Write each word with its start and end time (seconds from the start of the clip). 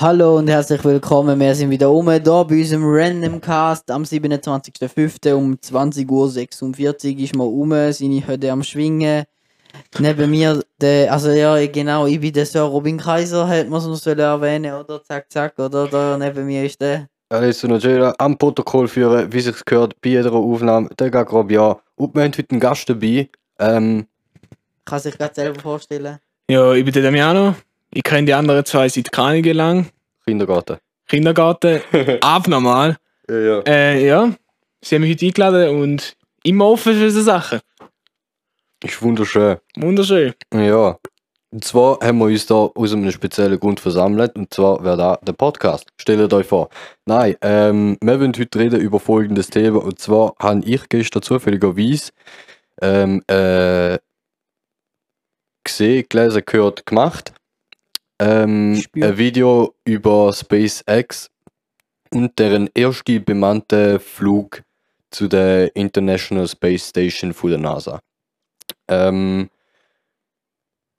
Hallo 0.00 0.38
und 0.38 0.48
herzlich 0.48 0.82
willkommen. 0.82 1.38
Wir 1.38 1.54
sind 1.54 1.68
wieder 1.68 1.90
um 1.90 2.10
hier 2.10 2.20
bei 2.20 2.34
unserem 2.34 2.84
Random 2.86 3.38
Cast 3.38 3.90
am 3.90 4.02
27.05. 4.02 5.34
um 5.34 5.56
20.46 5.56 6.08
Uhr 6.08 7.20
ist 7.22 7.36
man 7.36 7.46
um, 7.46 7.70
seine 7.92 8.26
Hütte 8.26 8.50
am 8.50 8.62
Schwingen. 8.62 9.24
Neben 9.98 10.30
mir, 10.30 10.64
der, 10.80 11.12
also 11.12 11.28
ja, 11.32 11.66
genau, 11.66 12.06
ich 12.06 12.18
bin 12.18 12.32
der 12.32 12.46
Sir 12.46 12.62
Robin 12.62 12.96
Kaiser, 12.96 13.46
hätte 13.46 13.68
man 13.68 13.80
es 13.80 13.86
noch 13.86 13.96
sollen 13.96 14.20
erwähnen, 14.20 14.72
oder? 14.72 15.04
Zack, 15.04 15.30
zack, 15.30 15.58
oder? 15.58 15.86
Da 15.86 16.16
neben 16.16 16.46
mir 16.46 16.64
ist 16.64 16.80
der. 16.80 17.06
Und 17.28 17.64
Angela 17.70 18.14
am 18.16 18.38
Protokoll 18.38 18.88
führen, 18.88 19.30
wie 19.30 19.40
sich 19.40 19.62
gehört 19.66 20.00
bei 20.00 20.08
jeder 20.08 20.32
Aufnahme. 20.32 20.88
Der 20.98 21.10
geht 21.10 21.26
grob 21.26 21.50
ja. 21.50 21.78
Und 21.96 22.14
wir 22.14 22.22
haben 22.22 22.32
heute 22.32 22.50
einen 22.52 22.60
Gast 22.60 22.88
dabei. 22.88 23.28
Ähm, 23.58 24.06
Kann 24.86 24.98
sich 24.98 25.18
gerade 25.18 25.34
selber 25.34 25.60
vorstellen. 25.60 26.20
Ja, 26.48 26.72
ich 26.72 26.86
bin 26.86 26.94
der 26.94 27.02
Damiano. 27.02 27.54
Ich 27.92 28.02
kenne 28.04 28.26
die 28.26 28.34
anderen 28.34 28.64
zwei 28.64 28.88
seit 28.88 29.10
Kranige 29.10 29.52
lang. 29.52 29.88
Kindergarten. 30.24 30.78
Kindergarten, 31.08 31.80
abnormal. 32.20 32.96
Ja, 33.28 33.38
ja. 33.38 33.60
Äh, 33.66 34.06
ja, 34.06 34.32
sie 34.80 34.94
haben 34.94 35.02
mich 35.02 35.12
heute 35.14 35.26
eingeladen 35.26 35.82
und 35.82 36.16
immer 36.44 36.68
offen 36.68 36.94
für 36.94 37.04
diese 37.04 37.22
Sachen. 37.22 37.60
Ist 38.84 39.02
wunderschön. 39.02 39.58
Wunderschön. 39.76 40.34
Ja. 40.54 40.98
Und 41.52 41.64
zwar 41.64 41.98
haben 42.00 42.18
wir 42.18 42.26
uns 42.26 42.46
da 42.46 42.54
aus 42.54 42.92
einem 42.92 43.10
speziellen 43.10 43.58
Grund 43.58 43.80
versammelt. 43.80 44.36
Und 44.36 44.54
zwar 44.54 44.82
wäre 44.84 44.96
da 44.96 45.18
der 45.22 45.32
Podcast. 45.32 45.88
Stellt 45.96 46.32
euch 46.32 46.46
vor. 46.46 46.68
Nein, 47.06 47.34
ähm, 47.42 47.98
wir 48.00 48.20
wollen 48.20 48.32
heute 48.38 48.58
reden 48.58 48.80
über 48.80 49.00
folgendes 49.00 49.48
Thema. 49.48 49.82
Und 49.82 49.98
zwar 49.98 50.34
habe 50.38 50.64
ich 50.64 50.88
gestern 50.88 51.22
zufälligerweise 51.22 52.12
ähm, 52.80 53.22
äh, 53.26 53.98
gesehen, 55.64 56.06
gelesen, 56.08 56.42
gehört, 56.46 56.86
gemacht. 56.86 57.32
Ähm, 58.20 58.82
ein 58.96 59.16
Video 59.16 59.74
über 59.84 60.30
SpaceX 60.34 61.30
und 62.12 62.38
deren 62.38 62.68
erste 62.74 63.18
bemannte 63.18 63.98
Flug 63.98 64.62
zu 65.10 65.26
der 65.26 65.74
International 65.74 66.46
Space 66.46 66.90
Station 66.90 67.32
von 67.32 67.50
der 67.50 67.58
NASA. 67.58 68.00
Ähm, 68.88 69.48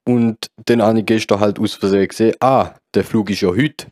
und 0.04 0.50
dann 0.64 0.82
habe 0.82 0.98
ich 0.98 1.06
gestern 1.06 1.38
halt 1.38 1.60
aus 1.60 1.74
Versehen 1.74 2.08
gesehen, 2.08 2.34
ah, 2.40 2.74
der 2.92 3.04
Flug 3.04 3.30
ist 3.30 3.42
ja 3.42 3.50
heute. 3.50 3.86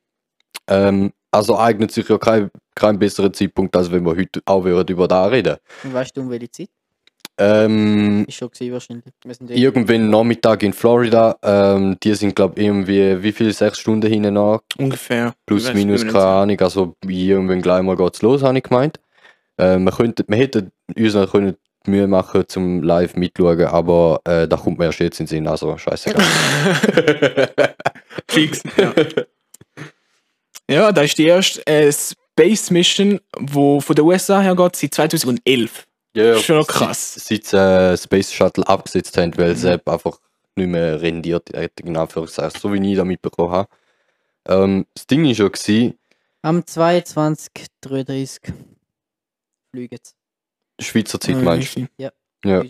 Ähm, 0.67 1.13
also 1.31 1.57
eignet 1.57 1.93
sich 1.93 2.09
ja 2.09 2.19
kein, 2.19 2.51
kein 2.75 2.99
besserer 2.99 3.33
Zeitpunkt, 3.33 3.77
als 3.77 3.93
wenn 3.93 4.05
wir 4.05 4.17
heute 4.17 4.41
auch 4.45 4.65
über 4.65 5.07
da 5.07 5.27
reden. 5.27 5.57
Und 5.85 5.95
weißt 5.95 6.17
du, 6.17 6.23
um 6.23 6.31
welche 6.31 6.51
Zeit? 6.51 6.71
Ähm, 7.43 8.27
Ist 8.29 8.35
schon 8.35 8.51
gewesen 8.51 8.73
wahrscheinlich. 8.73 9.05
Dort. 9.25 9.51
irgendwann 9.51 10.11
Nachmittag 10.11 10.63
in 10.63 10.75
Florida, 10.75 11.39
ähm, 11.43 11.97
die 12.03 12.15
sind 12.15 12.37
glaube 12.37 12.61
ich 12.61 12.67
irgendwie, 12.67 13.23
wie 13.23 13.33
viele, 13.33 13.53
sechs 13.55 13.79
Stunden 13.79 14.11
hinten 14.11 14.35
nach, 14.35 14.61
Ungefähr. 14.77 15.33
plus 15.47 15.73
minus, 15.73 16.05
keine. 16.05 16.23
Ahnung, 16.23 16.61
also 16.61 16.95
irgendwann 17.07 17.63
gleich 17.63 17.83
mal 17.83 17.97
geht's 17.97 18.21
los, 18.21 18.43
habe 18.43 18.59
ich 18.59 18.65
gemeint. 18.65 19.01
Äh, 19.57 19.79
wir, 19.79 19.91
könnten, 19.91 20.25
wir 20.29 20.37
hätten 20.37 20.71
uns 20.95 21.15
noch 21.15 21.33
können 21.33 21.57
Mühe 21.87 22.07
machen 22.07 22.45
zum 22.47 22.83
live 22.83 23.17
mitschauen, 23.17 23.65
aber 23.65 24.21
äh, 24.25 24.47
da 24.47 24.59
kommt 24.59 24.79
mir 24.79 24.87
erst 24.87 25.01
jetzt 25.01 25.21
in 25.21 25.25
den 25.25 25.31
Sinn, 25.31 25.47
also 25.49 25.79
scheißegal. 25.79 26.23
Fix. 28.29 28.63
Ja. 28.77 28.93
ja, 30.69 30.93
da 30.93 31.01
ist 31.01 31.17
die 31.17 31.25
erste 31.25 31.67
äh, 31.67 31.91
Space 31.91 32.71
Mission, 32.71 33.19
die 33.39 33.81
von 33.81 33.97
den 33.97 34.05
USA 34.05 34.41
her 34.41 34.55
geht, 34.55 34.77
seit 34.77 34.93
2011. 34.93 35.87
Ja, 36.15 36.37
Schon 36.39 36.59
noch 36.59 36.67
krass. 36.67 37.15
Seit 37.15 37.45
sie 37.45 37.57
äh, 37.57 37.97
Space 37.97 38.33
Shuttle 38.33 38.67
abgesetzt 38.67 39.17
haben, 39.17 39.37
weil 39.39 39.53
es 39.53 39.65
eben 39.65 39.83
einfach 39.87 40.19
nicht 40.57 40.69
mehr 40.69 41.01
rendiert, 41.01 41.53
äh, 41.55 41.69
in 41.85 41.97
Anführungszeichen, 41.97 42.61
so 42.61 42.73
wie 42.73 42.91
ich 42.91 42.97
da 42.97 43.05
mitbekommen 43.05 43.53
habe. 43.53 43.69
Ähm, 44.49 44.87
das 44.95 45.07
Ding 45.07 45.25
war 45.25 45.35
schon, 45.35 45.53
gewesen, 45.53 45.99
Am 46.43 46.61
22.33 46.61 48.39
fliegen. 49.71 49.99
Schweizer 50.81 51.21
Zeit 51.21 51.37
Ja, 51.37 51.43
meinst 51.43 51.77
du? 51.77 51.81
richtig. 51.81 51.97
Ja. 51.99 52.11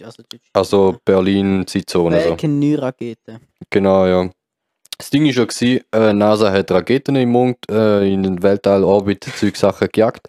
Also. 0.02 0.22
Also 0.52 0.98
Berlin, 1.04 1.64
Zeitzone. 1.66 2.20
So. 2.22 2.30
Welche 2.30 2.48
neue 2.48 2.82
Raketen? 2.82 3.38
Genau, 3.70 4.06
ja. 4.06 4.28
Das 4.98 5.10
Ding 5.10 5.24
war 5.24 5.32
schon, 5.32 5.46
gewesen, 5.46 5.84
äh, 5.92 6.12
NASA 6.12 6.50
hat 6.52 6.70
Raketen 6.72 7.16
im 7.16 7.30
Mond 7.30 7.56
äh, 7.70 8.12
in 8.12 8.22
den 8.24 8.42
Weltall-Orbit, 8.42 9.24
Zeug 9.36 9.56
Sachen 9.56 9.88
gejagt. 9.90 10.28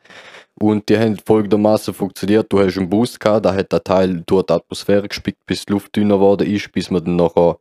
Und 0.61 0.87
die 0.89 0.97
haben 0.97 1.17
folgendermaßen 1.17 1.93
funktioniert. 1.93 2.51
Du 2.53 2.59
hast 2.59 2.77
einen 2.77 2.89
Boost 2.89 3.19
gehabt, 3.19 3.45
da 3.45 3.53
hat 3.53 3.71
der 3.71 3.83
Teil 3.83 4.21
durch 4.25 4.45
die 4.45 4.53
Atmosphäre 4.53 5.07
gespickt, 5.07 5.43
bis 5.47 5.65
die 5.65 5.73
Luft 5.73 5.95
dünner 5.95 6.15
geworden 6.15 6.47
ist, 6.47 6.71
bis 6.71 6.91
man 6.91 7.03
dann 7.03 7.15
nachher 7.15 7.57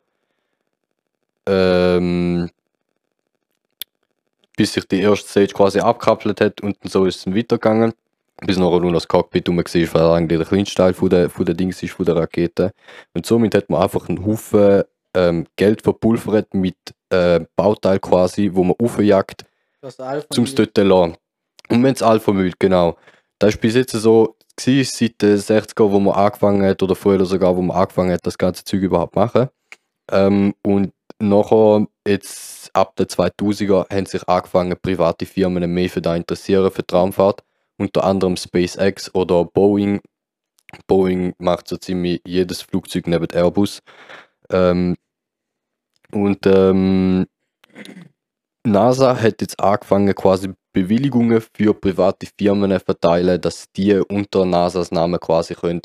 ähm, 1.47 2.51
bis 4.57 4.75
sich 4.75 4.87
die 4.87 5.01
erste 5.01 5.27
Stage 5.27 5.55
quasi 5.55 5.81
abgekappelt 5.81 6.41
hat 6.43 6.61
und 6.61 6.77
so 6.85 7.07
ist 7.07 7.17
es 7.17 7.25
dann 7.25 7.35
weitergegangen. 7.35 7.95
Bis 8.47 8.59
nachher 8.59 8.81
nur 8.81 8.91
noch 8.91 8.99
das 8.99 9.09
Cockpit 9.09 9.49
rum 9.49 9.57
war, 9.57 9.65
weil 9.65 10.19
eigentlich 10.19 10.39
der 10.39 10.47
kleinste 10.47 10.75
Teil 10.75 10.93
von 10.93 11.09
der, 11.09 11.31
von 11.31 11.47
der 11.47 11.55
Dings 11.55 11.83
ist, 11.83 11.93
von 11.93 12.05
der 12.05 12.17
Rakete. 12.17 12.73
Und 13.15 13.25
somit 13.25 13.55
hat 13.55 13.71
man 13.71 13.83
einfach 13.83 14.09
einen 14.09 14.25
Haufen 14.25 14.83
ähm, 15.15 15.47
Geld 15.57 15.83
verpulvert 15.83 16.53
mit 16.53 16.77
äh, 17.09 17.41
Bauteil 17.57 17.99
quasi, 17.99 18.51
wo 18.53 18.65
man 18.65 18.77
aufjagt, 18.79 19.45
zum 20.31 20.45
es 20.45 20.55
dort 20.55 20.71
zu 20.75 20.83
lassen. 20.83 21.17
Und 21.71 21.83
wenn 21.83 21.95
es 21.95 22.03
Alpha 22.03 22.33
müht, 22.33 22.59
genau. 22.59 22.97
Das 23.39 23.55
ist 23.55 23.61
bis 23.61 23.75
jetzt 23.75 23.93
so 23.93 24.37
seit 24.59 25.23
den 25.23 25.39
60er, 25.39 25.91
wo 25.91 26.01
man 26.01 26.15
angefangen 26.15 26.63
hat, 26.63 26.83
oder 26.83 26.95
früher 26.95 27.25
sogar, 27.25 27.57
wo 27.57 27.63
man 27.63 27.77
angefangen 27.77 28.13
hat, 28.13 28.27
das 28.27 28.37
ganze 28.37 28.65
Zeug 28.65 28.83
überhaupt 28.83 29.15
zu 29.15 29.21
machen. 29.21 29.49
Ähm, 30.11 30.55
und 30.63 30.93
nachher, 31.19 31.87
jetzt 32.07 32.75
ab 32.75 32.97
den 32.97 33.07
2000er, 33.07 33.89
haben 33.91 34.07
sich 34.07 34.29
angefangen, 34.29 34.77
private 34.81 35.27
Firmen 35.27 35.73
mehr 35.73 35.89
für 35.89 36.03
da 36.03 36.17
interessieren, 36.17 36.71
für 36.71 36.83
die 36.83 36.95
Raumfahrt. 36.95 37.43
Unter 37.79 38.05
anderem 38.05 38.37
SpaceX 38.37 39.15
oder 39.15 39.45
Boeing. 39.45 40.01
Boeing 40.87 41.35
macht 41.39 41.69
so 41.69 41.77
ziemlich 41.77 42.21
jedes 42.27 42.63
Flugzeug 42.63 43.07
neben 43.07 43.29
Airbus. 43.33 43.81
Ähm, 44.51 44.97
und 46.13 46.47
ähm, 46.47 47.27
NASA 48.67 49.21
hat 49.21 49.41
jetzt 49.41 49.59
angefangen, 49.61 50.15
quasi 50.15 50.53
Bewilligungen 50.73 51.43
für 51.55 51.75
private 51.75 52.27
Firmen 52.39 52.71
zu 52.73 52.81
verteilen, 52.81 53.41
dass 53.41 53.67
die 53.77 53.95
unter 53.95 54.45
NASAs 54.45 54.91
Namen 54.93 55.19
quasi 55.19 55.55
können 55.55 55.81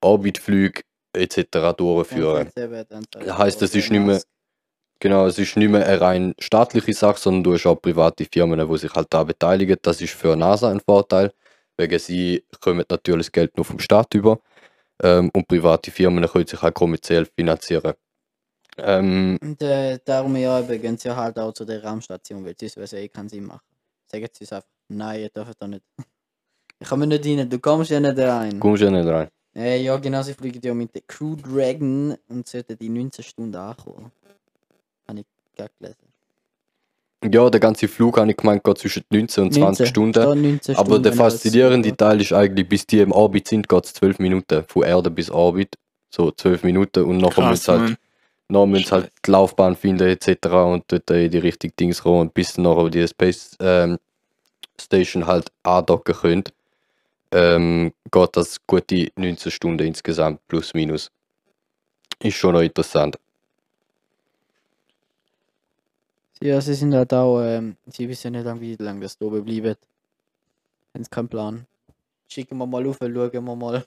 Orbitflüge 0.00 0.82
etc. 1.14 1.74
durchführen. 1.76 2.48
Das 3.26 3.38
heisst, 3.38 3.62
es 3.62 3.74
ist 3.74 3.90
nicht 3.90 4.00
mehr- 4.06 4.22
Genau, 5.00 5.26
es 5.26 5.36
ist 5.36 5.56
nicht 5.56 5.68
mehr 5.68 5.84
eine 5.84 6.00
rein 6.00 6.34
staatliche 6.38 6.92
Sache, 6.92 7.18
sondern 7.18 7.42
du 7.42 7.54
hast 7.54 7.66
auch 7.66 7.74
private 7.74 8.24
Firmen, 8.32 8.68
die 8.68 8.78
sich 8.78 8.92
halt 8.94 9.08
da 9.10 9.24
beteiligen. 9.24 9.76
Das 9.82 10.00
ist 10.00 10.14
für 10.14 10.36
NASA 10.36 10.70
ein 10.70 10.78
Vorteil, 10.80 11.32
wegen 11.76 11.98
sie 11.98 12.44
kommen 12.60 12.84
natürlich 12.88 13.26
das 13.26 13.32
Geld 13.32 13.56
nur 13.56 13.64
vom 13.64 13.80
Staat 13.80 14.14
über 14.14 14.38
ähm, 15.02 15.30
und 15.34 15.48
private 15.48 15.90
Firmen 15.90 16.24
können 16.28 16.46
sich 16.46 16.62
auch 16.62 16.72
kommerziell 16.72 17.26
finanzieren. 17.26 17.94
Ähm, 18.78 19.38
Und 19.42 19.60
äh, 19.62 19.98
darum 20.04 20.36
ja, 20.36 20.60
eben, 20.60 20.80
gehen 20.80 20.98
sie 20.98 21.14
halt 21.14 21.38
auch 21.38 21.52
zu 21.52 21.64
der 21.64 21.84
Raumstation, 21.84 22.44
weil 22.44 22.54
sonst 22.58 22.76
wäre 22.76 22.84
es 22.84 22.92
ja 22.92 22.98
eh 22.98 23.08
keinen 23.08 23.28
Sinn 23.28 23.44
machen. 23.44 23.60
Sagen 24.06 24.26
sie 24.32 24.44
es 24.44 24.52
einfach, 24.52 24.68
nein, 24.88 25.20
ihr 25.20 25.28
dürft 25.30 25.60
da 25.60 25.68
nicht. 25.68 25.84
Ich 26.80 26.88
komme 26.88 27.06
nicht 27.06 27.24
rein, 27.24 27.48
du 27.48 27.60
kommst 27.60 27.92
ja 27.92 28.00
nicht 28.00 28.18
rein. 28.18 28.58
kommst 28.58 28.82
ja 28.82 28.90
nicht 28.90 29.06
rein. 29.06 29.28
Äh, 29.54 29.80
ja, 29.82 29.96
genau, 29.98 30.20
sie 30.22 30.34
fliegen 30.34 30.60
ja 30.64 30.74
mit 30.74 30.92
der 30.92 31.02
Crew 31.06 31.36
Dragon 31.36 32.16
und 32.28 32.48
sollten 32.48 32.76
die 32.76 32.88
19 32.88 33.24
Stunden 33.24 33.54
ankommen. 33.54 34.10
Habe 35.06 35.20
ich 35.20 35.26
gerade 35.56 35.70
gelesen. 35.78 36.12
Ja, 37.32 37.48
der 37.48 37.60
ganze 37.60 37.86
Flug, 37.86 38.18
habe 38.18 38.30
ich 38.32 38.36
gemeint, 38.36 38.64
geht 38.64 38.78
zwischen 38.78 39.04
19 39.10 39.44
und 39.44 39.54
20 39.54 39.88
Stunden. 39.88 40.12
Steht 40.12 40.42
19 40.42 40.74
Aber 40.74 40.86
Stunden, 40.86 41.02
der 41.04 41.12
faszinierende 41.12 41.96
Teil 41.96 42.20
ist 42.20 42.32
eigentlich, 42.32 42.68
bis 42.68 42.84
die 42.84 42.98
im 42.98 43.12
Orbit 43.12 43.46
sind, 43.46 43.68
geht 43.68 43.84
es 43.84 43.94
12 43.94 44.18
Minuten. 44.18 44.64
Von 44.66 44.82
Erde 44.82 45.10
bis 45.10 45.30
Orbit. 45.30 45.76
So 46.10 46.32
12 46.32 46.64
Minuten 46.64 47.04
und 47.04 47.18
nachher 47.18 47.54
sie 47.54 47.70
halt, 47.70 47.80
Mann. 47.80 47.96
Sie 48.52 48.90
halt 48.90 49.12
die 49.24 49.30
Laufbahn 49.30 49.76
finden 49.76 50.08
etc. 50.08 50.46
und 50.46 50.84
dort 50.88 51.10
in 51.10 51.30
die 51.30 51.38
richtigen 51.38 51.74
Dings 51.78 52.02
kommen 52.02 52.20
und 52.20 52.34
bis 52.34 52.54
sie 52.54 52.60
nachher 52.60 52.90
die 52.90 53.06
Space 53.06 53.56
ähm, 53.60 53.98
Station 54.80 55.26
halt 55.26 55.50
andocken 55.62 56.14
können, 56.14 56.44
ähm, 57.30 57.92
geht 58.10 58.36
das 58.36 58.58
gute 58.66 59.08
19 59.16 59.50
Stunden 59.50 59.86
insgesamt, 59.86 60.46
plus 60.48 60.74
minus. 60.74 61.10
Ist 62.20 62.36
schon 62.36 62.54
noch 62.54 62.60
interessant. 62.60 63.18
Ja, 66.40 66.60
sie 66.60 66.74
sind 66.74 66.94
halt 66.94 67.12
auch, 67.14 67.40
ähm, 67.40 67.76
sie 67.86 68.08
wissen 68.08 68.32
nicht, 68.32 68.44
lang, 68.44 68.60
wie 68.60 68.76
lange 68.76 69.00
das 69.00 69.16
da 69.16 69.26
oben 69.26 69.44
bleibt. 69.44 69.78
Haben 70.94 71.04
sie 71.04 71.10
keinen 71.10 71.28
Plan. 71.28 71.66
Schicken 72.28 72.58
wir 72.58 72.66
mal 72.66 72.86
auf, 72.86 72.98
schauen 73.00 73.14
wir 73.14 73.56
mal, 73.56 73.84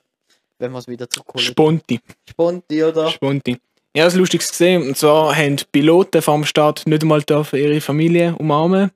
wenn 0.58 0.72
wir 0.72 0.78
es 0.78 0.88
wieder 0.88 1.08
zurückholen. 1.08 1.46
Sponti. 1.46 2.00
Sponti, 2.28 2.82
oder? 2.82 3.10
Sponti. 3.10 3.60
Ja, 3.96 4.04
das 4.04 4.14
Lustiges 4.14 4.50
gesehen. 4.50 4.82
Und 4.82 4.98
zwar 4.98 5.34
haben 5.34 5.56
die 5.56 5.64
Piloten 5.72 6.20
vom 6.20 6.44
Start 6.44 6.86
nicht 6.86 7.00
einmal 7.00 7.22
dürfen 7.22 7.58
ihre 7.58 7.80
Familie 7.80 8.34
umarmen. 8.36 8.90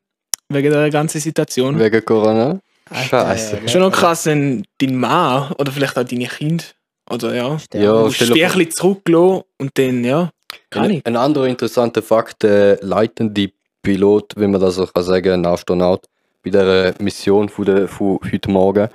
Wegen 0.51 0.71
der 0.71 0.91
ganzen 0.91 1.23
Situation. 1.23 1.79
Wegen 1.79 2.05
Corona? 2.05 2.61
Scheiße. 2.93 3.61
ja, 3.63 3.69
Schon 3.69 3.81
noch 3.81 3.93
krass, 3.93 4.27
wenn 4.27 4.67
dein 4.77 4.97
Mann 4.97 5.53
oder 5.53 5.73
vielleicht 5.73 5.97
auch 5.97 6.05
deine 6.05 6.27
Kinder 6.27 6.65
oder 7.09 7.35
ja. 7.35 7.57
Ja, 7.73 7.93
du 7.93 8.05
musst 8.05 8.21
dich 8.21 8.31
ein 8.31 8.53
bisschen 8.53 8.71
zurücklassen 8.73 9.43
und 9.59 9.71
dann, 9.79 10.05
ja, 10.05 10.31
gar 10.69 10.85
Ein, 10.85 10.91
nicht. 10.91 11.07
ein 11.07 11.17
anderer 11.17 11.47
interessanter 11.47 12.03
Fakt, 12.03 12.45
äh, 12.45 12.75
leitende 12.83 13.53
Pilot, 13.81 14.35
wenn 14.37 14.51
man 14.51 14.61
das 14.61 14.75
so 14.75 14.87
kann 14.87 15.03
sagen, 15.03 15.33
ein 15.33 15.47
Astronaut, 15.47 16.05
bei 16.45 16.51
der 16.51 16.95
Mission 16.99 17.49
von, 17.49 17.65
der, 17.65 17.89
von 17.89 18.19
heute 18.31 18.51
Morgen. 18.51 18.89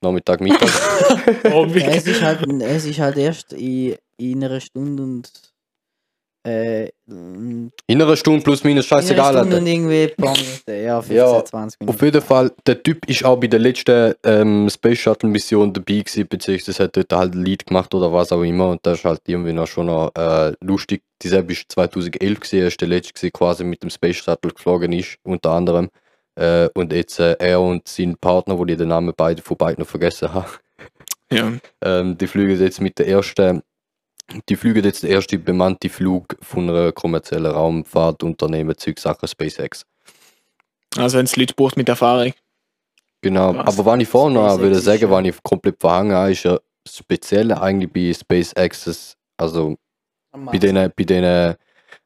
Nachmittag, 0.00 0.40
Mittag. 0.40 0.70
Oh, 1.52 1.66
es, 1.66 2.06
ist 2.06 2.22
halt, 2.22 2.46
es 2.62 2.84
ist 2.84 2.98
halt 2.98 3.16
erst 3.16 3.52
in, 3.52 3.96
in 4.18 4.44
einer 4.44 4.60
Stunde 4.60 5.02
und. 5.02 5.30
Äh, 6.46 6.90
in 7.08 7.72
In 7.88 8.00
einer 8.02 8.16
Stunde 8.16 8.42
plus 8.44 8.62
minus, 8.62 8.86
scheißegal. 8.86 9.32
Stunde 9.34 9.56
Alter. 9.56 9.58
und 9.58 9.66
irgendwie 9.66 10.12
Minuten. 10.16 10.84
Ja, 10.84 11.02
15, 11.02 11.16
Ja, 11.16 11.44
20 11.44 11.80
Minuten. 11.80 11.96
Auf 11.96 12.02
jeden 12.04 12.22
Fall, 12.22 12.52
der 12.66 12.82
Typ 12.84 13.08
ist 13.08 13.24
auch 13.24 13.36
bei 13.36 13.48
der 13.48 13.58
letzten 13.58 14.14
ähm, 14.22 14.70
Space 14.70 14.98
Shuttle 15.00 15.28
Mission 15.28 15.72
dabei 15.72 15.98
gewesen, 15.98 16.28
beziehungsweise 16.28 16.84
hat 16.84 16.96
dort 16.96 17.12
halt 17.12 17.34
ein 17.34 17.44
Lied 17.44 17.66
gemacht 17.66 17.92
oder 17.94 18.12
was 18.12 18.30
auch 18.30 18.42
immer 18.42 18.70
und 18.70 18.86
das 18.86 18.98
ist 18.98 19.04
halt 19.04 19.22
irgendwie 19.26 19.52
noch 19.52 19.66
schon 19.66 19.86
noch 19.86 20.12
äh, 20.16 20.52
lustig. 20.60 21.02
Dieselbe 21.20 21.52
ist 21.52 21.64
2011 21.72 22.38
gewesen, 22.38 22.60
er 22.60 22.68
ist 22.68 22.80
der 22.80 22.88
letzte 22.88 23.12
gewesen, 23.14 23.32
quasi 23.32 23.64
mit 23.64 23.82
dem 23.82 23.90
Space 23.90 24.16
Shuttle 24.18 24.52
geflogen 24.52 24.92
ist, 24.92 25.16
unter 25.24 25.50
anderem. 25.50 25.88
Äh, 26.38 26.68
und 26.74 26.92
jetzt 26.92 27.18
äh, 27.18 27.32
er 27.40 27.60
und 27.60 27.88
sein 27.88 28.16
Partner, 28.20 28.56
wo 28.56 28.64
ich 28.66 28.76
den 28.76 28.88
Namen 28.88 29.12
beide, 29.16 29.42
von 29.42 29.56
beiden 29.56 29.82
noch 29.82 29.88
vergessen 29.88 30.32
habe, 30.32 30.48
Ja. 31.32 31.50
ähm, 31.82 32.16
die 32.16 32.26
fliegen 32.28 32.56
jetzt 32.60 32.80
mit 32.80 33.00
der 33.00 33.08
ersten, 33.08 33.62
die 34.48 34.56
fliegen 34.56 34.84
jetzt 34.84 35.02
den 35.02 35.10
ersten 35.10 35.42
bemannten 35.42 35.90
Flug 35.90 36.36
von 36.42 36.68
einer 36.68 36.92
kommerziellen 36.92 37.52
Raumfahrtunternehmen, 37.52 38.76
Zeug 38.76 38.98
Sachen 38.98 39.28
SpaceX. 39.28 39.84
Also, 40.96 41.18
wenn 41.18 41.26
es 41.26 41.36
Leute 41.36 41.54
braucht 41.54 41.76
mit 41.76 41.88
Erfahrung. 41.88 42.32
Genau, 43.22 43.54
Was? 43.54 43.78
aber 43.78 43.86
was 43.86 44.00
ich 44.00 44.08
vorhin 44.08 44.34
noch 44.34 44.58
würde 44.58 44.78
sagen, 44.78 45.10
was 45.10 45.26
ich 45.26 45.42
komplett 45.42 45.80
verhangen 45.80 46.12
habe, 46.12 46.32
ist 46.32 46.44
ja 46.44 46.58
das 46.84 46.96
Spezielle 46.96 47.60
eigentlich 47.60 47.92
bei 47.92 48.12
SpaceX, 48.12 49.16
also 49.36 49.76
bei 50.32 50.58
den, 50.58 50.74
bei 50.74 51.04
den 51.04 51.24
äh, 51.24 51.56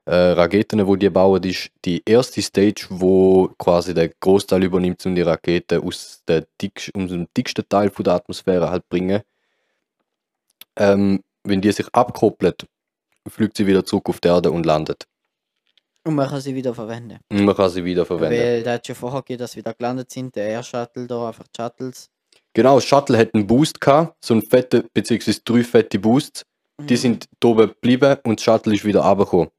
Raketen, 0.07 0.85
die 0.85 0.99
die 0.99 1.11
bauen, 1.11 1.43
ist 1.43 1.71
die 1.85 2.03
erste 2.05 2.43
Stage, 2.43 2.87
wo 2.89 3.49
quasi 3.59 3.95
der 3.95 4.09
Großteil 4.09 4.65
übernimmt, 4.65 5.05
um 5.07 5.15
die 5.15 5.23
Rakete 5.23 5.83
aus, 5.83 6.23
der 6.27 6.47
dickst, 6.61 6.95
aus 6.95 7.11
dem 7.11 7.29
dicksten 7.37 7.69
Teil 7.69 7.91
von 7.91 8.05
der 8.05 8.15
Atmosphäre 8.15 8.71
halt 8.71 8.89
bringen. 8.89 9.23
Ähm, 10.77 11.23
wenn 11.45 11.61
die 11.61 11.73
sich 11.73 11.87
abkoppelt, 11.93 12.67
fliegt 13.29 13.57
sie 13.57 13.67
wieder 13.67 13.85
zurück 13.85 14.09
auf 14.09 14.21
die 14.21 14.29
Erde 14.29 14.51
und 14.51 14.67
landet. 14.67 15.05
Und 16.07 16.15
man 16.15 16.29
kann 16.29 16.41
sie 16.41 16.55
wieder 16.55 16.75
verwenden. 16.75 17.19
Und 17.31 17.45
man 17.45 17.55
kann 17.55 17.69
sie 17.71 17.85
wieder 17.85 18.07
verwenden. 18.07 18.39
Weil 18.39 18.63
da 18.63 18.73
hat 18.75 18.87
schon 18.87 18.97
vorher 18.97 19.21
gegeben, 19.21 19.41
dass 19.41 19.53
sie 19.53 19.59
wieder 19.59 19.75
gelandet 19.75 20.11
sind. 20.11 20.35
Der 20.35 20.49
Air 20.49 20.63
Shuttle 20.63 21.07
da, 21.07 21.29
einfach 21.29 21.47
die 21.49 21.61
Shuttles. 21.63 22.09
Genau, 22.55 22.77
das 22.77 22.85
Shuttle 22.85 23.19
hat 23.19 23.35
einen 23.35 23.47
Boost 23.47 23.81
gehabt, 23.81 24.17
so 24.25 24.35
einen 24.35 24.43
fetten, 24.43 24.89
beziehungsweise 24.95 25.41
drei 25.45 25.63
fette 25.63 25.99
Boosts. 25.99 26.43
Die 26.81 26.95
Mhm. 26.95 26.99
sind 26.99 27.27
da 27.39 27.49
oben 27.49 27.69
geblieben 27.69 28.17
und 28.25 28.39
das 28.41 28.45
Shuttle 28.45 28.75
ist 28.75 28.85
wieder 28.85 29.01
runtergekommen. 29.03 29.51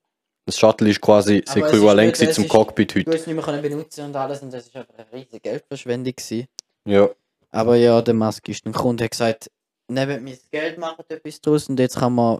Das 0.48 0.58
Shuttle 0.58 0.90
ist 0.90 1.00
quasi 1.00 1.42
das 1.42 1.56
Äquivalent 1.56 2.18
zum 2.18 2.28
ist- 2.44 2.50
Cockpit 2.50 2.96
Du 2.96 3.00
heute. 3.00 3.12
hast 3.12 3.20
es 3.22 3.28
nicht 3.28 3.36
mehr 3.36 3.46
können 3.46 3.62
benutzen 3.62 4.06
und 4.06 4.16
alles 4.16 4.42
und 4.42 4.52
das 4.52 4.66
ist 4.66 4.76
einfach 4.76 4.96
eine 4.98 5.06
riesige 5.14 5.40
Geldverschwendung 5.40 6.16
gewesen. 6.16 6.48
Ja. 6.86 7.10
Aber 7.52 7.76
ja, 7.76 8.02
der 8.02 8.16
Musk 8.16 8.50
ist 8.50 8.66
ein 8.66 8.74
Kunde, 8.74 9.04
hat 9.04 9.12
gesagt, 9.12 9.52
nehmt 9.88 10.24
mein 10.24 10.38
Geld, 10.52 10.78
macht 10.78 11.10
etwas 11.12 11.42
draus 11.42 11.70
und 11.70 11.80
jetzt 11.80 11.98
kann 11.98 12.14
man 12.14 12.40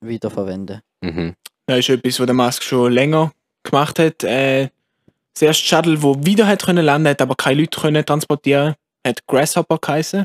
wieder 0.00 0.30
verwenden. 0.30 0.80
Mhm. 1.02 1.34
Das 1.66 1.78
ist 1.80 1.88
etwas, 1.88 2.20
was 2.20 2.26
der 2.26 2.34
Musk 2.34 2.62
schon 2.62 2.92
länger 2.92 3.32
gemacht 3.62 3.98
hat. 3.98 4.22
Äh, 4.24 4.68
das 5.34 5.42
erste 5.42 5.64
Shuttle, 5.66 6.02
wo 6.02 6.14
wieder 6.24 6.46
hat 6.46 6.64
können 6.64 6.84
landen, 6.84 7.08
hat 7.08 7.20
aber 7.20 7.34
keine 7.34 7.60
Leute 7.60 7.78
können 7.80 8.06
transportieren, 8.06 8.74
hat 9.06 9.26
Grasshopper 9.26 9.78
geheißen. 9.78 10.24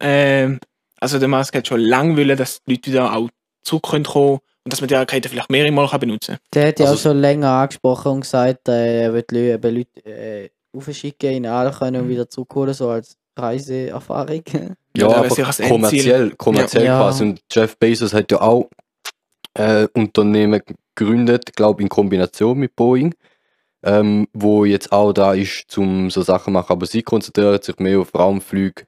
Ähm, 0.00 0.58
also 1.00 1.18
der 1.18 1.28
Musk 1.28 1.54
hat 1.54 1.68
schon 1.68 1.80
lange 1.80 2.16
wollen, 2.16 2.36
dass 2.36 2.62
die 2.64 2.72
Leute 2.72 2.90
wieder 2.90 3.12
auch 3.14 3.28
zurück 3.62 3.84
können 3.90 4.04
kommen 4.04 4.38
und 4.64 4.72
dass 4.72 4.80
man 4.80 4.88
die 4.88 4.94
Rakete 4.94 5.28
vielleicht 5.28 5.50
mehrere 5.50 5.70
Mal 5.72 5.88
kann 5.88 6.00
benutzen 6.00 6.38
Der 6.52 6.68
hat 6.68 6.80
ja 6.80 6.86
Also- 6.86 6.96
auch 6.96 7.02
schon 7.12 7.20
länger 7.20 7.50
angesprochen 7.50 8.12
und 8.12 8.20
gesagt, 8.22 8.68
äh, 8.68 9.02
er 9.04 9.12
wird 9.14 9.30
Leu- 9.30 9.52
eben 9.52 9.74
Leute 9.76 10.04
äh, 10.06 10.50
aufschicken, 10.76 11.30
in 11.30 11.46
alle 11.46 11.70
können 11.70 12.02
und 12.02 12.08
wieder 12.08 12.28
zurückholen, 12.28 12.74
so 12.74 12.88
als 12.88 13.16
Reiseerfahrung. 13.36 14.42
Ja, 14.96 15.22
das 15.22 15.38
Endziel. 15.38 15.68
kommerziell, 15.68 16.30
kommerziell 16.36 16.84
Ja. 16.84 16.98
quasi. 17.00 17.24
Und 17.24 17.40
Jeff 17.52 17.76
Bezos 17.78 18.14
hat 18.14 18.30
ja 18.30 18.40
auch 18.40 18.68
äh, 19.56 19.86
Unternehmen 19.94 20.60
gegründet, 20.94 21.54
glaube 21.56 21.82
in 21.82 21.88
Kombination 21.88 22.58
mit 22.58 22.74
Boeing, 22.76 23.14
ähm, 23.84 24.26
wo 24.32 24.64
jetzt 24.64 24.92
auch 24.92 25.12
da 25.12 25.34
ist, 25.34 25.64
zum 25.68 26.10
so 26.10 26.22
Sachen 26.22 26.52
machen. 26.52 26.72
Aber 26.72 26.86
sie 26.86 27.02
konzentrieren 27.02 27.60
sich 27.62 27.78
mehr 27.78 28.00
auf 28.00 28.14
Raumflüge. 28.14 28.84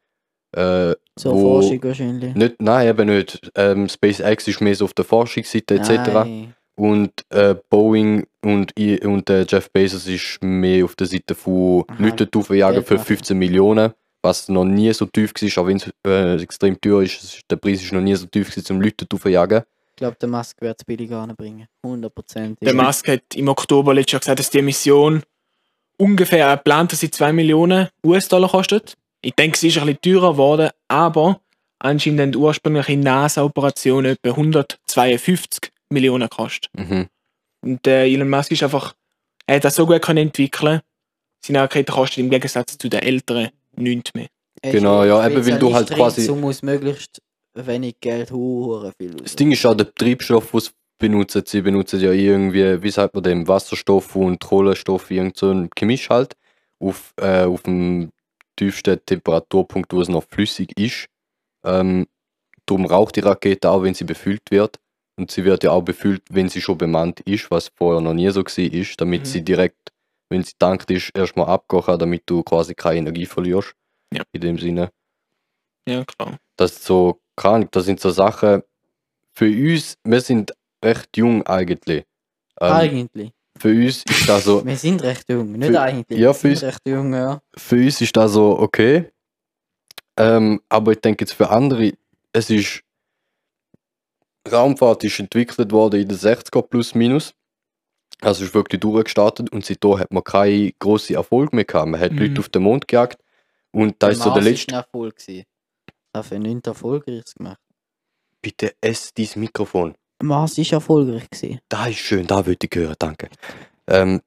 Äh, 0.52 0.94
so 1.18 1.32
Wo- 1.34 1.60
Forschung 1.60 1.82
wahrscheinlich. 1.84 2.34
nicht, 2.34 2.62
nein, 2.62 2.88
eben 2.88 3.08
nicht. 3.08 3.50
Ähm, 3.56 3.88
SpaceX 3.88 4.48
ist 4.48 4.60
mehr 4.60 4.74
so 4.74 4.84
auf 4.86 4.94
der 4.94 5.04
Forschungsseite 5.04 5.74
etc. 5.76 6.26
Und 6.78 7.12
äh, 7.30 7.54
Boeing 7.70 8.26
und, 8.44 8.72
und 8.78 9.30
äh, 9.30 9.46
Jeff 9.48 9.70
Bezos 9.72 10.06
ist 10.06 10.38
mehr 10.42 10.84
auf 10.84 10.94
der 10.94 11.06
Seite 11.06 11.34
von 11.34 11.84
Aha, 11.88 11.96
Leute 11.98 12.28
aufjagen 12.36 12.84
für 12.84 12.94
machen. 12.94 13.06
15 13.06 13.38
Millionen, 13.38 13.92
was 14.26 14.48
noch 14.48 14.64
nie 14.64 14.92
so 14.92 15.06
tief 15.06 15.32
war, 15.34 15.62
auch 15.62 15.66
wenn 15.66 15.76
es 15.76 15.90
äh, 16.06 16.42
extrem 16.42 16.80
teuer 16.80 17.02
ist. 17.02 17.40
Der 17.50 17.56
Preis 17.56 17.82
ist 17.82 17.92
noch 17.92 18.00
nie 18.00 18.14
so 18.14 18.26
tief 18.26 18.50
gewesen, 18.50 18.76
um 18.76 18.80
Leute 18.80 19.06
aufjagen. 19.12 19.62
Ich 19.90 19.96
glaube, 19.96 20.16
der 20.20 20.28
Musk 20.28 20.60
wird 20.60 20.78
es 20.78 20.84
billig 20.84 21.10
anbringen. 21.12 21.68
100%. 21.84 22.56
Der 22.60 22.74
Musk 22.74 23.08
hat 23.08 23.22
im 23.34 23.48
Oktober 23.48 23.94
letztes 23.94 24.12
Jahr 24.12 24.20
gesagt, 24.20 24.38
dass 24.40 24.50
die 24.50 24.60
Mission 24.60 25.22
ungefähr 25.96 26.54
geplant, 26.56 26.92
dass 26.92 27.00
sie 27.00 27.10
2 27.10 27.32
Millionen 27.32 27.88
US-Dollar 28.04 28.50
kostet. 28.50 28.94
Ich 29.22 29.34
denke, 29.34 29.56
sie 29.56 29.68
ist 29.68 29.78
ein 29.78 29.86
bisschen 29.86 30.20
teurer 30.20 30.32
geworden, 30.32 30.70
aber 30.88 31.40
anscheinend 31.78 32.20
haben 32.20 32.32
die 32.32 32.38
ursprüngliche 32.38 32.96
NASA-Operationen 32.96 34.12
etwa 34.12 34.30
152 34.30 35.72
Millionen 35.88 36.28
gekostet. 36.28 36.70
Mhm. 36.76 37.06
Und 37.62 37.86
äh, 37.86 38.06
Elon 38.06 38.28
Musk 38.28 38.50
ist 38.52 38.62
einfach, 38.62 38.94
er 39.46 39.56
hat 39.56 39.64
das 39.64 39.76
so 39.76 39.86
gut 39.86 40.02
können 40.02 40.28
entwickeln. 40.28 40.80
Seine 41.44 41.60
Rakete 41.60 41.92
kostet 41.92 42.18
im 42.18 42.30
Gegensatz 42.30 42.76
zu 42.76 42.88
den 42.88 43.00
älteren 43.00 43.50
nichts 43.76 44.12
mehr. 44.14 44.26
Genau, 44.62 45.04
ja, 45.04 45.26
eben, 45.28 45.46
weil 45.46 45.58
du 45.58 45.74
halt 45.74 45.90
quasi- 45.90 46.22
So 46.22 46.34
muss 46.36 46.62
möglichst 46.62 47.20
wenig 47.54 47.96
Geld 48.00 48.30
hure 48.32 48.92
viel 48.98 49.10
Das 49.14 49.36
Ding 49.36 49.52
ist 49.52 49.64
auch 49.66 49.74
der 49.74 49.94
Treibstoff, 49.94 50.50
den 50.50 50.60
sie 50.60 50.70
benutzen. 50.98 51.42
Sie 51.46 51.60
benutzen 51.60 52.00
ja 52.00 52.12
irgendwie, 52.12 52.82
wie 52.82 52.90
sagt 52.90 53.14
man 53.14 53.22
dem, 53.22 53.46
Wasserstoff 53.48 54.16
und 54.16 54.40
Kohlenstoff, 54.42 55.10
irgend 55.10 55.36
so 55.36 55.50
ein 55.50 55.68
Gemisch 55.74 56.08
halt, 56.10 56.34
auf, 56.80 57.12
äh, 57.20 57.44
auf 57.44 57.62
dem 57.62 58.10
tiefsten 58.56 58.98
Temperaturpunkt, 59.04 59.92
wo 59.92 60.00
es 60.00 60.08
noch 60.08 60.24
flüssig 60.24 60.72
ist. 60.78 61.06
Ähm, 61.64 62.06
darum 62.64 62.86
raucht 62.86 63.16
die 63.16 63.20
Rakete 63.20 63.70
auch, 63.70 63.82
wenn 63.82 63.94
sie 63.94 64.04
befüllt 64.04 64.50
wird. 64.50 64.78
Und 65.18 65.30
sie 65.30 65.44
wird 65.44 65.64
ja 65.64 65.70
auch 65.70 65.82
befüllt, 65.82 66.22
wenn 66.30 66.48
sie 66.48 66.60
schon 66.60 66.76
bemannt 66.78 67.20
ist, 67.20 67.50
was 67.50 67.70
vorher 67.74 68.00
noch 68.02 68.12
nie 68.14 68.28
so 68.30 68.40
war, 68.42 68.58
ist, 68.72 69.00
damit 69.00 69.22
Mhm. 69.22 69.24
sie 69.26 69.42
direkt, 69.42 69.92
wenn 70.28 70.42
sie 70.42 70.52
tankt 70.58 70.90
ist, 70.90 71.10
erstmal 71.16 71.58
kann, 71.68 71.98
damit 71.98 72.22
du 72.26 72.42
quasi 72.42 72.74
keine 72.74 72.98
Energie 72.98 73.26
verlierst. 73.26 73.74
Ja. 74.12 74.22
In 74.32 74.40
dem 74.40 74.58
Sinne. 74.58 74.90
Ja, 75.88 76.04
klar. 76.04 76.38
Das 76.56 76.72
ist 76.72 76.84
so 76.84 77.20
krank, 77.36 77.70
das 77.72 77.84
sind 77.84 78.00
so 78.00 78.10
Sachen 78.10 78.62
für 79.32 79.46
uns, 79.46 79.96
wir 80.04 80.20
sind 80.20 80.52
recht 80.84 81.16
jung 81.16 81.46
eigentlich. 81.46 82.04
Ähm, 82.60 82.72
Eigentlich. 82.72 83.32
für 83.58 83.68
uns 83.68 84.02
ist 84.04 84.28
das 84.28 84.44
so, 84.44 84.64
Wir 84.64 84.76
sind 84.76 85.02
recht 85.02 85.28
jung, 85.28 85.52
nicht 85.52 85.68
Für- 85.70 85.80
eigentlich. 85.80 86.18
ja, 86.18 86.28
wir 86.28 86.34
für 86.34 86.40
sind 86.40 86.50
uns- 86.52 86.62
recht 86.62 86.80
jung, 86.88 87.12
ja. 87.12 87.40
für 87.56 87.76
uns 87.76 88.00
ist 88.00 88.16
das 88.16 88.32
so 88.32 88.58
okay. 88.58 89.10
Ähm, 90.18 90.62
aber 90.70 90.92
ich 90.92 91.00
denke 91.00 91.24
jetzt 91.24 91.34
für 91.34 91.50
andere, 91.50 91.92
es 92.32 92.48
ist 92.48 92.82
Raumfahrt 94.50 95.04
ist 95.04 95.18
entwickelt 95.18 95.72
worden 95.72 96.00
in 96.02 96.08
den 96.08 96.16
60er 96.18 96.62
plus 96.62 96.94
minus. 96.94 97.34
Also 98.22 98.44
ist 98.44 98.54
wirklich 98.54 98.80
durchgestartet 98.80 99.50
und 99.52 99.64
seitdem 99.64 99.98
hat 99.98 100.10
man 100.12 100.24
keine 100.24 100.72
grossen 100.78 101.16
Erfolg 101.16 101.52
mehr 101.52 101.64
gehabt. 101.64 101.88
Man 101.88 102.00
hat 102.00 102.12
Mhm. 102.12 102.18
Leute 102.18 102.40
auf 102.40 102.48
den 102.48 102.62
Mond 102.62 102.88
gejagt 102.88 103.18
und 103.72 103.96
da 104.02 104.08
ist 104.08 104.22
so 104.22 104.32
der 104.32 104.42
letzte. 104.42 104.72
ein 104.72 104.78
Erfolg. 104.80 105.16
gewesen. 105.16 105.44
Das 106.12 106.30
hat 106.30 106.38
nichts 106.38 106.66
Erfolgreiches 106.66 107.34
gemacht. 107.34 107.58
Bitte 108.40 108.74
ess 108.80 109.12
dein 109.14 109.28
Mikrofon. 109.36 109.94
Mars 110.22 110.56
ist 110.56 110.72
erfolgreich. 110.72 111.28
Gewesen. 111.28 111.60
Da 111.68 111.86
ist 111.88 111.98
schön, 111.98 112.26
da 112.26 112.46
würde 112.46 112.66
ich 112.70 112.74
hören, 112.74 112.96
danke. 112.98 113.28
Ähm, 113.86 114.22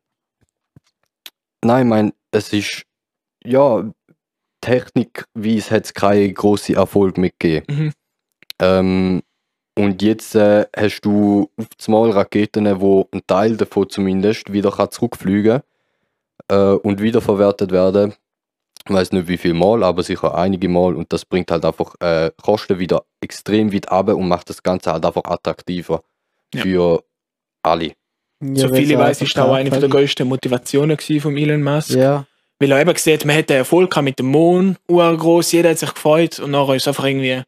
nein, 1.63 1.85
ich 1.87 1.89
meine, 1.89 2.13
es 2.31 2.53
ist, 2.53 2.83
ja, 3.43 3.89
technikweise 4.61 5.71
hat 5.71 5.85
es 5.85 5.93
keinen 5.93 6.33
grossen 6.35 6.75
Erfolg 6.75 7.17
mitgegeben. 7.17 7.75
Mhm. 7.75 7.93
Ähm, 8.59 9.21
und 9.79 10.01
jetzt 10.01 10.35
äh, 10.35 10.65
hast 10.75 11.01
du 11.05 11.49
auf 11.55 11.67
einmal 11.87 12.11
Raketen, 12.11 12.81
wo 12.81 13.07
ein 13.13 13.21
Teil 13.25 13.55
davon 13.55 13.89
zumindest 13.89 14.51
wieder 14.51 14.71
kann 14.71 14.91
zurückfliegen 14.91 15.61
äh, 16.49 16.55
und 16.55 17.01
wiederverwertet 17.01 17.71
werden. 17.71 18.13
Ich 18.85 18.93
weiß 18.93 19.13
nicht 19.13 19.29
wie 19.29 19.37
viel 19.37 19.53
Mal, 19.53 19.83
aber 19.83 20.03
sicher 20.03 20.35
einige 20.35 20.67
Mal. 20.67 20.95
Und 20.95 21.13
das 21.13 21.23
bringt 21.23 21.49
halt 21.49 21.63
einfach 21.63 21.95
äh, 22.01 22.29
Kosten 22.41 22.77
wieder 22.77 23.05
extrem 23.21 23.71
weit 23.71 23.89
ab 23.89 24.09
und 24.09 24.27
macht 24.27 24.49
das 24.49 24.61
Ganze 24.61 24.91
halt 24.91 25.05
einfach 25.05 25.23
attraktiver 25.23 26.03
Ja. 26.53 26.61
für 26.61 27.03
alle. 27.63 27.93
Ja, 28.43 28.67
so 28.67 28.75
viele 28.75 28.97
weiß, 28.97 29.21
ist 29.21 29.37
einfach 29.37 29.49
auch 29.49 29.55
eine 29.55 29.69
von 29.69 29.79
der 29.79 29.89
grössten 29.89 30.27
Motivationen 30.27 30.97
von 30.97 31.37
Elon 31.37 31.63
Musk. 31.63 31.91
Ja, 31.91 32.25
Weil 32.59 32.71
er 32.71 32.81
eben 32.81 32.95
sieht, 32.97 33.23
man 33.23 33.37
hat 33.37 33.49
den 33.49 33.57
Erfolg 33.57 33.91
gehabt 33.91 34.03
mit 34.03 34.19
dem 34.19 34.27
Mond, 34.27 34.77
groß, 34.87 35.53
jeder 35.53 35.69
hat 35.69 35.79
sich 35.79 35.93
gefreut 35.93 36.39
und 36.39 36.51
nachher 36.51 36.75
ist 36.75 36.83
es 36.83 36.87
einfach 36.89 37.05
irgendwie 37.05 37.43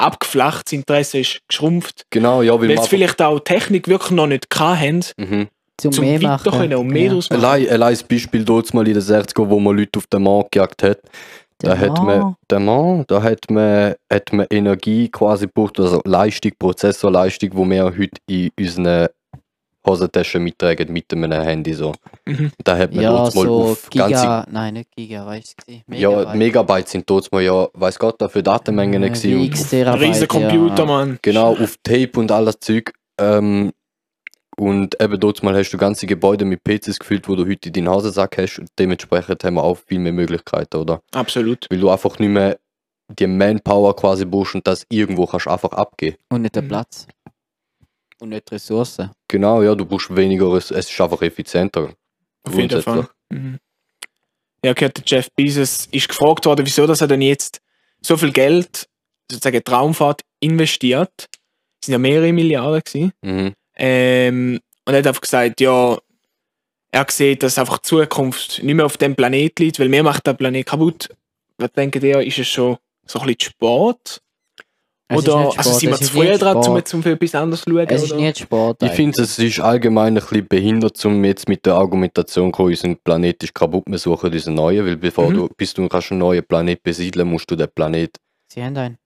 abgeflacht, 0.00 0.66
das 0.66 0.72
Interesse 0.72 1.18
ist 1.20 1.40
geschrumpft. 1.48 2.04
Genau, 2.10 2.42
ja, 2.42 2.58
weil 2.60 2.68
Weil 2.76 2.82
vielleicht 2.86 3.20
auch 3.22 3.40
Technik 3.40 3.88
wirklich 3.88 4.10
noch 4.12 4.26
nicht 4.26 4.46
haben, 4.58 5.04
Mhm. 5.16 5.48
zum, 5.76 5.92
zum 5.92 6.04
mehr 6.04 6.20
machen. 6.20 6.50
können 6.52 6.74
und 6.74 6.88
mehr 6.88 7.12
ja. 7.12 7.20
Allein, 7.36 7.68
allein 7.68 7.92
das 7.94 8.02
Beispiel 8.02 8.44
dort 8.44 8.72
mal 8.74 8.86
in 8.86 8.94
den 8.94 9.02
60er, 9.02 9.48
wo 9.48 9.58
man 9.60 9.76
Leute 9.76 9.98
auf 9.98 10.06
den 10.06 10.22
Markt 10.22 10.52
gejagt 10.52 10.82
hat. 10.82 10.98
Da 11.62 11.76
hat 11.76 12.02
man, 12.02 12.36
der 12.50 12.58
Mann, 12.58 13.04
da 13.06 13.22
hat 13.22 13.50
man, 13.50 13.94
hat 14.10 14.32
man 14.32 14.46
Energie 14.50 15.10
quasi 15.10 15.44
gebraucht, 15.46 15.78
also 15.78 16.00
Leistung, 16.06 16.52
Prozessorleistung, 16.58 17.50
wo 17.52 17.66
wir 17.68 17.84
heute 17.84 18.08
in 18.26 18.48
unseren 18.58 19.08
Hosentaschen 19.86 20.42
mittragen 20.42 20.92
mit 20.92 21.12
einem 21.12 21.32
Handy 21.32 21.72
so. 21.74 21.92
Mhm. 22.26 22.52
Da 22.64 22.76
hat 22.76 22.92
man 22.94 23.02
Ja, 23.02 23.10
dort 23.10 23.34
mal 23.34 23.44
so 23.44 23.62
auf 23.62 23.90
ganze, 23.90 24.08
Giga, 24.20 24.46
nein, 24.50 24.74
nicht 24.74 24.90
Giga, 24.94 25.26
weißt 25.26 25.56
du. 25.66 25.94
ja, 25.96 26.34
Megabyte 26.34 26.88
sind 26.88 27.08
dort 27.08 27.30
mal 27.32 27.42
ja, 27.42 27.68
weiß 27.72 27.98
Gott, 27.98 28.16
da 28.20 28.28
für 28.28 28.42
Datenmengen 28.42 29.02
gewesen. 29.02 29.50
Auf, 29.52 29.70
Terabyte, 29.70 30.02
Riesen 30.08 30.28
Computer, 30.28 30.78
ja. 30.80 30.84
Mann. 30.84 31.18
genau, 31.22 31.52
auf 31.52 31.76
Tape 31.82 32.12
und 32.16 32.30
all 32.30 32.44
das 32.44 32.60
Zeug. 32.60 32.92
Ähm, 33.18 33.72
und 34.58 35.00
eben 35.00 35.18
dort 35.18 35.42
mal 35.42 35.56
hast 35.56 35.70
du 35.70 35.78
ganze 35.78 36.06
Gebäude 36.06 36.44
mit 36.44 36.62
PCs 36.64 36.98
gefüllt, 36.98 37.26
wo 37.28 37.34
du 37.34 37.46
heute 37.48 37.68
in 37.68 37.72
deinen 37.72 37.88
Hosensack 37.88 38.36
hast. 38.36 38.58
Und 38.58 38.68
dementsprechend 38.78 39.42
haben 39.44 39.54
wir 39.54 39.64
auch 39.64 39.78
viel 39.78 39.98
mehr 39.98 40.12
Möglichkeiten, 40.12 40.76
oder? 40.76 41.00
Absolut. 41.14 41.66
Weil 41.70 41.80
du 41.80 41.88
einfach 41.88 42.18
nicht 42.18 42.28
mehr 42.28 42.58
die 43.18 43.26
Manpower 43.26 43.96
quasi 43.96 44.26
brauchst 44.26 44.54
und 44.54 44.66
das 44.66 44.84
irgendwo 44.90 45.24
kannst 45.26 45.46
du 45.46 45.50
einfach 45.50 45.72
abgeben. 45.72 46.16
Und 46.28 46.42
nicht 46.42 46.54
der 46.54 46.62
Mhm. 46.62 46.68
Platz. 46.68 47.06
Und 48.20 48.28
nicht 48.30 48.50
Ressourcen. 48.52 49.10
Genau, 49.28 49.62
ja, 49.62 49.74
du 49.74 49.86
brauchst 49.86 50.14
weniger, 50.14 50.52
es 50.52 50.70
es 50.70 50.90
ist 50.90 51.00
einfach 51.00 51.22
effizienter. 51.22 51.94
Auf 52.42 52.54
jeden 52.54 52.82
Fall. 52.82 53.08
Mhm. 53.30 53.58
Ja, 54.64 54.74
gehört 54.74 54.98
der 54.98 55.04
Jeff 55.06 55.30
Bezos 55.34 55.88
ist 55.90 56.08
gefragt 56.08 56.44
worden, 56.44 56.66
wieso 56.66 56.86
dass 56.86 57.00
er 57.00 57.08
denn 57.08 57.22
jetzt 57.22 57.60
so 58.02 58.16
viel 58.16 58.32
Geld 58.32 58.88
sozusagen 59.30 59.56
in 59.56 59.62
die 59.66 59.70
Raumfahrt 59.70 60.22
investiert. 60.40 61.28
Das 61.80 61.86
sind 61.86 61.92
ja 61.92 61.98
mehrere 61.98 62.32
Milliarden 62.32 62.82
gewesen. 62.84 63.12
Mhm. 63.22 63.54
Ähm, 63.76 64.60
und 64.84 64.94
er 64.94 64.98
hat 64.98 65.06
einfach 65.06 65.22
gesagt, 65.22 65.60
ja, 65.60 65.98
er 66.92 67.06
sieht, 67.08 67.42
dass 67.42 67.58
einfach 67.58 67.78
die 67.78 67.88
Zukunft 67.88 68.62
nicht 68.62 68.74
mehr 68.74 68.84
auf 68.84 68.98
dem 68.98 69.14
Planet 69.14 69.58
liegt, 69.58 69.78
weil 69.78 69.90
wir 69.90 70.02
macht 70.02 70.26
den 70.26 70.36
Planet 70.36 70.66
kaputt. 70.66 71.08
Was 71.56 71.72
denkt 71.72 72.02
ihr, 72.02 72.20
ist 72.20 72.38
es 72.38 72.48
schon 72.48 72.76
so 73.06 73.20
ein 73.20 73.26
bisschen 73.26 73.52
Sport? 73.52 74.20
Es 75.12 75.18
Oder 75.18 75.52
also 75.58 75.72
sind 75.72 75.90
wir 75.90 75.96
zu 75.96 76.04
früh 76.12 76.38
dran, 76.38 76.56
um 76.58 76.76
jetzt 76.76 76.94
um 76.94 77.02
für 77.02 77.10
etwas 77.10 77.34
anderes 77.34 77.62
zu 77.62 77.70
schauen? 77.70 77.86
Es 77.88 78.04
ist 78.04 78.12
oder? 78.12 78.20
nicht 78.20 78.38
Sport. 78.38 78.80
Ich 78.84 78.92
finde, 78.92 79.20
es 79.22 79.36
ist 79.40 79.58
allgemein 79.58 80.16
ein 80.16 80.22
bisschen 80.22 80.46
behindert, 80.46 81.04
um 81.04 81.24
jetzt 81.24 81.48
mit 81.48 81.66
der 81.66 81.74
Argumentation 81.74 82.46
zu 82.50 82.52
kommen, 82.52 82.68
unser 82.70 82.94
Planet 82.94 83.42
ist 83.42 83.52
kaputt, 83.52 83.82
wir 83.88 83.98
suchen 83.98 84.30
diesen 84.30 84.54
neuen, 84.54 84.86
weil 84.86 84.96
bevor 84.96 85.28
Mhm. 85.30 85.34
du, 85.34 85.48
bis 85.56 85.74
du 85.74 85.88
kannst 85.88 86.12
einen 86.12 86.20
neuen 86.20 86.44
Planet 86.44 86.80
besiedeln, 86.84 87.28
musst 87.28 87.50
du 87.50 87.56
den 87.56 87.66
Planet, 87.74 88.16
Sie 88.52 88.62
haben 88.62 88.76
einen. 88.76 88.98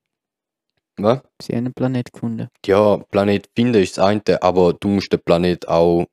was? 0.98 1.20
Sie 1.40 1.52
haben 1.52 1.64
einen 1.64 1.72
Planet 1.74 2.12
gefunden. 2.12 2.48
Ja, 2.66 2.98
Planet 3.10 3.48
finden 3.56 3.82
ist 3.82 3.96
das 3.96 4.04
eine, 4.04 4.42
aber 4.42 4.74
du 4.74 4.88
musst 4.88 5.10
den 5.10 5.20
Planet 5.24 5.66
auch 5.66 6.04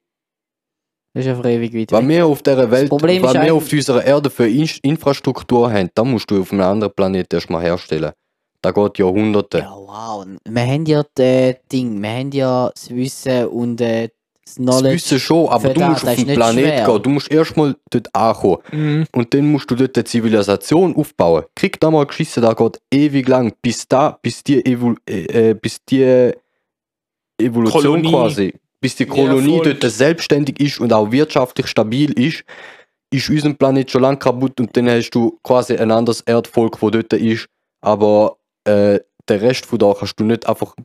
Das 1.13 1.25
ist 1.25 1.38
ja 1.38 1.43
ewig 1.50 1.74
weit 1.75 1.91
Was 1.91 2.01
weg. 2.01 2.07
wir 2.07 2.25
auf 2.27 2.41
dieser 2.41 2.71
Welt, 2.71 2.88
Problem 2.88 3.24
was 3.24 3.33
wir 3.33 3.53
auf 3.53 3.69
unserer 3.71 4.05
Erde 4.05 4.29
für 4.29 4.48
In 4.48 4.69
Infrastruktur 4.83 5.69
haben, 5.69 5.89
da 5.93 6.05
musst 6.05 6.31
du 6.31 6.39
auf 6.39 6.53
einem 6.53 6.62
anderen 6.62 6.93
Planet 6.93 7.33
erstmal 7.33 7.62
herstellen. 7.63 8.13
Da 8.62 8.72
geht 8.72 9.00
Jahrhunderte. 9.00 9.60
Ja, 9.60 9.72
wow. 9.75 10.25
Wir 10.46 10.62
haben 10.62 10.86
ja 10.86 11.03
das 11.15 11.56
Ding, 11.72 12.01
wir 12.01 12.10
haben 12.10 12.32
ja 12.32 12.70
das 12.70 12.89
Wissen 12.89 13.48
und 13.48 13.82
äh, 13.82 14.10
das 14.10 14.56
das 14.56 14.56
Knowledge. 14.56 14.96
wissen 14.96 15.20
schon, 15.20 15.48
aber 15.50 15.70
du 15.70 15.80
das, 15.80 15.89
musst 15.89 16.03
das 16.03 16.10
auf 16.10 16.15
den 16.15 16.25
nicht 16.27 16.36
Planet 16.36 16.65
schwer. 16.65 16.86
gehen. 16.86 17.03
Du 17.03 17.10
musst 17.10 17.32
erstmal 17.32 17.75
dort 17.89 18.15
ankommen. 18.15 18.58
Mhm. 18.72 19.06
Und 19.13 19.34
dann 19.34 19.51
musst 19.51 19.72
du 19.72 19.75
dort 19.75 19.98
eine 19.98 20.03
Zivilisation 20.03 20.96
aufbauen. 20.96 21.44
Krieg 21.56 21.80
da 21.80 21.91
mal 21.91 22.06
geschissen, 22.06 22.44
da 22.44 22.53
geht 22.53 22.80
ewig 22.91 23.27
lang, 23.27 23.53
bis 23.62 23.88
da, 23.88 24.18
bis 24.22 24.44
die, 24.44 24.65
Evol 24.65 24.98
äh, 25.08 25.50
äh, 25.50 25.53
bis 25.53 25.84
die 25.86 26.34
Evolution 27.38 27.82
Kolonie 27.82 28.10
quasi, 28.12 28.53
bis 28.80 28.96
die 28.96 29.06
Kolonie 29.06 29.58
erfolgt. 29.58 29.84
dort 29.84 29.94
selbstständig 29.94 30.60
ist 30.60 30.80
und 30.80 30.94
auch 30.94 31.12
wirtschaftlich 31.12 31.68
stabil 31.68 32.12
ist, 32.20 32.44
ist 33.12 33.30
unser 33.30 33.53
Planet 33.53 33.91
schon 33.91 34.01
lang 34.01 34.20
kaputt 34.20 34.60
und 34.60 34.75
dann 34.75 34.89
hast 34.89 35.12
du 35.12 35.38
quasi 35.44 35.75
ein 35.75 35.91
anderes 35.91 36.22
Erdvolk, 36.22 36.82
wo 36.82 36.89
dort 36.89 37.13
ist, 37.13 37.48
aber 37.82 38.38
äh, 38.65 39.00
der 39.27 39.41
Rest 39.41 39.65
von 39.65 39.80
da 39.80 39.94
kannst 39.94 40.20
du 40.20 40.24
nicht 40.24 40.48
einfach, 40.48 40.75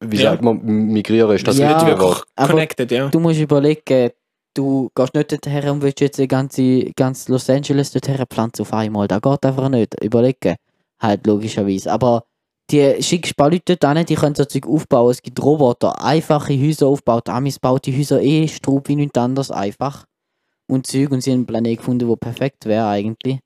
wie 0.00 0.16
Ja. 0.16 0.30
sagt 0.32 0.42
man, 0.42 0.60
migrieren, 0.62 1.34
ist 1.34 1.46
das 1.46 1.58
Ja, 1.58 1.74
nicht 1.74 1.86
Wirklich 1.86 2.22
connected, 2.36 2.90
ja. 2.92 3.08
Du 3.08 3.20
musst 3.20 3.40
überlegen, 3.40 4.10
du 4.54 4.90
gehst 4.94 5.14
nicht 5.14 5.32
dorthin 5.32 5.68
und 5.68 5.82
willst 5.82 6.00
jetzt 6.00 6.18
die 6.18 6.28
ganze, 6.28 6.84
ganz 6.96 7.28
Los 7.28 7.50
Angeles 7.50 7.92
dorthin 7.92 8.24
pflanzen 8.28 8.62
auf 8.62 8.72
einmal. 8.72 9.08
Das 9.08 9.20
geht 9.20 9.44
einfach 9.44 9.68
nicht. 9.68 10.02
Überlegen. 10.02 10.56
Halt 11.00 11.26
logischerweise. 11.26 11.90
Aber 11.92 12.24
die 12.70 13.02
schickst 13.02 13.32
ein 13.32 13.36
paar 13.36 13.50
Leute 13.50 13.76
dort 13.76 13.96
hin, 13.96 14.06
die 14.06 14.14
können 14.14 14.34
so 14.34 14.44
Zeug 14.44 14.66
aufbauen. 14.66 15.10
Es 15.10 15.22
gibt 15.22 15.42
Roboter, 15.42 16.02
einfache 16.04 16.52
Häuser 16.52 16.86
aufgebaut. 16.86 17.28
Amis 17.28 17.58
baut 17.58 17.86
die 17.86 17.96
Häuser 17.96 18.20
eh 18.22 18.46
strub 18.48 18.88
wie 18.88 18.96
nichts 18.96 19.18
anderes 19.18 19.50
einfach. 19.50 20.04
Und 20.68 20.86
Zeug 20.86 21.10
und 21.10 21.22
sie 21.22 21.30
haben 21.32 21.38
einen 21.38 21.46
Planet 21.46 21.78
gefunden, 21.78 22.06
der 22.08 22.16
perfekt 22.16 22.66
wäre 22.66 22.86
eigentlich. 22.86 23.40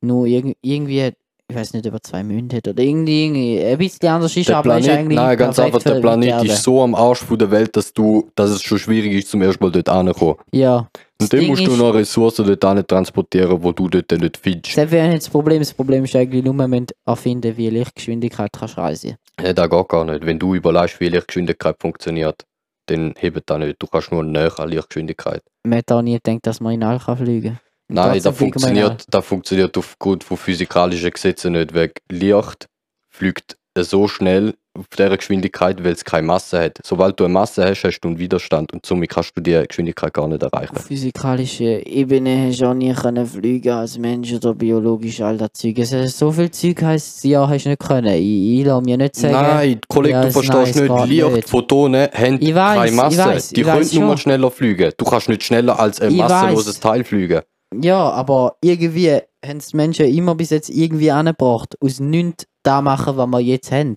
Nur 0.00 0.26
irg 0.26 0.56
irgendwie, 0.62 1.12
ich 1.50 1.56
weiß 1.56 1.72
nicht, 1.72 1.86
ob 1.86 1.94
er 1.94 2.02
zwei 2.02 2.22
Münder 2.22 2.58
hat 2.58 2.68
oder 2.68 2.82
irgendwie, 2.82 3.24
irgendwie 3.24 3.64
ein 3.64 3.78
bisschen 3.78 4.08
anders 4.10 4.36
ist, 4.36 4.48
Der 4.50 4.58
aber 4.58 4.76
ist 4.78 4.84
Planet, 4.84 5.00
eigentlich 5.00 5.16
nein, 5.16 5.38
ganz 5.38 5.58
einfach, 5.58 5.82
der 5.82 6.00
Planet 6.00 6.44
ist 6.44 6.62
so 6.62 6.82
am 6.82 6.94
Arsch 6.94 7.20
von 7.20 7.38
der 7.38 7.50
Welt, 7.50 7.74
dass 7.74 7.90
du, 7.92 8.30
dass 8.34 8.50
es 8.50 8.62
schon 8.62 8.78
schwierig 8.78 9.12
ist, 9.12 9.28
zum 9.30 9.40
ersten 9.40 9.64
Mal 9.64 9.70
dort 9.72 9.88
anzukommen. 9.88 10.34
Ja. 10.52 10.88
Und 11.20 11.32
dann 11.32 11.46
musst 11.46 11.66
du 11.66 11.72
ist- 11.72 11.78
noch 11.78 11.94
Ressourcen 11.94 12.46
dort 12.46 12.62
hin 12.76 12.86
transportieren, 12.86 13.62
wo 13.62 13.72
du 13.72 13.88
dort 13.88 14.10
nicht 14.12 14.36
findest. 14.36 14.76
Das 14.76 14.90
wäre 14.90 15.08
nicht 15.08 15.22
das 15.22 15.30
Problem. 15.30 15.60
Das 15.60 15.72
Problem 15.72 16.04
ist 16.04 16.14
eigentlich 16.14 16.44
nur, 16.44 16.52
wir 16.54 16.68
müssen 16.68 16.86
erfinden, 17.06 17.56
wie 17.56 17.70
Lichtgeschwindigkeit 17.70 18.50
kannst 18.52 18.76
reisen 18.76 19.16
Ja, 19.42 19.52
das 19.54 19.70
geht 19.70 19.88
gar 19.88 20.04
nicht. 20.04 20.26
Wenn 20.26 20.38
du 20.38 20.54
überlegst, 20.54 21.00
wie 21.00 21.08
Lichtgeschwindigkeit 21.08 21.76
funktioniert, 21.80 22.44
dann 22.86 23.14
hebt 23.18 23.42
das 23.46 23.58
nicht. 23.58 23.76
Du 23.78 23.86
kannst 23.86 24.12
nur 24.12 24.22
näher 24.22 24.52
an 24.60 24.68
Lichtgeschwindigkeit. 24.68 25.42
Man 25.64 25.78
hat 25.78 25.90
auch 25.92 26.02
nie 26.02 26.14
gedacht, 26.22 26.46
dass 26.46 26.60
man 26.60 26.74
in 26.74 26.82
All 26.82 26.98
kann 26.98 27.16
fliegen 27.16 27.54
kann. 27.54 27.58
Nein, 27.88 28.20
All. 28.24 28.32
funktioniert, 28.32 29.04
das 29.08 29.24
funktioniert 29.24 29.76
aufgrund 29.78 30.24
von 30.24 30.36
physikalischen 30.36 31.10
Gesetzen 31.10 31.52
nicht. 31.52 31.74
Weil 31.74 31.92
Licht 32.10 32.68
fliegt 33.10 33.56
so 33.76 34.08
schnell 34.08 34.54
auf 34.78 34.86
dieser 34.88 35.16
Geschwindigkeit, 35.16 35.82
weil 35.82 35.92
es 35.92 36.04
keine 36.04 36.26
Masse 36.26 36.60
hat. 36.60 36.78
Sobald 36.84 37.18
du 37.18 37.24
eine 37.24 37.32
Masse 37.32 37.64
hast, 37.64 37.82
hast 37.84 38.00
du 38.00 38.08
einen 38.08 38.18
Widerstand 38.18 38.72
und 38.72 38.86
somit 38.86 39.10
kannst 39.10 39.36
du 39.36 39.40
die 39.40 39.60
Geschwindigkeit 39.66 40.12
gar 40.14 40.28
nicht 40.28 40.42
erreichen. 40.42 40.76
Auf 40.76 40.84
physikalischer 40.84 41.84
Ebene 41.86 42.48
hast 42.48 42.60
du 42.60 42.66
auch 42.66 42.74
nie 42.74 42.92
können 42.92 43.26
fliegen 43.26 43.72
als 43.72 43.98
Mensch 43.98 44.32
oder 44.32 44.54
biologisch 44.54 45.20
all 45.20 45.36
das 45.36 45.52
Zeug. 45.54 45.78
Es 45.78 46.18
so 46.18 46.30
viel 46.30 46.50
Zeug 46.50 46.82
heisst, 46.82 47.24
ja, 47.24 47.48
hast 47.48 47.64
du 47.64 47.70
nicht 47.70 47.80
können. 47.80 48.14
Ich, 48.14 48.60
ich 48.60 48.66
lasse 48.66 48.84
mir 48.84 48.96
nicht 48.96 49.16
sagen. 49.16 49.32
Nein, 49.32 49.80
Kollege, 49.88 50.14
Ja, 50.14 50.24
du 50.24 50.30
verstehst 50.30 50.76
nein, 50.76 51.08
nicht. 51.08 51.34
Licht. 51.34 51.48
Photonen 51.48 52.08
haben 52.12 52.40
weiss, 52.40 52.78
keine 52.78 52.92
Masse. 52.92 53.18
weiss, 53.18 53.48
die 53.50 53.62
können 53.62 53.88
nur 53.92 54.04
mal 54.04 54.18
schneller 54.18 54.50
fliegen. 54.50 54.92
Du 54.96 55.04
kannst 55.04 55.28
nicht 55.28 55.42
schneller 55.42 55.78
als 55.78 56.00
ein 56.00 56.14
massenloses. 56.16 56.80
Teil 56.80 57.04
fliegen. 57.04 57.40
Ja, 57.74 58.10
aber 58.10 58.56
irgendwie 58.62 59.20
haben 59.44 59.58
die 59.58 59.76
Menschen 59.76 60.06
immer 60.06 60.34
bis 60.34 60.50
jetzt 60.50 60.70
irgendwie 60.70 61.10
angebracht. 61.10 61.76
Aus 61.80 62.00
nichts 62.00 62.46
da 62.62 62.80
machen, 62.80 63.16
was 63.16 63.28
wir 63.28 63.40
jetzt 63.40 63.70
haben. 63.70 63.96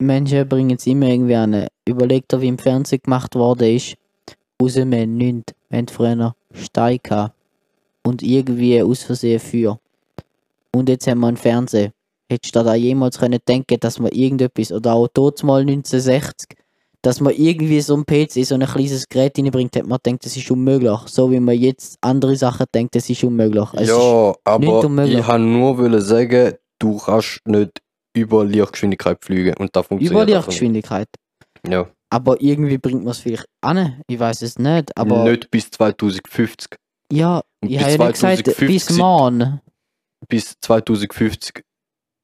Menschen 0.00 0.48
bringen 0.48 0.76
es 0.76 0.86
immer 0.86 1.06
irgendwie 1.06 1.36
an. 1.36 1.66
Überlegt 1.86 2.32
dir, 2.32 2.40
wie 2.40 2.48
im 2.48 2.58
Fernsehen 2.58 3.02
gemacht 3.02 3.34
worden 3.34 3.76
ist. 3.76 3.96
Aus 4.60 4.74
dem 4.74 4.90
nichts. 4.90 5.54
Wir 5.68 5.78
hatten 5.78 5.88
früher 5.88 6.34
Stein 6.52 6.98
gehabt. 7.02 7.34
Und 8.04 8.22
irgendwie 8.22 8.82
aus 8.82 9.02
Versehen 9.02 9.40
Feuer. 9.40 9.78
Und 10.72 10.88
jetzt 10.88 11.06
haben 11.06 11.20
wir 11.20 11.28
einen 11.28 11.36
Fernseher. 11.36 11.92
Hättest 12.30 12.54
du 12.54 12.62
da 12.62 12.74
jemals 12.74 13.18
können 13.18 13.40
denken, 13.46 13.80
dass 13.80 13.98
man 13.98 14.12
irgendetwas, 14.12 14.70
oder 14.70 14.94
auch 14.94 15.08
dort 15.08 15.42
mal 15.42 15.60
1960, 15.60 16.58
dass 17.02 17.20
man 17.20 17.34
irgendwie 17.34 17.80
so 17.80 17.96
ein 17.96 18.04
PC, 18.04 18.44
so 18.44 18.54
ein 18.54 18.66
kleines 18.66 19.08
Gerät 19.08 19.38
reinbringt, 19.38 19.76
hat 19.76 19.86
man 19.86 19.98
gedacht, 20.02 20.24
das 20.24 20.36
ist 20.36 20.50
unmöglich. 20.50 20.98
So 21.06 21.30
wie 21.30 21.40
man 21.40 21.56
jetzt 21.56 21.96
andere 22.00 22.36
Sachen 22.36 22.66
denkt, 22.74 22.94
das 22.94 23.08
ist 23.08 23.22
unmöglich. 23.24 23.68
Es 23.74 23.82
ist, 23.82 23.88
ja, 23.90 24.34
aber 24.44 24.58
nicht 24.58 24.84
unmöglich. 24.84 25.18
ich 25.18 25.26
kann 25.26 25.52
nur 25.52 25.78
wollen 25.78 26.00
sagen, 26.00 26.54
du 26.80 26.98
kannst 26.98 27.40
nicht 27.46 27.80
über 28.16 28.44
Lichtgeschwindigkeit 28.44 29.24
fliegen. 29.24 29.54
Und 29.58 29.74
das 29.74 29.86
funktioniert 29.86 30.12
über 30.12 30.36
Lichtgeschwindigkeit. 30.36 31.08
Ja, 31.66 31.88
Aber 32.10 32.40
irgendwie 32.40 32.78
bringt 32.78 33.04
man 33.04 33.12
es 33.12 33.18
vielleicht 33.18 33.46
an. 33.60 34.02
Ich 34.08 34.18
weiß 34.18 34.42
es 34.42 34.58
nicht. 34.58 34.96
Aber 34.96 35.24
nicht 35.24 35.50
bis 35.50 35.70
2050. 35.70 36.76
ja, 37.12 37.42
Und 37.62 37.70
ich 37.70 37.80
habe 37.80 37.90
ja 37.92 37.98
nicht 37.98 38.12
gesagt, 38.14 38.46
2050 38.46 38.66
bis 38.66 38.98
morgen. 38.98 39.60
Bis 40.28 40.54
2050 40.60 41.62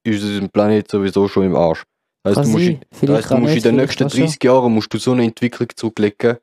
ist 0.07 0.23
unser 0.25 0.49
Planet 0.49 0.91
sowieso 0.91 1.29
schon 1.29 1.45
im 1.45 1.57
Arsch. 1.57 1.85
Kann 2.25 2.37
heißt, 2.37 2.47
du 2.47 2.53
musst, 2.53 2.87
Vielleicht 2.93 3.25
heißt, 3.25 3.31
du 3.31 3.37
musst 3.37 3.57
in 3.57 3.63
den 3.63 3.77
nächsten 3.77 3.99
kann 3.99 4.11
schon. 4.11 4.21
30 4.21 4.45
Jahren 4.45 4.73
musst 4.73 4.93
du 4.93 4.99
so 4.99 5.13
eine 5.13 5.25
Entwicklung 5.25 5.69
zurücklegen. 5.77 6.39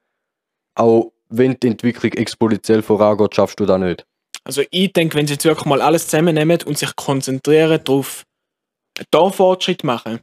Auch 0.76 1.12
wenn 1.30 1.58
die 1.60 1.68
Entwicklung 1.68 2.14
exponentiell 2.14 2.82
vorangeht, 2.82 3.36
schaffst 3.36 3.60
du 3.60 3.66
das 3.66 3.80
nicht. 3.80 4.06
Also 4.44 4.64
ich 4.70 4.94
denke, 4.94 5.18
wenn 5.18 5.28
sie 5.28 5.34
jetzt 5.34 5.46
wirklich 5.46 5.66
mal 5.66 5.82
alles 5.82 6.08
zusammennehmen 6.08 6.60
und 6.66 6.78
sich 6.78 6.96
konzentrieren 6.96 7.80
darauf, 7.84 8.26
da 9.10 9.30
Fortschritt 9.30 9.84
machen, 9.84 10.20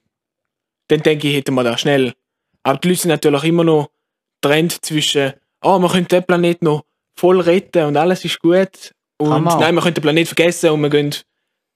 dann 0.88 1.02
denke 1.02 1.28
ich, 1.28 1.36
hätten 1.36 1.54
wir 1.54 1.64
das 1.64 1.80
schnell. 1.80 2.14
Aber 2.62 2.78
die 2.78 2.88
Leute 2.88 3.00
sind 3.00 3.10
natürlich 3.10 3.44
immer 3.44 3.64
noch 3.64 3.90
Trend 4.40 4.84
zwischen, 4.84 5.32
oh, 5.62 5.78
wir 5.78 5.88
können 5.88 6.08
den 6.08 6.24
Planet 6.24 6.62
noch 6.62 6.84
voll 7.16 7.40
retten 7.40 7.86
und 7.86 7.96
alles 7.96 8.24
ist 8.24 8.40
gut. 8.40 8.92
Und 9.18 9.42
man. 9.42 9.58
nein, 9.58 9.74
wir 9.74 9.82
können 9.82 9.94
den 9.94 10.02
Planet 10.02 10.28
vergessen 10.28 10.70
und 10.70 10.80
wir 10.82 10.90
gehen 10.90 11.14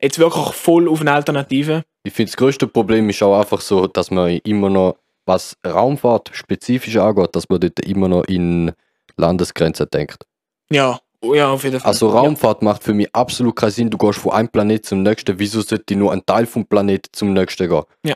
jetzt 0.00 0.18
wirklich 0.18 0.54
voll 0.54 0.88
auf 0.88 1.00
eine 1.00 1.12
Alternative. 1.12 1.84
Ich 2.04 2.12
finde, 2.12 2.30
das 2.30 2.36
größte 2.36 2.66
Problem 2.66 3.08
ist 3.10 3.22
auch 3.22 3.38
einfach 3.38 3.60
so, 3.60 3.86
dass 3.86 4.10
man 4.10 4.38
immer 4.44 4.68
noch, 4.70 4.96
was 5.24 5.56
Raumfahrt 5.64 6.30
spezifisch 6.32 6.96
angeht, 6.96 7.34
dass 7.36 7.48
man 7.48 7.60
dort 7.60 7.78
immer 7.80 8.08
noch 8.08 8.24
in 8.24 8.72
Landesgrenzen 9.16 9.86
denkt. 9.92 10.24
Ja, 10.70 10.98
ja, 11.22 11.50
auf 11.50 11.62
jeden 11.62 11.78
Fall. 11.78 11.88
Also 11.88 12.08
Raumfahrt 12.08 12.62
macht 12.62 12.82
für 12.82 12.92
mich 12.94 13.14
absolut 13.14 13.54
keinen 13.54 13.70
Sinn. 13.70 13.90
Du 13.90 13.98
gehst 13.98 14.18
von 14.18 14.32
einem 14.32 14.48
Planet 14.48 14.84
zum 14.84 15.02
nächsten. 15.04 15.38
Wieso 15.38 15.60
sollte 15.60 15.94
nur 15.94 16.12
ein 16.12 16.26
Teil 16.26 16.46
vom 16.46 16.66
Planet 16.66 17.06
zum 17.12 17.32
nächsten 17.32 17.68
gehen? 17.68 17.84
Ja. 18.04 18.14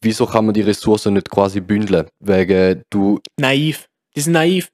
Wieso 0.00 0.26
kann 0.26 0.46
man 0.46 0.54
die 0.54 0.62
Ressourcen 0.62 1.14
nicht 1.14 1.30
quasi 1.30 1.60
bündeln? 1.60 2.08
Wegen 2.20 2.82
du, 2.90 3.20
Ja, 3.38 3.48
naiv. 3.48 3.88
Die 4.14 4.20
sind 4.20 4.32
naiv. 4.32 4.70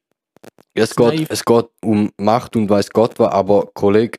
es 0.74 0.96
Naiv. 0.96 1.18
geht, 1.20 1.30
es 1.30 1.44
geht 1.44 1.66
um 1.82 2.12
Macht 2.18 2.54
und 2.54 2.70
weiß 2.70 2.90
Gott 2.90 3.18
was, 3.18 3.32
aber 3.32 3.66
Kollege, 3.74 4.18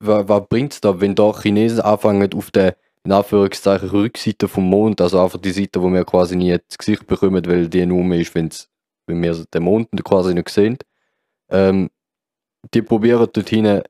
was, 0.00 0.28
was 0.28 0.42
bringt 0.48 0.74
es 0.74 0.80
da, 0.80 1.00
wenn 1.00 1.14
da 1.16 1.32
Chinesen 1.40 1.80
anfangen 1.80 2.32
auf 2.34 2.50
der 2.52 2.76
in 3.04 3.12
Anführungszeichen 3.12 3.88
Rückseite 3.88 4.48
vom 4.48 4.64
Mond, 4.64 5.00
also 5.00 5.20
einfach 5.20 5.40
die 5.40 5.50
Seite, 5.50 5.82
wo 5.82 5.90
wir 5.90 6.04
quasi 6.04 6.36
nie 6.36 6.50
ins 6.50 6.78
Gesicht 6.78 7.06
bekommen, 7.06 7.44
weil 7.46 7.68
die 7.68 7.84
nur 7.84 8.14
ist, 8.14 8.34
wenn's, 8.34 8.68
wenn 9.06 9.22
wir 9.22 9.34
den 9.52 9.62
Mond 9.62 9.88
quasi 10.04 10.34
nicht 10.34 10.48
sehen. 10.48 10.78
Ähm, 11.48 11.90
die 12.72 12.82
probieren 12.82 13.28
dort 13.32 13.48
hinten 13.48 13.82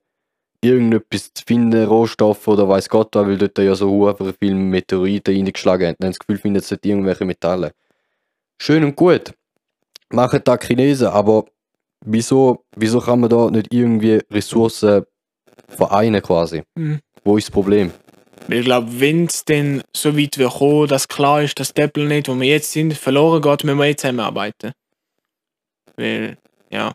irgendetwas 0.62 1.34
zu 1.34 1.44
finden, 1.46 1.84
Rohstoffe 1.84 2.46
oder 2.48 2.68
weiß 2.68 2.88
Gott 2.88 3.14
was, 3.14 3.26
weil 3.26 3.36
dort 3.36 3.58
ja 3.58 3.74
so 3.74 4.14
viele 4.38 4.54
Meteoriten 4.54 5.34
reingeschlagen 5.34 5.88
haben. 5.88 5.96
Dann 5.98 6.06
haben 6.06 6.12
das 6.12 6.18
Gefühl, 6.18 6.38
finden 6.38 6.60
sie 6.60 6.76
irgendwelche 6.82 7.24
Metalle. 7.24 7.72
Schön 8.58 8.84
und 8.84 8.96
gut. 8.96 9.34
Machen 10.10 10.40
da 10.44 10.56
Chinesen, 10.56 11.08
aber 11.08 11.46
wieso, 12.04 12.64
wieso 12.76 13.00
kann 13.00 13.20
man 13.20 13.30
da 13.30 13.50
nicht 13.50 13.72
irgendwie 13.72 14.20
Ressourcen 14.30 15.04
vereinen 15.68 16.22
quasi? 16.22 16.62
Mhm. 16.76 17.00
Wo 17.24 17.36
ist 17.36 17.48
das 17.48 17.52
Problem? 17.52 17.92
Weil 18.48 18.58
ich 18.58 18.64
glaube, 18.64 19.00
wenn 19.00 19.26
es 19.26 19.44
dann 19.44 19.82
so 19.94 20.16
weit 20.16 20.38
wird 20.38 20.52
kommen, 20.52 20.88
dass 20.88 21.08
klar 21.08 21.42
ist, 21.42 21.58
dass 21.60 21.72
der 21.74 21.88
Planet, 21.88 22.28
wo 22.28 22.38
wir 22.38 22.48
jetzt 22.48 22.72
sind, 22.72 22.94
verloren 22.94 23.40
geht, 23.40 23.64
müssen 23.64 23.78
wir 23.78 23.86
jetzt 23.86 24.00
zusammenarbeiten. 24.00 24.72
Weil, 25.96 26.38
ja, 26.70 26.92